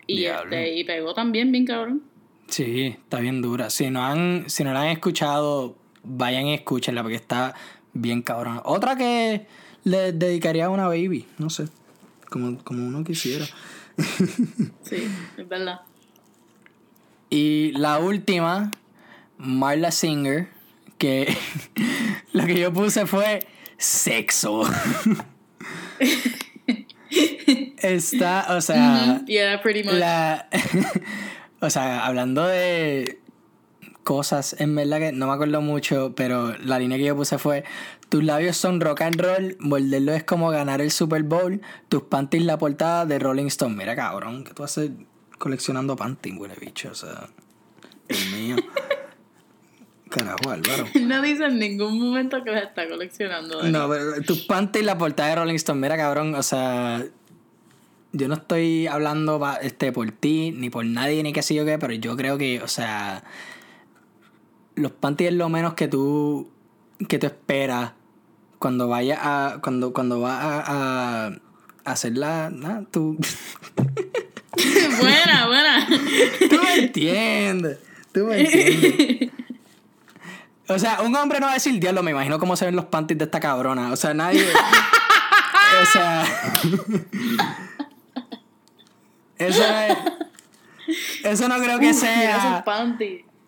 Y, 0.05 0.23
este, 0.43 0.75
y 0.75 0.83
pegó 0.83 1.13
también 1.13 1.49
bien 1.53 1.65
cabrón. 1.65 2.03
Sí, 2.53 2.95
está 3.01 3.19
bien 3.19 3.41
dura. 3.41 3.71
Si 3.71 3.89
no 3.89 4.05
han, 4.05 4.43
si 4.47 4.63
no 4.63 4.73
la 4.73 4.83
han 4.83 4.89
escuchado, 4.89 5.75
vayan 6.03 6.45
y 6.45 6.53
escúchenla 6.53 7.01
porque 7.01 7.15
está 7.15 7.55
bien 7.93 8.21
cabrón. 8.21 8.61
Otra 8.63 8.95
que 8.95 9.47
le 9.83 10.11
dedicaría 10.11 10.67
a 10.67 10.69
una 10.69 10.85
baby, 10.87 11.25
no 11.39 11.49
sé, 11.49 11.65
como, 12.29 12.63
como 12.63 12.85
uno 12.85 13.03
quisiera. 13.03 13.43
sí, 14.83 15.07
es 15.35 15.49
verdad. 15.49 15.81
Y 17.31 17.71
la 17.71 17.97
última, 17.97 18.69
Marla 19.39 19.89
Singer, 19.89 20.47
que 20.99 21.35
lo 22.33 22.45
que 22.45 22.59
yo 22.59 22.71
puse 22.71 23.07
fue 23.07 23.47
sexo. 23.79 24.61
Está, 27.77 28.45
o 28.55 28.61
sea. 28.61 29.23
Yeah, 29.25 29.59
pretty 29.59 29.83
much. 29.83 29.95
La, 29.95 30.47
o 31.63 31.69
sea, 31.69 32.05
hablando 32.05 32.45
de 32.45 33.19
cosas, 34.03 34.55
en 34.59 34.75
verdad 34.75 34.99
que 34.99 35.11
no 35.13 35.27
me 35.27 35.33
acuerdo 35.33 35.61
mucho, 35.61 36.13
pero 36.15 36.57
la 36.57 36.77
línea 36.77 36.97
que 36.97 37.05
yo 37.05 37.15
puse 37.15 37.37
fue: 37.37 37.63
Tus 38.09 38.23
labios 38.23 38.57
son 38.57 38.81
rock 38.81 39.01
and 39.01 39.19
roll, 39.19 39.55
morderlo 39.59 40.13
es 40.13 40.25
como 40.25 40.49
ganar 40.49 40.81
el 40.81 40.91
Super 40.91 41.23
Bowl, 41.23 41.61
tus 41.87 42.03
panties 42.03 42.43
la 42.43 42.57
portada 42.57 43.05
de 43.05 43.17
Rolling 43.17 43.47
Stone. 43.47 43.75
Mira, 43.75 43.95
cabrón, 43.95 44.43
que 44.43 44.53
tú 44.53 44.63
haces 44.63 44.91
coleccionando 45.37 45.95
panties, 45.95 46.35
huele 46.37 46.55
bicho, 46.59 46.91
o 46.91 46.95
sea. 46.95 47.29
Dios 48.09 48.25
mío. 48.33 48.55
Carajo, 50.09 50.51
Álvaro. 50.51 50.85
No 51.01 51.21
dice 51.21 51.45
en 51.45 51.57
ningún 51.57 51.97
momento 51.97 52.43
que 52.43 52.51
las 52.51 52.65
está 52.65 52.87
coleccionando. 52.87 53.63
No, 53.63 53.89
pero 53.89 54.21
tus 54.21 54.41
panties 54.41 54.85
la 54.85 54.97
portada 54.97 55.29
de 55.29 55.35
Rolling 55.37 55.55
Stone. 55.55 55.79
Mira, 55.79 55.95
cabrón, 55.95 56.35
o 56.35 56.43
sea. 56.43 57.03
Yo 58.13 58.27
no 58.27 58.35
estoy 58.35 58.87
hablando 58.87 59.41
este, 59.61 59.91
por 59.91 60.11
ti, 60.11 60.51
ni 60.51 60.69
por 60.69 60.85
nadie, 60.85 61.23
ni 61.23 61.33
qué 61.33 61.41
sé 61.41 61.55
yo 61.55 61.65
qué, 61.65 61.77
pero 61.77 61.93
yo 61.93 62.15
creo 62.15 62.37
que, 62.37 62.61
o 62.61 62.67
sea. 62.67 63.23
Los 64.75 64.91
panties 64.91 65.31
es 65.31 65.35
lo 65.35 65.49
menos 65.49 65.73
que 65.73 65.87
tú. 65.87 66.49
que 67.07 67.19
tú 67.19 67.27
esperas 67.27 67.91
cuando 68.59 68.87
vayas 68.87 69.19
a. 69.21 69.59
cuando, 69.61 69.93
cuando 69.93 70.21
vas 70.21 70.39
a, 70.41 71.27
a 71.27 71.31
hacer 71.83 72.17
la. 72.17 72.51
Tú. 72.91 73.17
buena, 75.01 75.47
buena. 75.47 75.87
Tú 76.49 76.61
me 76.63 76.75
entiendes. 76.75 77.79
Tú 78.13 78.25
me 78.25 78.41
entiendes. 78.41 79.31
O 80.67 80.79
sea, 80.79 81.01
un 81.01 81.15
hombre 81.15 81.39
no 81.39 81.47
va 81.47 81.51
a 81.51 81.55
decir, 81.55 81.77
diablo, 81.79 82.03
me 82.03 82.11
imagino 82.11 82.39
cómo 82.39 82.55
se 82.55 82.65
ven 82.65 82.75
los 82.75 82.85
panties 82.85 83.17
de 83.17 83.25
esta 83.25 83.39
cabrona. 83.39 83.91
O 83.91 83.95
sea, 83.95 84.13
nadie. 84.13 84.45
o 85.81 85.85
sea. 85.91 86.25
eso 89.47 89.63
es. 89.63 89.97
Eso 91.23 91.47
no 91.47 91.55
creo 91.63 91.79
que 91.79 91.91
Uf, 91.91 91.95
sea. 91.99 92.63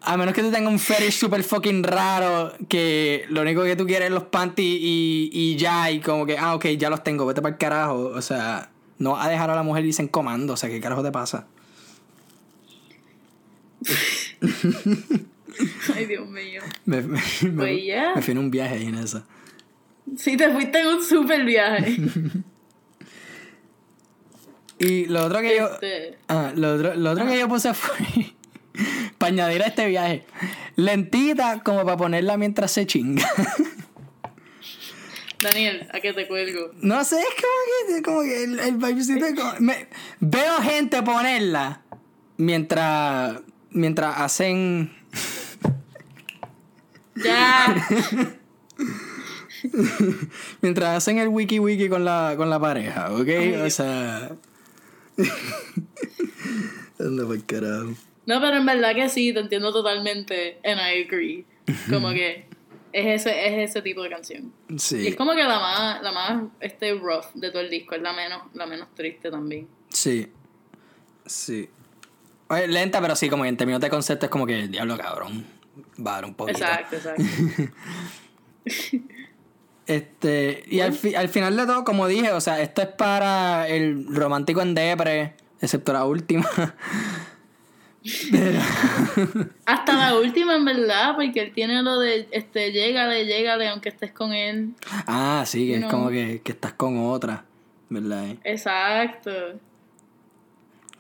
A 0.02 0.18
menos 0.18 0.34
que 0.34 0.42
tú 0.42 0.52
tengas 0.52 0.72
un 0.72 0.80
fetish 0.80 1.14
super 1.18 1.44
fucking 1.44 1.84
raro, 1.84 2.54
que 2.70 3.26
lo 3.30 3.42
único 3.42 3.64
que 3.64 3.76
tú 3.76 3.86
quieres 3.86 4.08
es 4.08 4.14
los 4.14 4.24
panties 4.24 4.80
y, 4.82 5.30
y 5.34 5.56
ya, 5.58 5.92
y 5.92 6.00
como 6.00 6.26
que, 6.26 6.38
ah, 6.38 6.56
ok, 6.56 6.66
ya 6.78 6.90
los 6.90 7.04
tengo, 7.04 7.26
vete 7.26 7.42
para 7.42 7.54
el 7.56 7.60
carajo. 7.60 7.96
O 8.16 8.22
sea, 8.22 8.70
no 9.00 9.12
vas 9.14 9.26
a 9.26 9.30
dejar 9.30 9.50
a 9.50 9.56
la 9.56 9.64
mujer 9.64 9.84
irse 9.86 10.02
en 10.02 10.08
comando, 10.08 10.54
o 10.54 10.58
sea, 10.58 10.70
¿qué 10.70 10.80
carajo 10.80 11.04
te 11.04 11.12
pasa? 11.12 11.48
Ay, 15.96 16.06
Dios 16.06 16.28
mío. 16.28 16.62
Me, 16.86 17.02
me, 17.02 17.20
me- 17.44 17.52
Pues 17.58 17.86
ya. 17.86 18.14
me 18.16 18.22
fui 18.22 18.32
en 18.34 18.38
un 18.38 18.52
viaje 18.52 18.76
ahí 18.76 18.86
en 18.88 18.96
eso. 18.96 19.24
Sí, 20.18 20.38
te 20.38 20.50
fuiste 20.52 20.80
en 20.80 20.88
un 20.88 21.04
super 21.04 21.44
viaje. 21.44 21.98
Y 24.80 25.06
lo 25.06 25.26
otro 25.26 25.40
que 25.42 25.58
yo. 25.58 25.68
Este, 25.74 26.18
Ah, 26.28 26.52
lo 26.56 26.76
otro, 26.76 26.96
lo 26.96 27.12
otro 27.12 27.26
que 27.26 27.40
yo 27.40 27.48
puse 27.48 27.74
fue. 27.74 27.96
para 29.18 29.32
añadir 29.32 29.64
a 29.64 29.68
este 29.68 29.88
viaje. 29.88 30.26
Lentita 30.76 31.62
como 31.64 31.84
para 31.86 31.98
ponerla 31.98 32.38
mientras 32.38 32.72
se 32.72 32.86
chinga. 32.86 33.28
Daniel, 35.42 35.88
¿a 35.94 36.00
qué 36.00 36.14
te 36.14 36.28
cuelgo? 36.28 36.72
no 36.82 37.04
sé, 37.04 37.20
es 37.20 37.26
como 37.36 37.96
que, 37.96 38.02
como 38.02 38.22
que 38.22 38.44
el, 38.46 38.60
el 38.60 38.78
vibecito 38.78 39.26
veo 40.20 40.58
gente 40.62 41.04
ponerla 41.04 41.82
mientras. 42.38 43.40
mientras 43.72 44.18
hacen. 44.20 44.94
Ya. 47.18 47.74
mientras 50.62 50.98
hacen 50.98 51.18
el 51.18 51.30
wiki 51.30 51.60
wiki 51.60 51.88
con 51.88 52.04
la, 52.04 52.34
con 52.36 52.50
la 52.50 52.60
pareja, 52.60 53.10
¿ok? 53.14 53.30
o 53.66 53.70
sea. 53.70 54.32
Anda 57.00 57.26
por 57.26 57.46
carajo. 57.46 57.94
No, 58.26 58.42
pero 58.42 58.58
en 58.58 58.66
verdad 58.66 58.96
que 58.96 59.08
sí, 59.10 59.34
te 59.34 59.40
entiendo 59.40 59.72
totalmente. 59.72 60.60
And 60.64 60.80
I 60.80 61.04
agree. 61.06 61.46
Como 61.90 62.10
que 62.10 62.46
es 62.92 63.22
ese, 63.22 63.48
es 63.48 63.70
ese 63.70 63.82
tipo 63.82 64.02
de 64.04 64.10
canción. 64.10 64.52
Y 64.70 64.80
Sí. 64.80 65.08
es 65.08 65.16
como 65.16 65.34
que 65.34 65.44
la 65.44 65.60
más, 65.60 66.02
la 66.02 66.12
más 66.12 66.44
este 66.60 66.94
rough 66.94 67.26
de 67.36 67.52
todo 67.52 67.62
el 67.62 67.70
disco, 67.70 67.96
es 67.96 68.02
la 68.02 68.14
menos, 68.14 68.44
la 68.54 68.66
menos 68.66 68.88
triste 68.96 69.30
también. 69.30 69.68
Sí. 69.90 70.28
Sí. 71.26 71.70
Oye, 72.48 72.68
lenta, 72.68 73.02
pero 73.02 73.16
sí, 73.16 73.30
como 73.30 73.44
que 73.44 73.50
en 73.50 73.58
términos 73.58 73.82
de 73.82 73.90
concepto 73.90 74.26
es 74.28 74.32
como 74.32 74.46
que 74.46 74.68
diablo 74.68 74.98
cabrón. 74.98 75.46
Va 76.00 76.12
a 76.12 76.16
dar 76.16 76.26
un 76.26 76.36
poquito. 76.36 76.60
Exacto, 76.60 76.96
exacto. 76.96 77.24
Este, 79.88 80.64
y 80.68 80.80
al, 80.80 80.94
fi- 80.94 81.14
al 81.16 81.30
final 81.30 81.56
de 81.56 81.66
todo, 81.66 81.84
como 81.84 82.08
dije, 82.08 82.32
o 82.32 82.42
sea, 82.42 82.60
esto 82.62 82.82
es 82.82 82.88
para 82.88 83.68
el 83.68 84.08
romántico 84.16 84.62
en 84.62 84.74
depre, 84.74 85.36
excepto 85.62 85.94
la 85.94 86.06
última. 86.06 86.50
Pero, 88.32 88.60
Hasta 89.66 89.96
la 89.98 90.16
última, 90.20 90.56
en 90.56 90.66
verdad, 90.66 91.16
porque 91.16 91.40
él 91.40 91.52
tiene 91.54 91.82
lo 91.82 92.00
de, 92.00 92.28
este, 92.32 92.72
llégale, 92.72 93.26
llégale, 93.26 93.68
aunque 93.68 93.90
estés 93.90 94.12
con 94.12 94.32
él. 94.34 94.74
ah, 95.08 95.44
sí, 95.48 95.68
que 95.68 95.78
es 95.78 95.86
como 95.86 96.10
que, 96.10 96.42
que 96.44 96.52
estás 96.52 96.74
con 96.74 97.00
otra, 97.04 97.46
¿verdad? 97.90 98.26
Exacto. 98.44 99.32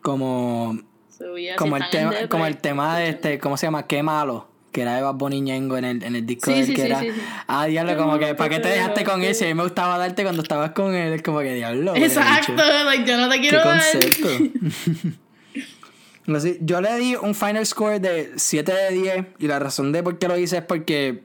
Como, 0.01 0.79
So, 1.09 1.37
yeah, 1.37 1.53
si 1.53 1.57
como, 1.59 1.77
el 1.77 1.89
tema, 1.89 2.13
como 2.29 2.45
el 2.45 2.57
tema 2.57 2.97
de 2.97 3.09
este, 3.09 3.39
¿cómo 3.39 3.55
se 3.57 3.67
llama? 3.67 3.87
Qué 3.87 4.01
malo. 4.03 4.47
Que 4.75 4.81
era 4.81 4.97
de 4.97 5.03
Bad 5.03 5.15
Bunny 5.15 5.39
Ñengo 5.39 5.77
en 5.77 5.85
el, 5.85 6.03
en 6.03 6.17
el 6.17 6.25
disco 6.25 6.51
Sí, 6.51 6.51
de 6.51 6.59
él, 6.59 6.65
sí, 6.65 6.73
que 6.73 6.81
sí, 6.81 6.87
era. 6.87 7.01
Ah, 7.47 7.65
diablo, 7.65 7.95
como 7.95 8.19
que, 8.19 8.35
¿para 8.35 8.49
qué 8.49 8.59
te 8.59 8.67
dejaste 8.67 9.05
con 9.05 9.23
ese? 9.23 9.45
A 9.45 9.47
mí 9.47 9.53
me 9.53 9.63
gustaba 9.63 9.97
darte 9.97 10.23
cuando 10.23 10.41
estabas 10.41 10.71
con 10.71 10.93
él. 10.93 11.13
Es 11.13 11.21
como 11.21 11.39
que 11.39 11.53
diablo. 11.53 11.93
Exacto, 11.95 12.61
like, 12.83 13.09
yo 13.09 13.15
no 13.15 13.29
te 13.29 13.35
¿Qué 13.35 13.41
quiero 13.47 13.59
dar. 13.59 13.79
concepto? 13.79 14.27
No 16.27 16.41
sé, 16.41 16.57
yo 16.59 16.81
le 16.81 16.93
di 16.97 17.15
un 17.15 17.35
final 17.35 17.65
score 17.65 18.01
de 18.01 18.33
7 18.35 18.69
de 18.69 18.91
10 18.91 19.25
y 19.39 19.47
la 19.47 19.59
razón 19.59 19.93
de 19.93 20.03
por 20.03 20.19
qué 20.19 20.27
lo 20.27 20.37
hice 20.37 20.57
es 20.57 20.63
porque 20.65 21.23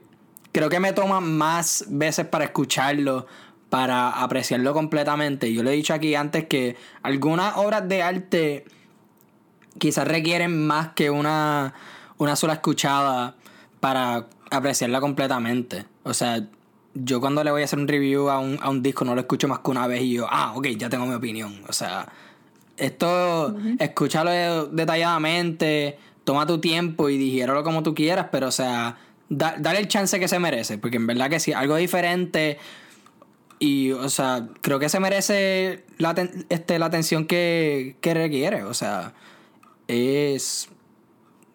creo 0.53 0.69
que 0.69 0.79
me 0.79 0.93
toma 0.93 1.19
más 1.19 1.83
veces 1.89 2.25
para 2.27 2.45
escucharlo, 2.45 3.27
para 3.69 4.11
apreciarlo 4.11 4.73
completamente. 4.73 5.51
Yo 5.51 5.61
le 5.61 5.73
he 5.73 5.75
dicho 5.75 5.93
aquí 5.93 6.15
antes 6.15 6.45
que 6.45 6.77
algunas 7.03 7.57
obras 7.57 7.85
de 7.89 8.01
arte 8.01 8.65
quizás 9.77 10.07
requieren 10.07 10.65
más 10.67 10.93
que 10.93 11.09
una, 11.09 11.73
una 12.17 12.37
sola 12.37 12.53
escuchada 12.53 13.35
para 13.81 14.27
apreciarla 14.49 15.01
completamente. 15.01 15.85
O 16.03 16.13
sea, 16.13 16.47
yo 16.93 17.19
cuando 17.19 17.43
le 17.43 17.51
voy 17.51 17.61
a 17.63 17.65
hacer 17.65 17.79
un 17.79 17.87
review 17.87 18.29
a 18.29 18.39
un, 18.39 18.57
a 18.61 18.69
un 18.69 18.81
disco 18.81 19.03
no 19.03 19.13
lo 19.15 19.21
escucho 19.21 19.47
más 19.49 19.59
que 19.59 19.71
una 19.71 19.87
vez 19.87 20.01
y 20.03 20.13
yo, 20.13 20.27
ah, 20.29 20.53
ok, 20.55 20.67
ya 20.77 20.87
tengo 20.89 21.05
mi 21.05 21.13
opinión. 21.15 21.61
O 21.67 21.73
sea, 21.73 22.07
esto, 22.77 23.55
escúchalo 23.79 24.67
detalladamente, 24.67 25.97
toma 26.23 26.45
tu 26.45 26.59
tiempo 26.59 27.09
y 27.09 27.17
digiéralo 27.17 27.63
como 27.63 27.83
tú 27.83 27.93
quieras, 27.95 28.27
pero 28.31 28.47
o 28.47 28.51
sea, 28.51 28.97
da- 29.29 29.55
dale 29.59 29.79
el 29.79 29.87
chance 29.87 30.19
que 30.19 30.27
se 30.27 30.39
merece, 30.39 30.77
porque 30.77 30.97
en 30.97 31.07
verdad 31.07 31.29
que 31.29 31.39
sí, 31.39 31.53
algo 31.53 31.75
diferente 31.75 32.57
y, 33.59 33.91
o 33.91 34.09
sea, 34.09 34.47
creo 34.61 34.79
que 34.79 34.89
se 34.89 34.99
merece 34.99 35.85
la, 35.97 36.15
este, 36.49 36.79
la 36.79 36.87
atención 36.87 37.25
que, 37.25 37.95
que 38.01 38.13
requiere, 38.13 38.63
o 38.63 38.73
sea, 38.73 39.13
es... 39.87 40.69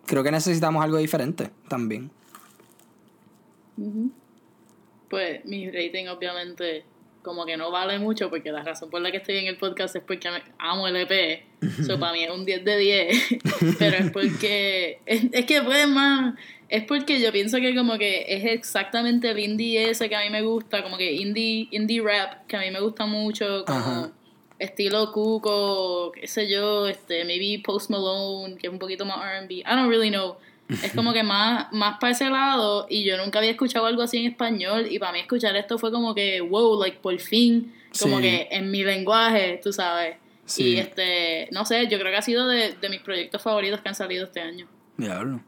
Creo 0.07 0.23
que 0.23 0.31
necesitamos 0.31 0.85
algo 0.85 0.99
diferente 0.99 1.51
también. 1.67 2.13
Ujú. 3.77 4.11
Pues 5.09 5.45
mi 5.45 5.71
rating 5.71 6.07
obviamente 6.09 6.85
como 7.27 7.45
que 7.45 7.57
no 7.57 7.73
vale 7.73 7.99
mucho 7.99 8.31
porque 8.31 8.53
la 8.53 8.63
razón 8.63 8.89
por 8.89 9.01
la 9.01 9.11
que 9.11 9.17
estoy 9.17 9.39
en 9.39 9.47
el 9.47 9.57
podcast 9.57 9.97
es 9.97 10.03
porque 10.03 10.29
amo 10.59 10.87
el 10.87 10.97
EP. 10.97 11.43
So, 11.85 11.99
para 11.99 12.13
mí 12.13 12.23
es 12.23 12.31
un 12.31 12.45
10 12.45 12.65
de 12.65 12.77
10. 12.79 13.23
Pero 13.79 13.97
es 13.97 14.11
porque. 14.13 15.01
Es, 15.05 15.25
es 15.33 15.45
que 15.45 15.61
puede 15.63 15.89
más. 15.89 16.37
Es 16.69 16.85
porque 16.85 17.21
yo 17.21 17.33
pienso 17.33 17.59
que 17.59 17.75
como 17.75 17.99
que 17.99 18.27
es 18.29 18.45
exactamente 18.45 19.31
el 19.31 19.39
indie 19.39 19.91
ese 19.91 20.09
que 20.09 20.17
a 20.17 20.23
mí 20.23 20.31
me 20.31 20.43
gusta, 20.43 20.83
como 20.83 20.97
que 20.97 21.13
indie, 21.13 21.69
indie 21.71 22.01
rap, 22.03 22.47
que 22.47 22.57
a 22.57 22.61
mí 22.61 22.71
me 22.71 22.81
gusta 22.81 23.07
mucho, 23.07 23.65
como 23.65 23.79
Ajá. 23.79 24.13
estilo 24.59 25.13
Cuco, 25.13 26.13
qué 26.13 26.27
sé 26.27 26.49
yo, 26.49 26.89
este, 26.89 27.25
maybe 27.25 27.63
Post 27.65 27.91
Malone, 27.91 28.57
que 28.57 28.67
es 28.67 28.73
un 28.73 28.81
poquito 28.81 29.05
más 29.05 29.19
R&B, 29.19 29.55
I 29.55 29.63
don't 29.63 29.89
really 29.89 30.11
know. 30.11 30.37
Es 30.69 30.93
como 30.95 31.13
que 31.13 31.23
más, 31.23 31.73
más 31.73 31.99
para 32.01 32.13
ese 32.13 32.29
lado 32.29 32.87
y 32.91 33.05
yo 33.05 33.17
nunca 33.17 33.39
había 33.39 33.53
escuchado 33.53 33.87
algo 33.87 34.03
así 34.03 34.19
en 34.19 34.27
español 34.33 34.87
y 34.91 34.99
para 34.99 35.13
mí 35.13 35.21
escuchar 35.21 35.55
esto 35.57 35.79
fue 35.79 35.93
como 35.93 36.15
que, 36.15 36.41
wow, 36.41 36.81
like 36.81 36.99
por 37.01 37.17
fin, 37.21 37.73
como 38.01 38.17
Sí. 38.17 38.23
que 38.23 38.49
en 38.51 38.71
mi 38.71 38.83
lenguaje, 38.83 39.61
tú 39.63 39.73
sabes. 39.73 40.17
Sí. 40.45 40.71
Y 40.75 40.77
este, 40.79 41.49
no 41.53 41.65
sé, 41.65 41.87
yo 41.89 41.99
creo 41.99 42.11
que 42.11 42.17
ha 42.19 42.23
sido 42.23 42.47
de, 42.49 42.73
de 42.75 42.89
mis 42.89 43.01
proyectos 43.01 43.43
favoritos 43.43 43.81
que 43.81 43.89
han 43.89 43.95
salido 43.95 44.25
este 44.25 44.41
año. 44.41 44.67
Diablo. 44.97 45.41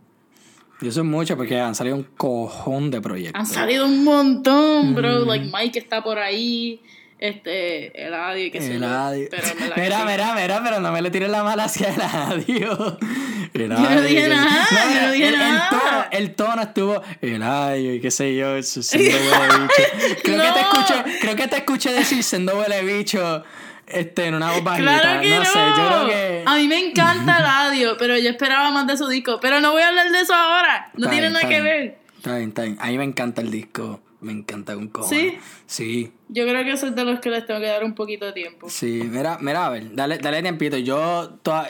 Y 0.81 0.87
eso 0.89 1.01
es 1.01 1.07
mucho 1.07 1.37
porque 1.37 1.59
han 1.59 1.75
salido 1.75 1.97
un 1.97 2.05
cojón 2.05 2.91
de 2.93 3.01
proyectos. 3.01 3.39
Han 3.41 3.47
salido 3.47 3.85
un 3.87 4.05
montón, 4.05 4.95
bro. 4.95 5.25
Mm. 5.25 5.29
Like 5.29 5.51
Mike 5.53 5.79
está 5.81 6.05
por 6.05 6.19
ahí. 6.19 6.81
Este, 7.19 8.05
en 8.05 8.11
verdad 8.11 8.35
que 8.53 8.61
Mira, 8.61 9.13
sí. 9.13 10.05
mira, 10.07 10.35
mira, 10.35 10.61
pero 10.63 10.81
no 10.81 10.93
me 10.93 11.03
le 11.03 11.11
tires 11.11 11.31
la 11.31 11.43
mala 11.43 11.65
hacia 11.65 11.89
Eladio. 11.89 12.99
Yo 13.55 13.67
no 13.67 14.03
dije 14.03 14.29
nada, 14.29 14.69
yo 14.71 15.01
no 15.03 15.13
dije 15.13 15.29
el, 15.29 15.39
nada. 15.39 15.69
El 15.71 15.79
tono, 15.81 16.05
el 16.13 16.35
tono 16.35 16.63
estuvo 16.63 17.03
Eladio 17.21 17.95
y 17.95 18.01
qué 18.01 18.11
sé 18.11 18.37
yo, 18.37 18.55
eso, 18.57 18.83
siendo 18.83 19.19
huele 19.19 19.55
bicho. 19.63 20.23
Creo, 20.23 20.43
que 20.43 20.53
te 20.53 20.61
escuché, 20.61 21.19
creo 21.21 21.37
que 21.37 21.49
te 21.49 21.57
escuché 21.57 21.93
decir 21.93 22.23
siendo 22.23 22.57
huele 22.59 22.83
bicho 22.85 23.43
este, 23.87 24.27
en 24.27 24.35
una 24.35 24.53
voz 24.53 24.63
bajita. 24.63 25.01
Claro 25.01 25.21
que 25.23 25.31
no. 25.31 25.39
no 25.39 25.45
sé, 25.45 25.59
yo 25.59 25.87
creo 25.89 26.07
que... 26.07 26.43
A 26.47 26.55
mí 26.57 26.69
me 26.69 26.79
encanta 26.79 27.39
Eladio, 27.39 27.97
pero 27.99 28.17
yo 28.19 28.31
esperaba 28.31 28.71
más 28.71 28.87
de 28.87 28.97
su 28.97 29.09
disco. 29.09 29.41
Pero 29.41 29.61
no 29.61 29.73
voy 29.73 29.83
a 29.83 29.89
hablar 29.89 30.11
de 30.13 30.21
eso 30.21 30.35
ahora. 30.35 30.91
No 30.95 31.07
Está 31.07 31.11
tiene 31.11 31.29
bien, 31.29 31.33
nada 31.33 31.49
que 31.49 31.61
bien. 31.61 31.65
ver. 31.65 31.99
Está 32.19 32.37
bien, 32.37 32.49
está 32.51 32.63
bien. 32.63 32.77
A 32.81 32.87
mí 32.89 32.99
me 32.99 33.05
encanta 33.05 33.41
el 33.41 33.51
disco. 33.51 34.01
Me 34.21 34.33
encanta 34.33 34.77
un 34.77 34.89
cojones. 34.89 35.35
¿Sí? 35.35 35.39
Sí. 35.67 36.13
Yo 36.29 36.45
creo 36.45 36.65
que 36.65 36.77
soy 36.77 36.91
de 36.91 37.05
los 37.05 37.21
que 37.21 37.31
les 37.31 37.47
tengo 37.47 37.61
que 37.61 37.67
dar 37.67 37.85
un 37.85 37.95
poquito 37.95 38.27
de 38.27 38.33
tiempo. 38.33 38.69
Sí, 38.69 39.03
mira, 39.09 39.39
mira, 39.41 39.67
a 39.67 39.71
ver, 39.71 39.95
dale, 39.95 40.19
dale 40.19 40.43
tiempito. 40.43 40.77
Yo, 40.77 41.31
toda, 41.43 41.69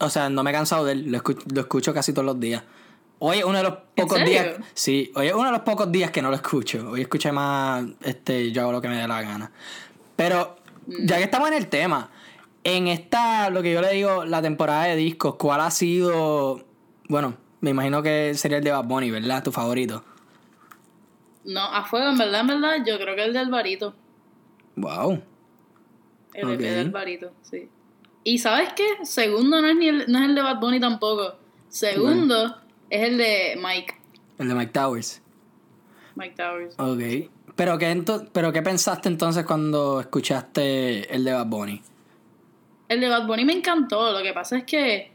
o 0.00 0.10
sea, 0.10 0.28
no 0.28 0.42
me 0.42 0.50
he 0.50 0.52
cansado 0.52 0.84
de 0.84 0.92
él, 0.92 1.10
lo 1.10 1.16
escucho, 1.16 1.42
lo 1.52 1.60
escucho 1.60 1.94
casi 1.94 2.12
todos 2.12 2.26
los 2.26 2.40
días. 2.40 2.62
Hoy 3.20 3.38
es 3.38 3.44
uno 3.44 3.58
de 3.58 3.64
los 3.64 3.74
pocos 3.94 4.18
serio? 4.18 4.32
días, 4.32 4.56
sí, 4.74 5.12
hoy 5.14 5.28
es 5.28 5.34
uno 5.34 5.46
de 5.46 5.52
los 5.52 5.60
pocos 5.60 5.90
días 5.90 6.10
que 6.10 6.20
no 6.20 6.30
lo 6.30 6.36
escucho. 6.36 6.90
Hoy 6.90 7.02
escuché 7.02 7.30
más, 7.30 7.84
este, 8.02 8.50
yo 8.50 8.62
hago 8.62 8.72
lo 8.72 8.80
que 8.82 8.88
me 8.88 8.96
dé 8.96 9.06
la 9.06 9.22
gana. 9.22 9.52
Pero, 10.16 10.56
ya 10.86 11.16
que 11.18 11.24
estamos 11.24 11.48
en 11.48 11.54
el 11.54 11.68
tema, 11.68 12.10
en 12.64 12.88
esta, 12.88 13.50
lo 13.50 13.62
que 13.62 13.72
yo 13.72 13.80
le 13.80 13.92
digo, 13.92 14.24
la 14.24 14.42
temporada 14.42 14.84
de 14.84 14.96
discos, 14.96 15.36
¿cuál 15.36 15.60
ha 15.60 15.70
sido, 15.70 16.64
bueno, 17.08 17.36
me 17.60 17.70
imagino 17.70 18.02
que 18.02 18.34
sería 18.34 18.58
el 18.58 18.64
de 18.64 18.72
Bad 18.72 18.84
Bunny, 18.84 19.10
¿verdad? 19.10 19.42
Tu 19.42 19.52
favorito. 19.52 20.04
No, 21.44 21.60
a 21.60 21.84
fuego, 21.84 22.08
en 22.10 22.18
verdad, 22.18 22.40
en 22.40 22.46
verdad, 22.46 22.76
yo 22.86 22.98
creo 22.98 23.14
que 23.14 23.24
el 23.24 23.32
de 23.32 23.38
Alvarito. 23.38 23.94
Wow. 24.76 25.22
El 26.32 26.44
Ok. 26.46 26.52
EP 26.52 26.58
de 26.60 26.80
Alvarito, 26.80 27.32
sí. 27.42 27.68
Y 28.24 28.38
¿sabes 28.38 28.72
qué? 28.74 28.84
Segundo 29.04 29.60
no 29.60 29.68
es, 29.68 29.76
ni 29.76 29.88
el, 29.88 30.04
no 30.10 30.18
es 30.18 30.24
el 30.24 30.34
de 30.34 30.42
Bad 30.42 30.58
Bunny 30.60 30.80
tampoco. 30.80 31.36
Segundo 31.68 32.56
es 32.88 33.02
el 33.02 33.18
de 33.18 33.58
Mike. 33.62 33.94
El 34.38 34.48
de 34.48 34.54
Mike 34.54 34.72
Towers. 34.72 35.22
Mike 36.16 36.34
Towers. 36.36 36.74
Ok. 36.78 37.30
¿Pero 37.54 37.78
qué, 37.78 38.02
¿Pero 38.32 38.52
qué 38.52 38.62
pensaste 38.62 39.08
entonces 39.08 39.44
cuando 39.44 40.00
escuchaste 40.00 41.14
el 41.14 41.24
de 41.24 41.32
Bad 41.32 41.46
Bunny? 41.46 41.82
El 42.88 43.00
de 43.00 43.08
Bad 43.08 43.26
Bunny 43.26 43.44
me 43.44 43.52
encantó. 43.52 44.12
Lo 44.12 44.22
que 44.22 44.32
pasa 44.32 44.58
es 44.58 44.64
que 44.64 45.12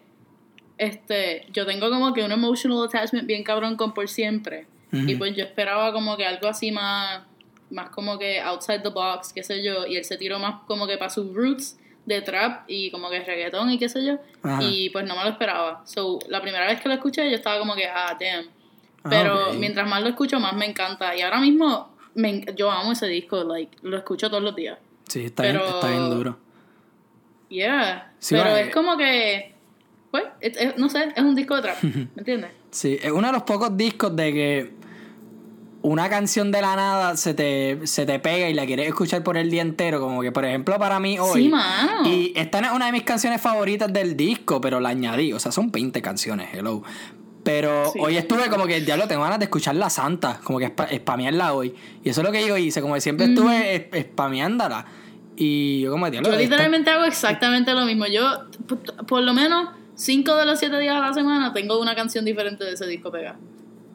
este, 0.78 1.48
yo 1.52 1.66
tengo 1.66 1.90
como 1.90 2.14
que 2.14 2.24
un 2.24 2.32
emotional 2.32 2.84
attachment 2.86 3.28
bien 3.28 3.44
cabrón 3.44 3.76
con 3.76 3.94
por 3.94 4.08
siempre. 4.08 4.68
Ujú. 4.92 5.08
Y 5.10 5.16
pues 5.16 5.36
yo 5.36 5.44
esperaba 5.44 5.92
como 5.94 6.18
que 6.18 6.26
algo 6.26 6.48
así 6.48 6.72
más, 6.72 7.22
más 7.70 7.90
como 7.90 8.18
que 8.18 8.40
outside 8.42 8.82
the 8.82 8.90
box, 8.90 9.32
qué 9.34 9.44
sé 9.44 9.64
yo. 9.64 9.86
Y 9.86 9.98
él 9.98 10.04
se 10.06 10.18
tiró 10.18 10.40
más 10.40 10.62
como 10.68 10.88
que 10.88 10.98
para 10.98 11.10
sus 11.10 11.34
roots 11.34 11.78
de 12.06 12.22
trap 12.22 12.64
y 12.68 12.90
como 12.90 13.10
que 13.10 13.20
reggaetón 13.24 13.70
y 13.72 13.78
qué 13.78 13.88
sé 13.90 14.04
yo. 14.04 14.18
Ajá. 14.42 14.64
Y 14.64 14.90
pues 14.90 15.06
no 15.06 15.16
me 15.16 15.24
lo 15.24 15.30
esperaba. 15.30 15.84
So, 15.86 16.18
la 16.28 16.42
primera 16.42 16.66
vez 16.66 16.82
que 16.82 16.88
lo 16.90 16.96
escuché 16.96 17.30
yo 17.30 17.36
estaba 17.36 17.60
como 17.60 17.76
que, 17.76 17.86
ah, 17.86 18.18
damn. 18.20 18.46
Ah, 19.04 19.10
Pero 19.10 19.50
ok. 19.52 19.56
mientras 19.58 19.88
más 19.88 20.02
lo 20.02 20.10
escucho, 20.10 20.40
más 20.40 20.54
me 20.56 20.66
encanta. 20.66 21.16
Y 21.16 21.22
ahora 21.22 21.40
mismo 21.40 21.96
me 22.16 22.44
yo 22.56 22.72
amo 22.72 22.92
ese 22.94 23.06
disco, 23.08 23.44
like, 23.44 23.78
lo 23.84 23.96
escucho 23.98 24.30
todos 24.30 24.42
los 24.44 24.56
días. 24.56 24.78
Sí, 25.08 25.26
está, 25.26 25.44
Pero- 25.44 25.60
bien, 25.62 25.74
está 25.76 25.88
bien 25.90 26.10
duro. 26.10 26.38
Yeah. 27.50 28.12
Sí, 28.20 28.36
pero 28.36 28.50
bueno, 28.52 28.58
es 28.68 28.74
como 28.74 28.98
que, 28.98 29.54
pues, 30.12 30.24
es- 30.40 30.58
es- 30.58 30.78
no 30.78 30.90
sé, 30.90 31.10
es 31.16 31.24
un 31.24 31.36
disco 31.36 31.56
de 31.56 31.62
trap, 31.64 31.78
¿me 31.84 32.08
entiendes? 32.18 32.52
Sí, 32.72 33.00
es 33.02 33.12
uno 33.12 33.28
de 33.28 33.34
los 33.34 33.44
pocos 33.44 33.76
discos 33.76 34.16
de 34.16 34.34
que 34.34 34.74
una 35.82 36.10
canción 36.10 36.52
de 36.52 36.62
la 36.62 36.76
nada 36.76 37.16
se 37.16 37.34
te, 37.34 37.80
se 37.88 38.06
te 38.06 38.20
pega 38.20 38.50
y 38.50 38.54
la 38.54 38.66
quieres 38.66 38.88
escuchar 38.88 39.24
por 39.24 39.38
el 39.38 39.50
día 39.50 39.62
entero. 39.62 40.00
Como 40.02 40.22
que, 40.22 40.32
por 40.32 40.44
ejemplo, 40.46 40.78
para 40.78 41.00
mí 41.00 41.18
hoy. 41.20 41.44
Sí, 41.44 41.50
mano. 41.50 42.08
Y 42.10 42.34
esta 42.36 42.60
no 42.62 42.68
es 42.68 42.74
una 42.74 42.88
de 42.88 42.92
mis 42.92 43.04
canciones 43.04 43.40
favoritas 43.42 43.92
del 43.92 44.18
disco, 44.18 44.60
pero 44.60 44.80
la 44.80 44.90
añadí. 44.90 45.32
O 45.34 45.40
sea, 45.40 45.52
son 45.52 45.72
20 45.72 46.02
canciones, 46.02 46.50
hello. 46.54 46.84
Pero 47.44 47.92
Sí. 47.94 48.00
hoy 48.02 48.18
estuve 48.18 48.50
como 48.50 48.68
que 48.68 48.76
el 48.76 48.86
diablo 48.86 49.08
tengo 49.08 49.22
ganas 49.24 49.40
de 49.40 49.46
escuchar 49.46 49.74
la 49.76 49.90
santa, 49.90 50.42
como 50.44 50.60
que 50.60 50.66
spa- 50.66 50.90
spamearla 50.94 51.54
hoy. 51.54 51.74
Y 52.04 52.10
eso 52.10 52.22
es 52.22 52.28
lo 52.28 52.34
que 52.34 52.46
yo 52.46 52.58
hice, 52.58 52.82
como 52.82 52.96
que 52.96 53.02
siempre 53.02 53.28
estuve 53.28 53.76
es- 53.92 54.06
spameándola. 54.06 54.86
Y 55.38 55.80
yo 55.82 55.92
como 55.92 56.10
diablo. 56.10 56.30
Yo 56.32 56.38
literalmente 56.38 56.90
hago 56.90 57.06
exactamente 57.06 57.74
lo 57.74 57.86
mismo. 57.86 58.06
Yo, 58.08 58.22
por 59.08 59.22
lo 59.24 59.34
menos, 59.34 59.70
cinco 59.96 60.36
de 60.36 60.46
los 60.46 60.60
siete 60.60 60.78
días 60.80 60.98
a 60.98 61.00
la 61.00 61.14
semana 61.14 61.54
tengo 61.54 61.80
una 61.80 61.96
canción 61.96 62.26
diferente 62.26 62.66
de 62.66 62.74
ese 62.74 62.86
disco 62.88 63.10
pegada. 63.10 63.40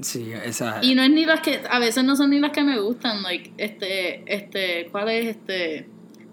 Sí, 0.01 0.33
esa. 0.45 0.81
Y 0.83 0.95
no 0.95 1.03
es 1.03 1.11
ni 1.11 1.25
las 1.25 1.41
que, 1.41 1.61
a 1.71 1.79
veces 1.79 2.03
no 2.05 2.17
son 2.17 2.31
ni 2.31 2.41
las 2.41 2.51
que 2.53 2.63
me 2.65 2.79
gustan, 2.81 3.23
like, 3.23 3.53
este, 3.59 4.23
este, 4.27 4.89
¿cuál 4.91 5.09
es 5.11 5.27
este? 5.37 5.87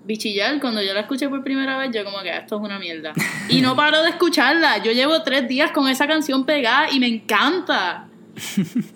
Bichillar, 0.03 0.59
cuando 0.59 0.81
yo 0.81 0.93
la 0.95 1.01
escuché 1.01 1.29
por 1.29 1.43
primera 1.43 1.77
vez, 1.77 1.91
yo 1.93 2.03
como 2.03 2.21
que 2.23 2.31
"Ah, 2.31 2.39
esto 2.39 2.55
es 2.57 2.61
una 2.63 2.79
mierda. 2.79 3.13
Y 3.49 3.61
no 3.61 3.75
paro 3.75 4.01
de 4.01 4.09
escucharla. 4.09 4.83
Yo 4.83 4.91
llevo 4.93 5.21
tres 5.21 5.47
días 5.47 5.71
con 5.71 5.87
esa 5.87 6.07
canción 6.07 6.43
pegada 6.45 6.89
y 6.91 6.99
me 6.99 7.07
encanta. 7.07 8.07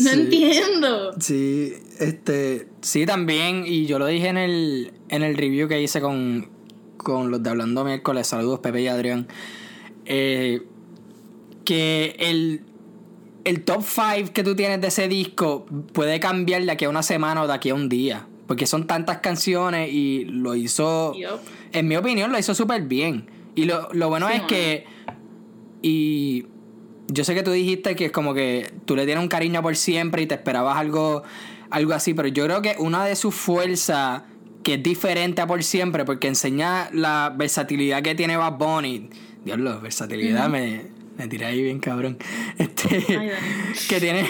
No 0.00 0.10
Sí. 0.10 0.20
entiendo. 0.20 1.12
Sí, 1.18 1.72
este, 1.98 2.68
sí 2.82 3.04
también, 3.04 3.64
y 3.66 3.86
yo 3.86 3.98
lo 3.98 4.06
dije 4.06 4.28
en 4.28 4.36
el, 4.36 4.92
en 5.08 5.24
el 5.24 5.36
review 5.36 5.66
que 5.66 5.82
hice 5.82 6.00
con, 6.00 6.48
con 6.98 7.32
los 7.32 7.42
de 7.42 7.50
Hablando 7.50 7.82
Miércoles, 7.84 8.28
saludos 8.28 8.60
Pepe 8.60 8.82
y 8.82 8.86
Adrián, 8.86 9.26
eh, 10.06 10.62
que 11.64 12.14
el, 12.20 12.60
el 13.48 13.64
top 13.64 13.82
5 13.82 14.32
que 14.32 14.44
tú 14.44 14.54
tienes 14.54 14.80
de 14.80 14.88
ese 14.88 15.08
disco 15.08 15.64
puede 15.92 16.20
cambiar 16.20 16.62
de 16.62 16.70
aquí 16.70 16.84
a 16.84 16.90
una 16.90 17.02
semana 17.02 17.42
o 17.42 17.46
de 17.46 17.54
aquí 17.54 17.70
a 17.70 17.74
un 17.74 17.88
día, 17.88 18.26
porque 18.46 18.66
son 18.66 18.86
tantas 18.86 19.18
canciones 19.18 19.90
y 19.90 20.26
lo 20.26 20.54
hizo, 20.54 21.14
en 21.72 21.88
mi 21.88 21.96
opinión, 21.96 22.30
lo 22.30 22.38
hizo 22.38 22.54
súper 22.54 22.82
bien. 22.82 23.30
Y 23.54 23.64
lo, 23.64 23.88
lo 23.92 24.08
bueno 24.08 24.28
Sí, 24.28 24.34
es 24.36 24.42
que, 24.42 24.84
y 25.80 26.44
yo 27.08 27.24
sé 27.24 27.34
que 27.34 27.42
tú 27.42 27.50
dijiste 27.50 27.96
que 27.96 28.06
es 28.06 28.12
como 28.12 28.34
que 28.34 28.70
tú 28.84 28.94
le 28.94 29.06
tienes 29.06 29.22
un 29.22 29.28
cariño 29.28 29.62
por 29.62 29.74
siempre 29.76 30.22
y 30.22 30.26
te 30.26 30.34
esperabas 30.34 30.76
algo, 30.76 31.22
algo 31.70 31.94
así, 31.94 32.12
pero 32.12 32.28
yo 32.28 32.44
creo 32.44 32.60
que 32.60 32.76
una 32.78 33.06
de 33.06 33.16
sus 33.16 33.34
fuerzas 33.34 34.24
que 34.62 34.74
es 34.74 34.82
diferente 34.82 35.40
a 35.40 35.46
por 35.46 35.64
siempre, 35.64 36.04
porque 36.04 36.28
enseña 36.28 36.90
la 36.92 37.32
versatilidad 37.34 38.02
que 38.02 38.14
tiene 38.14 38.36
Bad 38.36 38.58
Bunny. 38.58 39.08
Diablo, 39.42 39.80
versatilidad 39.80 40.50
me, 40.50 40.97
me 41.18 41.28
tiré 41.28 41.46
ahí 41.46 41.62
bien 41.62 41.80
cabrón. 41.80 42.18
Este, 42.58 43.04
Ay, 43.18 43.30
que 43.88 44.00
tiene, 44.00 44.28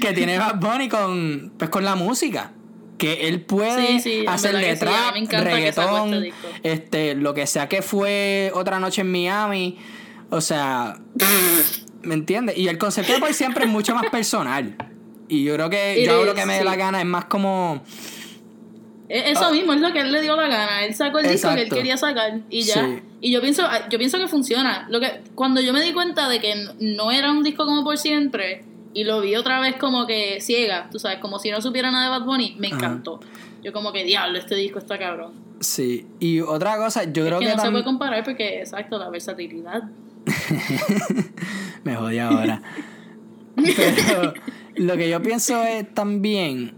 que 0.00 0.12
tiene 0.12 0.38
Bad 0.38 0.56
Bunny 0.60 0.88
con, 0.88 1.52
pues, 1.58 1.70
con 1.70 1.84
la 1.84 1.94
música. 1.94 2.52
Que 2.96 3.28
él 3.28 3.42
puede 3.42 4.00
Sí, 4.00 4.00
sí, 4.00 4.24
hacer 4.26 4.56
sí, 4.56 4.76
sacó 4.76 5.44
reggaetón, 5.44 6.14
este 6.14 6.32
este, 6.62 7.14
lo 7.14 7.32
que 7.32 7.46
sea 7.46 7.68
que 7.68 7.80
fue 7.80 8.50
otra 8.54 8.80
noche 8.80 9.02
en 9.02 9.12
Miami. 9.12 9.78
O 10.30 10.40
sea, 10.40 10.96
¿me 12.02 12.14
entiendes? 12.14 12.58
Y 12.58 12.66
el 12.66 12.76
concepto 12.76 13.12
de 13.12 13.20
por 13.20 13.32
siempre 13.34 13.66
es 13.66 13.70
mucho 13.70 13.94
más 13.94 14.10
personal. 14.10 14.76
Y 15.28 15.44
yo 15.44 15.54
creo 15.54 15.70
que 15.70 16.02
yo 16.06 16.24
lo 16.24 16.34
que 16.34 16.44
me 16.46 16.58
dé 16.58 16.64
la 16.64 16.76
gana, 16.76 17.00
es 17.00 17.06
más 17.06 17.26
como. 17.26 17.82
E- 19.08 19.30
Eso 19.30 19.50
mismo 19.50 19.72
es 19.72 19.80
lo 19.80 19.92
que 19.92 20.00
él 20.00 20.12
le 20.12 20.20
dio 20.20 20.36
la 20.36 20.48
gana. 20.48 20.84
Él 20.84 20.94
sacó 20.94 21.18
el 21.18 21.28
disco 21.28 21.48
que 21.54 21.62
él 21.62 21.68
Ah. 21.70 21.74
Quería 21.74 21.96
sacar 21.96 22.40
y 22.50 22.60
ya. 22.62 22.74
Sí. 22.84 23.02
Y 23.20 23.32
yo 23.32 23.40
pienso, 23.40 23.62
ah, 23.64 23.88
yo 23.88 23.98
pienso 23.98 24.18
que 24.18 24.28
funciona. 24.28 24.86
Lo 24.90 25.00
que 25.00 25.22
cuando 25.34 25.60
yo 25.60 25.72
me 25.72 25.80
di 25.82 25.92
cuenta 25.92 26.28
de 26.28 26.40
que 26.40 26.54
no 26.80 27.10
era 27.10 27.32
un 27.32 27.42
disco 27.42 27.64
como 27.66 27.82
por 27.84 27.96
siempre 27.98 28.64
y 28.94 29.04
lo 29.04 29.20
vi 29.20 29.34
otra 29.36 29.60
vez 29.60 29.76
como 29.76 30.06
que 30.06 30.40
ciega, 30.40 30.88
tú 30.90 30.98
sabes, 30.98 31.18
como 31.18 31.38
si 31.38 31.50
no 31.50 31.60
supiera 31.62 31.90
nada 31.90 32.04
de 32.04 32.10
Bad 32.10 32.26
Bunny, 32.26 32.56
me 32.58 32.68
Ajá. 32.68 32.76
encantó. 32.76 33.20
Yo 33.62 33.72
como 33.72 33.92
que 33.92 34.04
diablo, 34.04 34.38
este 34.38 34.54
disco 34.54 34.78
está 34.78 34.98
cabrón. 34.98 35.32
Sí. 35.60 36.06
Y 36.20 36.40
otra 36.40 36.76
cosa, 36.76 37.04
yo 37.04 37.24
creo 37.26 37.40
que 37.40 37.46
que, 37.46 37.56
no 37.56 37.62
se 37.62 37.70
puede 37.70 37.84
comparar 37.84 38.22
porque 38.24 38.60
exacto, 38.60 38.98
la 38.98 39.08
versatilidad. 39.10 39.82
Me 41.84 41.96
jodí 41.96 42.18
ahora. 42.18 42.62
Pero 43.56 44.34
lo 44.76 44.96
que 44.96 45.08
yo 45.08 45.20
pienso 45.22 45.62
es 45.64 45.92
también, 45.94 46.74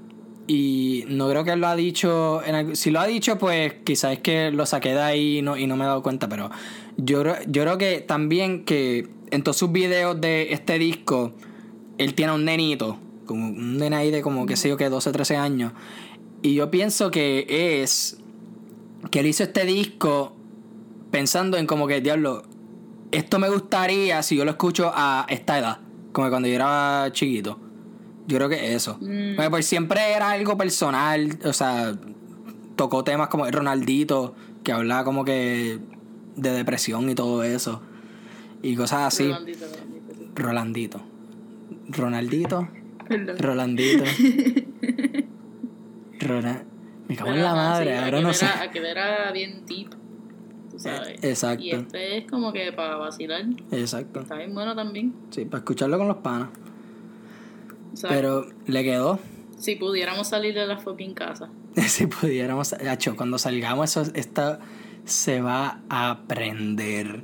Y 0.53 1.05
no 1.07 1.29
creo 1.29 1.45
que 1.45 1.55
lo 1.55 1.69
ha 1.69 1.77
dicho. 1.77 2.43
Si 2.73 2.91
lo 2.91 2.99
ha 2.99 3.07
dicho, 3.07 3.39
pues 3.39 3.73
quizás 3.85 4.15
es 4.15 4.19
que 4.19 4.51
lo 4.51 4.67
saqué 4.67 4.89
de 4.89 5.01
ahí 5.01 5.39
y 5.39 5.43
no, 5.43 5.55
me 5.55 5.85
he 5.85 5.87
dado 5.87 6.03
cuenta. 6.03 6.29
Pero 6.29 6.51
yo, 6.97 7.23
yo 7.47 7.63
creo 7.63 7.79
que 7.79 8.01
también 8.01 8.65
que 8.65 9.09
en 9.31 9.45
todos 9.45 9.59
sus 9.59 9.71
videos 9.71 10.21
de 10.21 10.53
este 10.53 10.77
disco, 10.81 11.31
él 11.99 12.15
tiene 12.15 12.33
un 12.33 12.45
nenito. 12.45 12.99
Como 13.27 13.47
un 13.47 13.77
nene 13.77 13.95
ahí 13.95 14.11
de 14.11 14.23
como, 14.23 14.45
qué 14.45 14.57
sé 14.57 14.69
yo, 14.69 14.77
que 14.77 14.89
12, 14.89 15.13
13 15.13 15.37
años. 15.37 15.73
Y 16.43 16.55
yo 16.55 16.69
pienso 16.69 17.13
que 17.13 17.47
es 17.81 18.19
que 19.13 19.21
él 19.21 19.27
hizo 19.27 19.45
este 19.45 19.65
disco 19.65 20.35
pensando 21.13 21.59
en 21.59 21.69
como 21.69 21.87
que, 21.87 22.01
diablo, 22.01 22.43
esto 23.13 23.39
me 23.39 23.49
gustaría 23.49 24.21
si 24.25 24.35
yo 24.35 24.45
lo 24.45 24.51
escucho 24.51 24.91
a 24.93 25.27
esta 25.29 25.61
edad, 25.61 25.79
como 26.11 26.29
cuando 26.29 26.49
yo 26.49 26.57
era 26.57 27.09
chiquito. 27.13 27.70
Yo 28.31 28.37
creo 28.37 28.49
que 28.49 28.75
eso. 28.75 28.97
Mm. 29.01 29.35
pues 29.51 29.67
siempre 29.67 30.13
era 30.13 30.31
algo 30.31 30.57
personal, 30.57 31.37
o 31.45 31.53
sea, 31.53 31.97
tocó 32.77 33.03
temas 33.03 33.27
como 33.27 33.51
Ronaldito, 33.51 34.37
que 34.63 34.71
hablaba 34.71 35.03
como 35.03 35.25
que 35.25 35.81
de 36.37 36.53
depresión 36.53 37.11
y 37.11 37.17
todo 37.17 37.43
eso. 37.43 37.83
Y 38.63 38.77
cosas 38.77 39.13
así. 39.13 39.25
Rolandito, 39.25 39.67
Rolandito. 40.37 41.01
Ronaldito. 41.89 42.69
Rolandito. 43.41 44.05
Me 47.09 47.17
cago 47.17 47.31
en 47.31 47.43
la 47.43 47.55
madre, 47.55 47.99
ahora 47.99 48.21
no 48.21 48.33
sé. 48.33 48.47
que 48.73 48.79
era 48.79 49.33
bien 49.33 49.67
deep. 49.67 49.91
Tú 50.71 50.79
sabes. 50.79 51.19
Exacto. 51.25 51.65
Y 51.65 51.73
este 51.73 52.19
es 52.19 52.31
como 52.31 52.53
que 52.53 52.73
para 52.73 52.95
vacilar. 52.95 53.45
Exacto. 53.73 54.21
Está 54.21 54.37
bien 54.37 54.55
bueno 54.55 54.77
también. 54.77 55.13
Sí, 55.31 55.47
para 55.47 55.59
escucharlo 55.59 55.99
con 55.99 56.07
los 56.07 56.19
panas. 56.19 56.51
Pero 58.03 58.47
le 58.67 58.85
quedó. 58.85 59.19
Si 59.59 59.77
pudiéramos 59.77 60.29
salir 60.29 60.55
de 60.55 60.67
la 60.67 60.79
fucking 60.79 61.15
casa. 61.15 61.51
si 61.87 62.07
pudiéramos. 62.07 62.73
Hacho, 62.73 63.17
cuando 63.17 63.39
salgamos, 63.39 63.91
eso 63.91 64.11
esta 64.15 64.61
se 65.05 65.41
va 65.41 65.81
a 65.89 66.11
aprender. 66.11 67.23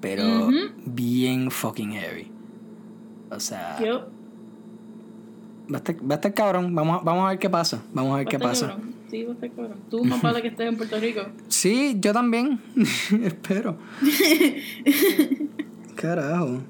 Pero 0.00 0.50
bien 0.84 1.50
fucking 1.50 1.92
heavy. 1.92 2.30
O 3.30 3.40
sea. 3.40 3.78
Yo. 3.80 4.08
Va 5.72 5.76
a, 5.76 5.78
estar, 5.78 5.96
va 5.96 6.14
a 6.14 6.16
estar 6.16 6.34
cabrón. 6.34 6.74
Vamos, 6.74 7.02
vamos 7.04 7.24
a 7.24 7.30
ver 7.30 7.38
qué 7.38 7.48
pasa. 7.48 7.82
Vamos 7.94 8.12
a 8.12 8.16
ver 8.18 8.26
qué 8.26 8.38
pasa. 8.38 8.76
Sí, 9.10 9.24
va 9.24 9.30
a 9.30 9.34
estar 9.34 9.50
cabrón. 9.52 9.78
Tú 9.88 10.04
más 10.04 10.20
vale 10.20 10.42
que 10.42 10.48
estés 10.48 10.68
en 10.68 10.76
Puerto 10.76 10.98
Rico. 10.98 11.22
Sí, 11.48 11.96
yo 12.00 12.12
también. 12.12 12.60
Espero. 13.22 13.78
Carajo. 15.94 16.60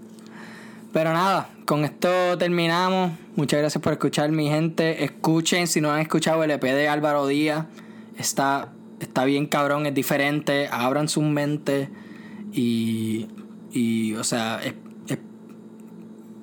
Pero 0.95 1.13
nada, 1.13 1.51
con 1.67 1.85
esto 1.85 2.39
terminamos. 2.39 3.13
Muchas 3.35 3.59
gracias 3.59 3.83
por 3.83 3.93
escuchar, 3.93 4.31
mi 4.31 4.49
gente. 4.49 5.03
Escuchen, 5.03 5.67
si 5.67 5.81
no 5.81 5.91
han 5.91 6.01
escuchado 6.01 6.45
el 6.45 6.53
EP 6.53 6.63
de 6.63 6.87
Álvaro 6.87 7.27
Díaz, 7.27 7.67
está, 8.17 8.73
está 9.01 9.25
bien 9.25 9.47
cabrón, 9.47 9.87
es 9.87 9.95
diferente. 9.95 10.69
Abran 10.71 11.09
su 11.09 11.21
mente 11.21 11.91
y, 12.53 13.27
y 13.73 14.15
o 14.15 14.23
sea, 14.23 14.61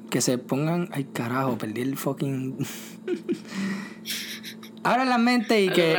que 0.09 0.19
se 0.19 0.37
pongan. 0.37 0.89
Ay, 0.91 1.05
carajo, 1.05 1.57
perdí 1.57 1.79
el 1.79 1.97
fucking. 1.97 2.57
Abran 4.83 5.07
la 5.07 5.17
mente 5.17 5.61
y 5.61 5.69
que 5.69 5.95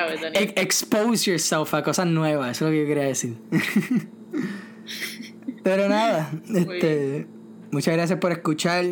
expose 0.57 1.31
yourself 1.31 1.73
a 1.73 1.83
cosas 1.83 2.07
nuevas, 2.07 2.51
eso 2.51 2.67
es 2.67 2.71
lo 2.71 2.75
que 2.75 2.83
yo 2.83 2.87
quería 2.87 3.05
decir. 3.05 3.35
Pero 5.63 5.89
nada, 5.89 6.31
este. 6.55 7.27
Muchas 7.73 7.95
gracias 7.95 8.19
por 8.19 8.33
escuchar. 8.33 8.85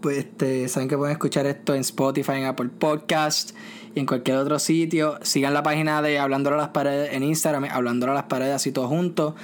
Pues 0.00 0.18
este, 0.18 0.66
saben 0.66 0.88
que 0.88 0.96
pueden 0.96 1.12
escuchar 1.12 1.46
esto 1.46 1.74
en 1.76 1.82
Spotify, 1.82 2.32
en 2.32 2.46
Apple 2.46 2.70
Podcast 2.76 3.56
y 3.94 4.00
en 4.00 4.06
cualquier 4.06 4.38
otro 4.38 4.58
sitio. 4.58 5.20
Sigan 5.22 5.54
la 5.54 5.62
página 5.62 6.02
de 6.02 6.18
Hablándolo 6.18 6.56
a 6.56 6.58
las 6.58 6.68
paredes 6.70 7.12
en 7.12 7.22
Instagram, 7.22 7.66
Hablándolo 7.70 8.10
a 8.10 8.14
las 8.16 8.24
paredes 8.24 8.56
así 8.56 8.72
todo 8.72 8.88
juntos. 8.88 9.34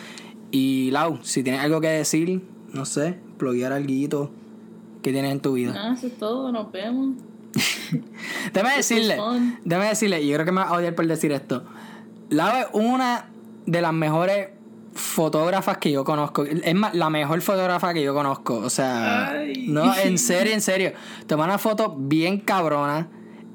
Y 0.51 0.91
Lau, 0.91 1.21
si 1.23 1.45
tienes 1.45 1.61
algo 1.61 1.81
que 1.81 1.87
decir, 1.87 2.43
no 2.73 2.85
sé, 2.85 3.21
pluguear 3.39 3.73
algo 3.73 4.33
que 5.01 5.13
tienes 5.13 5.31
en 5.31 5.39
tu 5.39 5.53
vida. 5.53 5.75
Ah, 5.77 5.95
eso 5.97 6.09
es 6.09 6.19
todo, 6.19 6.51
nos 6.51 6.73
vemos. 6.73 7.15
déjame 8.53 8.77
decirle, 8.79 9.17
déjame 9.65 9.89
decirle, 9.91 10.23
y 10.23 10.29
yo 10.29 10.35
creo 10.35 10.45
que 10.45 10.53
me 10.53 10.61
va 10.61 10.69
a 10.69 10.73
odiar 10.73 10.97
por 10.97 11.07
decir 11.07 11.31
esto. 11.31 11.63
Lau 12.31 12.57
es 12.57 12.67
una 12.73 13.31
de 13.65 13.81
las 13.81 13.93
mejores 13.93 14.49
fotógrafas 14.95 15.79
que 15.79 15.91
yo 15.91 16.05
conozco. 16.05 16.45
Es 16.45 16.75
más, 16.75 16.95
la 16.95 17.11
mejor 17.11 17.41
fotógrafa 17.41 17.95
que 17.95 18.03
yo 18.03 18.15
conozco. 18.15 18.57
O 18.57 18.71
sea, 18.71 19.35
no, 19.67 19.97
en 19.97 20.19
serio, 20.19 20.53
en 20.53 20.61
serio. 20.61 20.93
Toma 21.27 21.45
una 21.45 21.59
foto 21.59 21.95
bien 21.99 22.39
cabrona. 22.39 23.09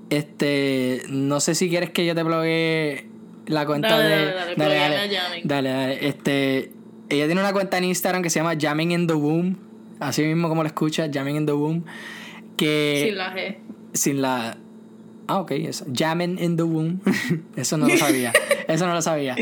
Este, 0.09 1.03
no 1.09 1.39
sé 1.39 1.55
si 1.55 1.69
quieres 1.69 1.89
que 1.89 2.05
yo 2.05 2.15
te 2.15 2.23
blogue 2.23 3.07
la 3.45 3.65
cuenta 3.65 3.99
de. 3.99 4.25
Dale, 4.25 4.55
dale, 4.55 5.05
dale, 5.43 5.43
dale, 5.43 6.07
Este, 6.07 6.71
ella 7.09 7.25
tiene 7.25 7.41
una 7.41 7.53
cuenta 7.53 7.77
en 7.77 7.85
Instagram 7.85 8.21
que 8.21 8.29
se 8.29 8.39
llama 8.39 8.55
Jamming 8.59 8.91
in 8.91 9.07
the 9.07 9.13
Womb. 9.13 9.55
Así 9.99 10.23
mismo 10.23 10.49
como 10.49 10.63
la 10.63 10.67
escucha, 10.67 11.09
Jamming 11.11 11.37
in 11.37 11.45
the 11.45 11.53
Womb. 11.53 11.83
Que. 12.55 13.03
Sin 13.07 13.17
la 13.17 13.35
G. 13.35 13.57
Sin 13.93 14.21
la. 14.21 14.57
Ah, 15.27 15.39
ok, 15.39 15.51
eso. 15.51 15.85
Jamming 15.93 16.39
in 16.39 16.55
the 16.55 16.63
Womb. 16.63 16.99
eso 17.55 17.77
no 17.77 17.87
lo 17.87 17.97
sabía. 17.97 18.31
eso 18.67 18.87
no 18.87 18.93
lo 18.93 19.01
sabía. 19.01 19.35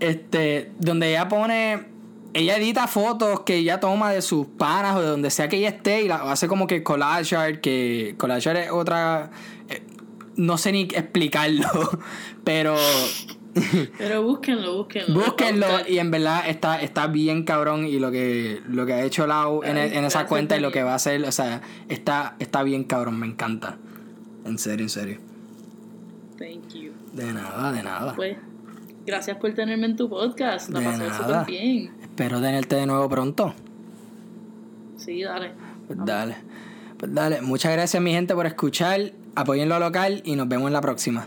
Este, 0.00 0.70
donde 0.78 1.10
ella 1.10 1.28
pone, 1.28 1.86
ella 2.34 2.56
edita 2.56 2.86
fotos 2.86 3.40
que 3.40 3.56
ella 3.56 3.80
toma 3.80 4.12
de 4.12 4.22
sus 4.22 4.46
panas 4.46 4.96
o 4.96 5.00
de 5.00 5.08
donde 5.08 5.30
sea 5.30 5.48
que 5.48 5.56
ella 5.56 5.70
esté 5.70 6.02
y 6.02 6.08
la 6.08 6.16
hace 6.30 6.46
como 6.46 6.66
que 6.66 6.82
collage 6.82 7.34
art, 7.36 7.60
que 7.60 8.14
collage 8.16 8.50
art 8.50 8.58
es 8.60 8.70
otra, 8.70 9.30
eh, 9.68 9.82
no 10.36 10.58
sé 10.58 10.72
ni 10.72 10.82
explicarlo, 10.82 11.68
pero... 12.44 12.76
Pero 13.98 14.22
búsquenlo, 14.22 14.76
búsquenlo. 14.76 15.20
Búsquenlo 15.20 15.66
y 15.88 15.98
en 15.98 16.12
verdad 16.12 16.48
está, 16.48 16.80
está 16.80 17.08
bien 17.08 17.42
cabrón 17.42 17.86
y 17.86 17.98
lo 17.98 18.12
que, 18.12 18.62
lo 18.68 18.86
que 18.86 18.92
ha 18.92 19.02
hecho 19.02 19.26
Lau 19.26 19.64
en, 19.64 19.76
en 19.76 20.04
esa 20.04 20.26
cuenta 20.26 20.56
y 20.56 20.60
lo 20.60 20.70
que 20.70 20.84
va 20.84 20.92
a 20.92 20.94
hacer, 20.94 21.24
o 21.24 21.32
sea, 21.32 21.62
está, 21.88 22.36
está 22.38 22.62
bien 22.62 22.84
cabrón, 22.84 23.18
me 23.18 23.26
encanta. 23.26 23.76
En 24.44 24.58
serio, 24.58 24.84
en 24.84 24.90
serio. 24.90 25.18
Thank 26.38 26.72
you. 26.74 26.92
De 27.12 27.32
nada, 27.32 27.72
de 27.72 27.82
nada. 27.82 28.14
Pues 28.14 28.36
Gracias 29.08 29.38
por 29.38 29.54
tenerme 29.54 29.86
en 29.86 29.96
tu 29.96 30.06
podcast. 30.06 30.68
La 30.68 30.82
pasé 30.82 31.10
súper 31.14 31.46
bien. 31.46 31.94
Espero 32.02 32.42
tenerte 32.42 32.76
de 32.76 32.84
nuevo 32.84 33.08
pronto. 33.08 33.54
Sí, 34.98 35.22
dale. 35.22 35.52
Pues 35.86 35.98
dale. 36.04 36.36
Pues 36.98 37.14
dale. 37.14 37.40
Muchas 37.40 37.72
gracias, 37.72 38.02
mi 38.02 38.12
gente, 38.12 38.34
por 38.34 38.44
escuchar. 38.44 39.12
Apoyen 39.34 39.70
lo 39.70 39.78
local 39.78 40.20
y 40.26 40.36
nos 40.36 40.46
vemos 40.46 40.66
en 40.66 40.74
la 40.74 40.82
próxima. 40.82 41.26